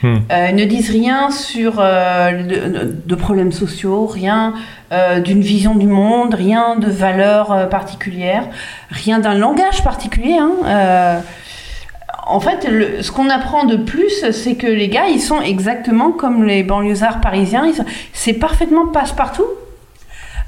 [0.03, 0.16] Hmm.
[0.33, 4.55] Euh, ils ne disent rien sur euh, de, de problèmes sociaux, rien
[4.93, 8.47] euh, d'une vision du monde, rien de valeurs euh, particulières,
[8.91, 10.39] rien d'un langage particulier.
[10.41, 10.51] hein.
[10.66, 11.18] Euh,
[12.26, 16.11] en fait, le- ce qu'on apprend de plus, c'est que les gars, ils sont exactement
[16.11, 17.64] comme les banlieusards parisiens.
[18.12, 19.47] C'est parfaitement passe-partout.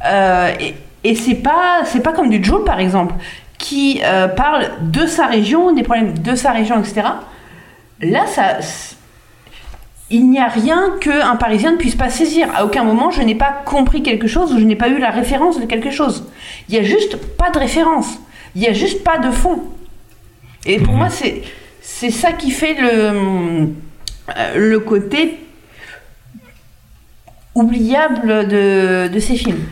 [0.07, 0.74] Euh, et
[1.07, 3.14] et c'est pas, c'est pas comme du Joule, par exemple,
[3.59, 7.03] qui euh, parle de sa région, des problèmes de sa région, etc.
[8.01, 8.59] Là, ça,
[10.11, 12.49] il n'y a rien qu'un Parisien ne puisse pas saisir.
[12.55, 15.11] À aucun moment, je n'ai pas compris quelque chose ou je n'ai pas eu la
[15.11, 16.28] référence de quelque chose.
[16.68, 18.18] Il n'y a juste pas de référence.
[18.55, 19.62] Il n'y a juste pas de fond.
[20.66, 21.42] Et pour moi, c'est,
[21.80, 23.70] c'est ça qui fait le,
[24.36, 25.38] euh, le côté
[27.55, 29.64] oubliable de, de ces films.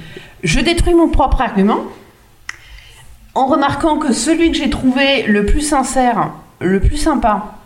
[0.42, 1.84] Je détruis mon propre argument
[3.34, 7.61] en remarquant que celui que j'ai trouvé le plus sincère, le plus sympa,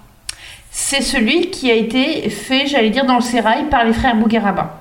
[0.78, 4.78] c'est celui qui a été fait, j'allais dire, dans le sérail par les frères Bougueraba,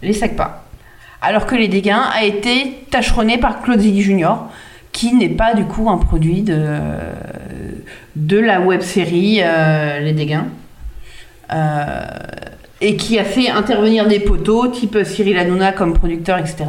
[0.00, 0.64] les Sacpas.
[1.20, 4.48] Alors que Les Dégains a été tâcheronné par Claude Zidi Junior,
[4.90, 6.78] qui n'est pas du coup un produit de,
[8.16, 10.46] de la web série euh, Les Dégains.
[11.52, 12.06] Euh,
[12.80, 16.64] et qui a fait intervenir des poteaux, type Cyril Hanouna comme producteur, etc.,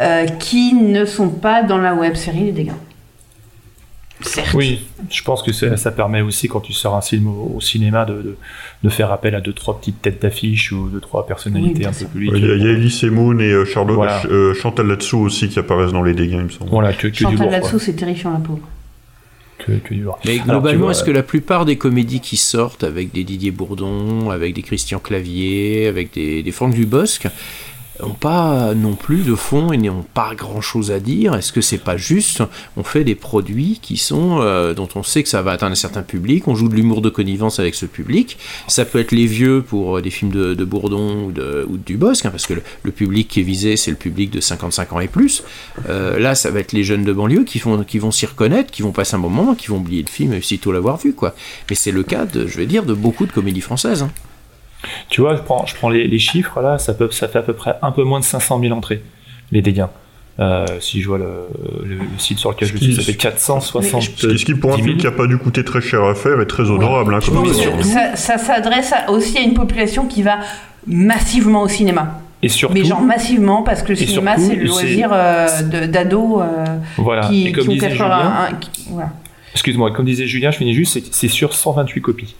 [0.00, 2.78] euh, qui ne sont pas dans la web série Les Dégains.
[4.54, 7.60] Oui, je pense que ça, ça permet aussi, quand tu sors un film au, au
[7.60, 8.36] cinéma, de, de,
[8.82, 12.04] de faire appel à deux, trois petites têtes d'affiche ou deux, trois personnalités un peu
[12.06, 12.32] publiques.
[12.36, 14.22] Il y a, il y a Elise Moon et euh, Charlotte, Voilà.
[14.26, 16.70] euh, Chantal Latsou aussi qui apparaissent dans les dégâts, il me semble.
[16.70, 17.50] Voilà, que, que du Chantal.
[17.50, 17.80] Latsou, quoi.
[17.80, 18.60] c'est terrifiant, la pauvre.
[19.58, 20.18] Que, que du lourd.
[20.24, 24.54] Mais globalement, est-ce que la plupart des comédies qui sortent avec des Didier Bourdon, avec
[24.54, 27.26] des Christian Clavier, avec des, des Franck Dubosc,
[28.02, 31.60] n'ont pas non plus de fond et n'ont pas grand chose à dire Est-ce que
[31.60, 32.42] c'est pas juste?
[32.76, 35.76] On fait des produits qui sont euh, dont on sait que ça va atteindre un
[35.76, 38.38] certain public, on joue de l'humour de connivence avec ce public.
[38.68, 42.26] Ça peut être les vieux pour euh, des films de, Bourdon ou de, ou Dubosc,
[42.26, 45.08] hein, parce que le, public qui est visé, c'est le public de 55 ans et
[45.08, 45.42] plus.
[45.88, 48.92] Euh, là, ça va être les jeunes de banlieue qui, vont s'y reconnaître, qui vont
[48.92, 51.12] passer un bon moment, qui vont oublier le film et sitôt l'avoir vu.
[51.12, 51.34] quoi.
[51.68, 54.02] Mais c'est le cas, de, je vais dire, de beaucoup de comédies françaises.
[54.02, 54.10] hein.
[55.08, 57.42] Tu vois, je prends, je prends les, les chiffres là, ça, peut, ça fait à
[57.42, 59.02] peu près un peu moins de 500 000 entrées,
[59.52, 59.86] les dégâts.
[60.38, 61.26] Euh, si je vois le,
[61.84, 64.72] le- le site sur lequel je suis, ça fait 460 Ce qui, ce qui, pour
[64.72, 67.14] un film qui n'a pas dû coûter très cher à faire, est très honorable.
[67.14, 68.38] hein, comme ça.
[68.38, 70.38] s'adresse aussi à une population qui va
[70.86, 72.20] massivement au cinéma.
[72.42, 76.40] Et surtout, Mais genre massivement, parce que le cinéma, c'est le loisir euh, de- d'ados
[76.40, 76.64] euh,
[76.96, 77.28] Voilà.
[77.28, 78.46] qui, Et comme qui ont disait 81.
[78.46, 79.10] Julien- qui- voilà.
[79.52, 82.34] excuse-moi, comme disait Julien, je finis juste, c'est sur 128 copies.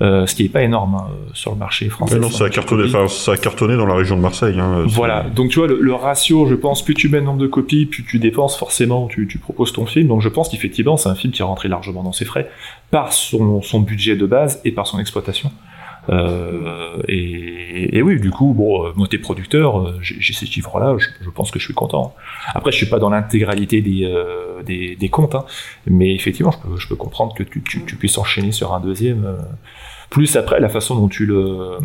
[0.00, 2.14] Euh, ce qui n'est pas énorme hein, sur le marché français.
[2.14, 4.56] Mais non, ça a 128 cartonné, enfin, ça a cartonné dans la région de Marseille.
[4.60, 7.24] hein, c'est- Voilà, donc tu vois, le, le ratio, je pense, plus tu mets le
[7.24, 10.06] nombre de copies, plus tu dépenses, forcément, tu, tu proposes ton film.
[10.06, 12.48] Donc je pense qu'effectivement, c'est un film qui est rentré largement dans ses frais
[12.92, 15.50] par son, son budget de base et par son exploitation.
[16.10, 20.46] Euh, et, et oui, du coup, bon, euh, moi, t'es producteur, euh, j'ai j'ai ces
[20.46, 22.14] chiffres-là, je, je pense que je suis content.
[22.54, 25.44] Après, je suis pas dans l'intégralité des, euh, des, des comptes, hein,
[25.86, 28.80] mais effectivement, je peux, je peux comprendre que tu, tu, tu puisses enchaîner sur un
[28.80, 29.24] deuxième.
[29.26, 29.36] euh,
[30.10, 31.78] plus après, la façon dont tu le,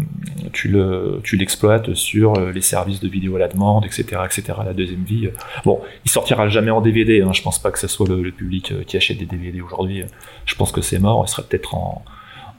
[0.54, 4.44] tu le, tu l'exploites sur euh, les services de vidéo à la demande, etc., etc.,
[4.66, 5.28] la deuxième vie.
[5.28, 5.32] euh.
[5.66, 7.22] Bon, il sortira jamais en DVD.
[7.22, 9.60] Hein, je pense pas que ce soit le, le public euh, qui achète des DVD
[9.62, 10.04] aujourd'hui.
[10.46, 11.24] Je pense que c'est mort.
[11.28, 12.04] Il sera peut-être en,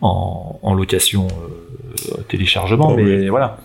[0.03, 3.29] en, en location euh, téléchargement, Oh, mais oui.
[3.29, 3.59] voilà.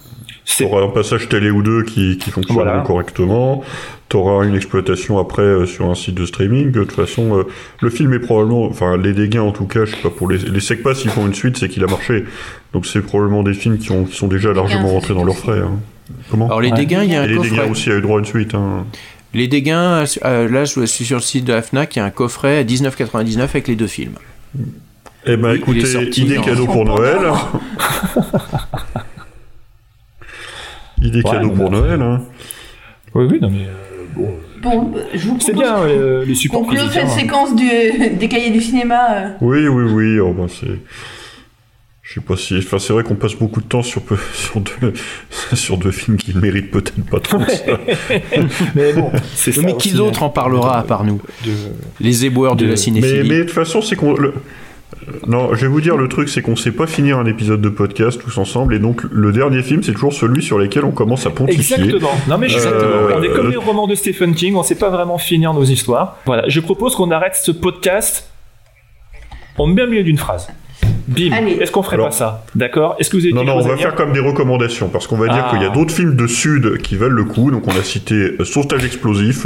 [0.57, 2.81] T'auras un passage télé ou deux qui, qui fonctionne Voilà.
[2.81, 3.63] correctement.
[4.09, 6.71] T'auras une exploitation après euh, sur un site de streaming.
[6.71, 7.43] De toute façon, euh,
[7.81, 10.37] le film est probablement, enfin les dégâts en tout cas, je sais pas pour les
[10.39, 12.25] les Secpas s'ils font une suite, c'est qu'il a marché.
[12.73, 15.59] Donc c'est probablement des films qui, ont, qui sont déjà largement rentrés dans leurs frais.
[15.59, 15.79] hein.
[16.31, 17.51] Comment Alors, les dégâts, il y a un Et les coffret.
[17.51, 18.55] dégâts aussi a eu droit à une suite.
[18.55, 18.85] hein.
[19.35, 19.69] Les dégâts,
[20.25, 22.57] euh, là je suis sur le site de la FNAC, il y a un coffret
[22.57, 24.15] à 19,99 avec les deux films.
[25.27, 27.19] Eh ben Il est écoutez, sorti idée cadeau pour Noël.
[31.01, 32.01] idée Ouais, cadeau pour mais- Noël.
[32.01, 32.21] Hein.
[33.15, 34.29] Oui, oui, non mais euh, bon.
[34.61, 37.07] Bon, je vous C'est propose bien euh, les supports physiques, cette hein.
[37.07, 38.99] séquence du- des cahiers du cinéma.
[39.15, 39.27] euh.
[39.41, 40.19] Oui, oui, oui.
[40.19, 40.67] oh, bah, c'est.
[42.03, 42.57] Je sais pas si.
[42.57, 44.17] Enfin, c'est vrai qu'on passe beaucoup de temps sur, peu...
[44.33, 44.93] sur, deux...
[45.53, 47.79] sur deux films qui ne méritent peut-être pas trop ça.
[48.75, 51.21] mais bon, c'est ça Mais qui aussi, d'autre hein, en parlera à part nous?
[51.99, 53.29] Les éboueurs de, la Mais, cinéphilie.
[53.29, 54.13] mais de toute façon, c'est qu'on.
[54.15, 54.33] le-
[55.27, 57.69] Non, je vais vous dire, le truc, c'est qu'on sait pas finir un épisode de
[57.69, 61.25] podcast tous ensemble, et donc le dernier film, c'est toujours celui sur lequel on commence
[61.25, 61.77] à pontifier.
[61.77, 62.11] Exactement.
[62.27, 63.17] Non mais Euh, exactement.
[63.17, 66.17] On est comme les romans de Stephen King, on sait pas vraiment finir nos histoires.
[66.25, 68.31] Voilà, je propose qu'on arrête ce podcast
[69.57, 70.47] en plein milieu d'une phrase.
[71.09, 71.31] Bim.
[71.59, 73.75] Est-ce qu'on ferait Alors- pas ça D'accord Est-ce que vous avez Non, non, on va
[73.77, 75.49] faire comme des recommandations, parce qu'on va dire Ah.
[75.51, 77.51] qu'il y a d'autres films de Sud qui valent le coup.
[77.51, 79.45] Donc, on a cité euh, Sauvetage explosif.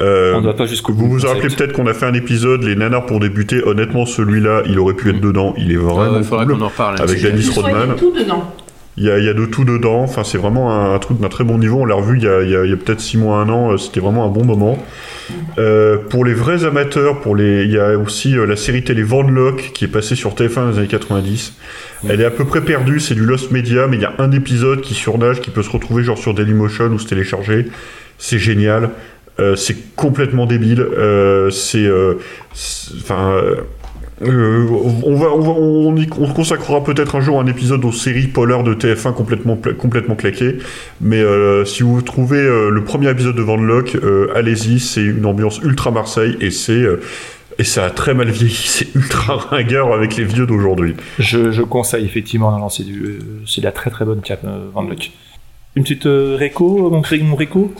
[0.00, 1.18] Euh, On ne va pas jusqu'au Vous bout.
[1.18, 3.62] vous rappelez peut-être qu'on a fait un épisode, Les Nanars pour débuter.
[3.64, 5.54] Honnêtement, celui-là, il aurait pu être dedans.
[5.56, 6.58] Il est vraiment il faudrait cool.
[6.58, 7.22] qu'on en reparle, Avec.
[7.22, 7.94] Dennis Rodman.
[7.98, 8.52] tout dedans.
[8.96, 10.02] Il y, a, il y a de tout dedans.
[10.02, 11.80] Enfin, c'est vraiment un, un truc d'un très bon niveau.
[11.80, 13.72] On l'a revu il y a, peut-être 6 mois, un an.
[13.72, 14.78] Euh, C'était vraiment un bon moment.
[15.58, 19.02] Euh, pour les vrais amateurs, pour les, il y a aussi euh, la série télé
[19.02, 21.54] Vanlock qui est passée sur TF1 dans les années 90.
[22.08, 24.30] Elle est à peu près perdue, c'est du Lost Media, mais il y a un
[24.30, 27.66] épisode qui surnage, qui peut se retrouver genre sur Dailymotion ou se télécharger.
[28.18, 28.90] C'est génial.
[29.40, 30.86] Euh, c'est complètement débile.
[31.50, 31.88] C'est,
[32.52, 33.40] c'est- enfin.
[34.26, 34.66] Euh,
[35.04, 39.56] on, va, on, consacrera peut-être un jour un épisode aux séries polaires de TF1 complètement,
[39.78, 40.58] complètement claquées.
[41.00, 45.26] Mais euh, si vous trouvez euh, le premier épisode de Vanlock, euh, allez-y, c'est une
[45.26, 46.84] ambiance ultra Marseille et c'est
[47.58, 50.94] et ça a très mal vieilli, c'est ultra ringard avec les vieux d'aujourd'hui.
[51.18, 54.86] Je, conseille effectivement, c'est de la très très bonne euh, Van.
[55.76, 57.74] Une petite réco, mon, mon réco?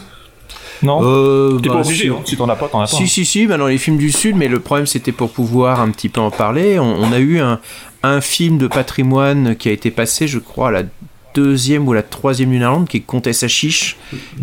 [0.82, 2.96] Non Euh, T'es bah, pas obligé, si- hein, si t'en as pas, t'en as pas.
[2.96, 3.06] Si, hein.
[3.06, 5.90] si, si, bah dans les films du Sud, mais le problème c'était pour pouvoir un
[5.90, 6.78] petit peu en parler.
[6.78, 7.60] On, on a eu un,
[8.02, 10.82] un film de patrimoine qui a été passé, je crois, à la
[11.34, 13.96] deuxième ou la troisième lune Irlande, qui est Comtesse à Chiche,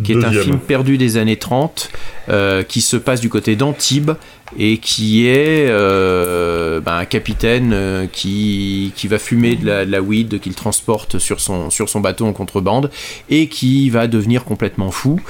[0.03, 1.89] qui est un film perdu des années 30,
[2.27, 4.11] euh, qui se passe du côté d'Antibes
[4.59, 9.91] et qui est euh, bah, un capitaine euh, qui, qui va fumer de la, de
[9.91, 12.91] la weed qu'il transporte sur son, sur son bateau en contrebande
[13.29, 15.21] et qui va devenir complètement fou.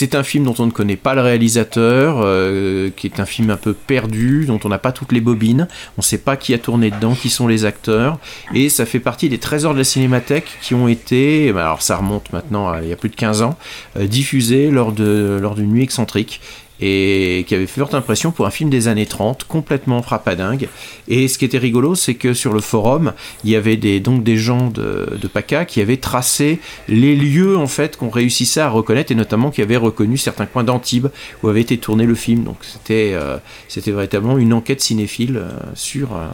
[0.00, 3.50] C'est un film dont on ne connaît pas le réalisateur, euh, qui est un film
[3.50, 5.66] un peu perdu, dont on n'a pas toutes les bobines,
[5.96, 8.20] on ne sait pas qui a tourné dedans, qui sont les acteurs,
[8.54, 11.96] et ça fait partie des trésors de la cinémathèque qui ont été, bah, alors ça
[11.96, 13.58] remonte maintenant il y a plus de 15 ans,
[13.96, 16.40] euh, diffusés lors d'une nuit excentrique
[16.80, 20.68] et qui avait fait forte impression pour un film des années 30, complètement frappadingue.
[21.08, 23.12] Et ce qui était rigolo, c'est que sur le forum,
[23.44, 27.56] il y avait des, donc des gens de, de PACA qui avaient tracé les lieux
[27.56, 31.08] en fait qu'on réussissait à reconnaître et notamment qui avaient reconnu certains coins d'Antibes
[31.42, 32.44] où avait été tourné le film.
[32.44, 33.38] Donc c'était euh,
[33.68, 36.28] c'était véritablement une enquête cinéphile euh, sur euh,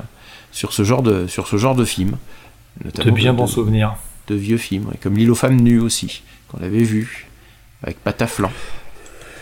[0.52, 2.16] sur ce genre de sur ce genre de film.
[2.82, 3.96] De bien bons souvenirs.
[4.26, 7.28] De vieux films, comme L'île aux femmes nues aussi, qu'on avait vu
[7.82, 8.50] avec Pataflan.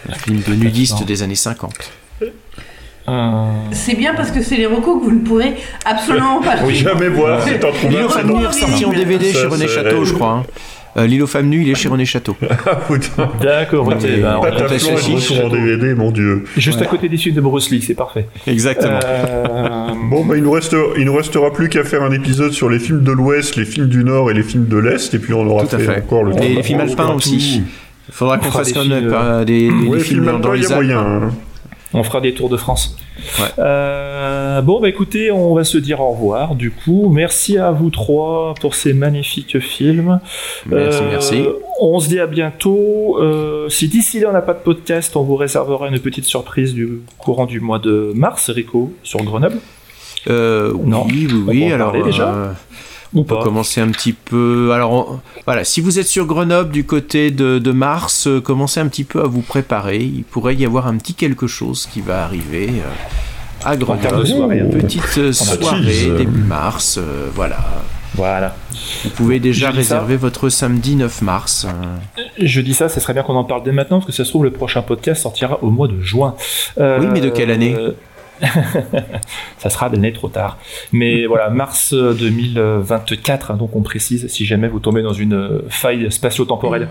[0.09, 1.07] Un film de nudistes Pataflan.
[1.07, 1.73] des années 50.
[3.09, 5.55] Euh, C'est bien parce que c'est les recos que vous ne pourrez
[5.85, 8.91] absolument pas Oui, jamais voir, c'est un trou L'île aux femmes nues est ressorti en
[8.93, 10.31] DVD Ça, chez René Château, je crois.
[10.31, 10.43] hein.
[10.99, 12.37] Euh, L'île aux femmes nues, il est chez René Château.
[12.67, 13.31] Ah putain.
[13.43, 13.95] D'accord, ok.
[14.21, 16.45] Bah, on en DVD, mon dieu.
[16.57, 16.87] Juste Ouais.
[16.87, 18.29] à côté des films de Bruce Lee, c'est parfait.
[18.47, 19.01] Exactement.
[19.03, 22.69] Euh, Bon, bah, il nous, reste, il nous restera plus qu'à faire un épisode sur
[22.69, 25.33] les films de l'Ouest, les films du Nord et les films de l'Est, et puis
[25.33, 26.03] on aura Tout à fait, fait.
[26.03, 27.63] encore le Et les films alpins aussi.
[28.09, 30.65] Il faudra On qu'on fasse des euh, des, des- Ouais, des films films dans les
[30.73, 30.85] a Alpes.
[30.87, 30.99] moyen.
[31.01, 31.31] hein.
[31.95, 32.97] On fera des tours de France.
[33.39, 33.45] Ouais.
[33.59, 36.55] Euh, bon, bah écoutez, on va se dire au revoir.
[36.55, 40.19] Du coup, merci à vous trois pour ces magnifiques films.
[40.67, 41.45] Merci, Euh, merci.
[41.81, 43.19] On se dit à bientôt.
[43.21, 46.73] Euh, si d'ici là on n'a pas de podcast, on vous réservera une petite surprise
[46.73, 49.59] du courant du mois de mars, Rico, sur Grenoble.
[50.31, 51.05] Euh, Non.
[51.07, 51.61] oui, oui, On oui.
[51.61, 52.53] peut en alors, parler déjà euh,
[53.15, 54.71] Ou on peut commencer un petit peu.
[54.73, 58.81] Alors, on- voilà, si vous êtes sur Grenoble du côté de, de Mars, euh, commencez
[58.81, 59.99] un petit peu à vous préparer.
[59.99, 63.85] Il pourrait y avoir un petit quelque chose qui va arriver euh, à termes de
[63.85, 64.27] Grenoble.
[64.27, 64.65] soirée, hein.
[64.73, 66.99] Une petite euh, soirée début mars.
[66.99, 67.59] euh, voilà.
[68.15, 68.55] Voilà.
[69.05, 71.67] Vous pouvez déjà Je réserver votre samedi 9 mars.
[71.67, 72.23] euh.
[72.39, 74.29] Je dis ça, ce serait bien qu'on en parle dès maintenant, parce que ça se
[74.31, 76.35] trouve, le prochain podcast sortira au mois de juin.
[76.79, 77.75] Euh, Oui, mais de quelle année?
[79.59, 80.59] Ça sera l'année trop tard.
[80.93, 85.63] Mais voilà, mars 2024, hein, donc on précise, si jamais vous tombez dans une euh,
[85.69, 86.89] faille spatio-temporelle.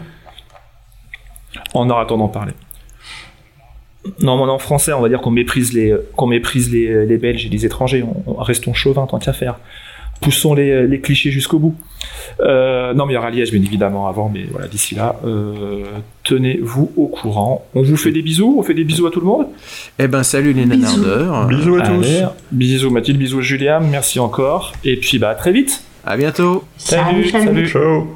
[1.74, 2.54] En arrêtant d'en parler.
[4.22, 7.46] Non, mais en français, on va dire qu'on méprise les, qu'on méprise les, les Belges
[7.46, 8.04] et les étrangers.
[8.04, 9.60] On, on- restons chauvins tant qu'à faire.
[10.22, 11.76] Poussons les, les clichés jusqu'au bout.
[12.40, 15.84] Euh, non, mais il y aura Liège, bien évidemment, avant, mais voilà, d'ici là, euh,
[16.24, 17.66] tenez-vous au courant.
[17.76, 19.48] On vous fait des bisous, on fait des bisous à tout le monde.
[20.00, 21.48] Eh ben, salut les nanardeurs.
[21.48, 22.04] Bisous à tous.
[22.06, 25.84] Allez, bisous Mathilde, bisous Julien, merci encore, et puis bah à très vite.
[26.06, 26.64] À bientôt.
[26.78, 27.30] salut.
[27.30, 27.68] Salut, salut.
[27.68, 28.08] Ciao.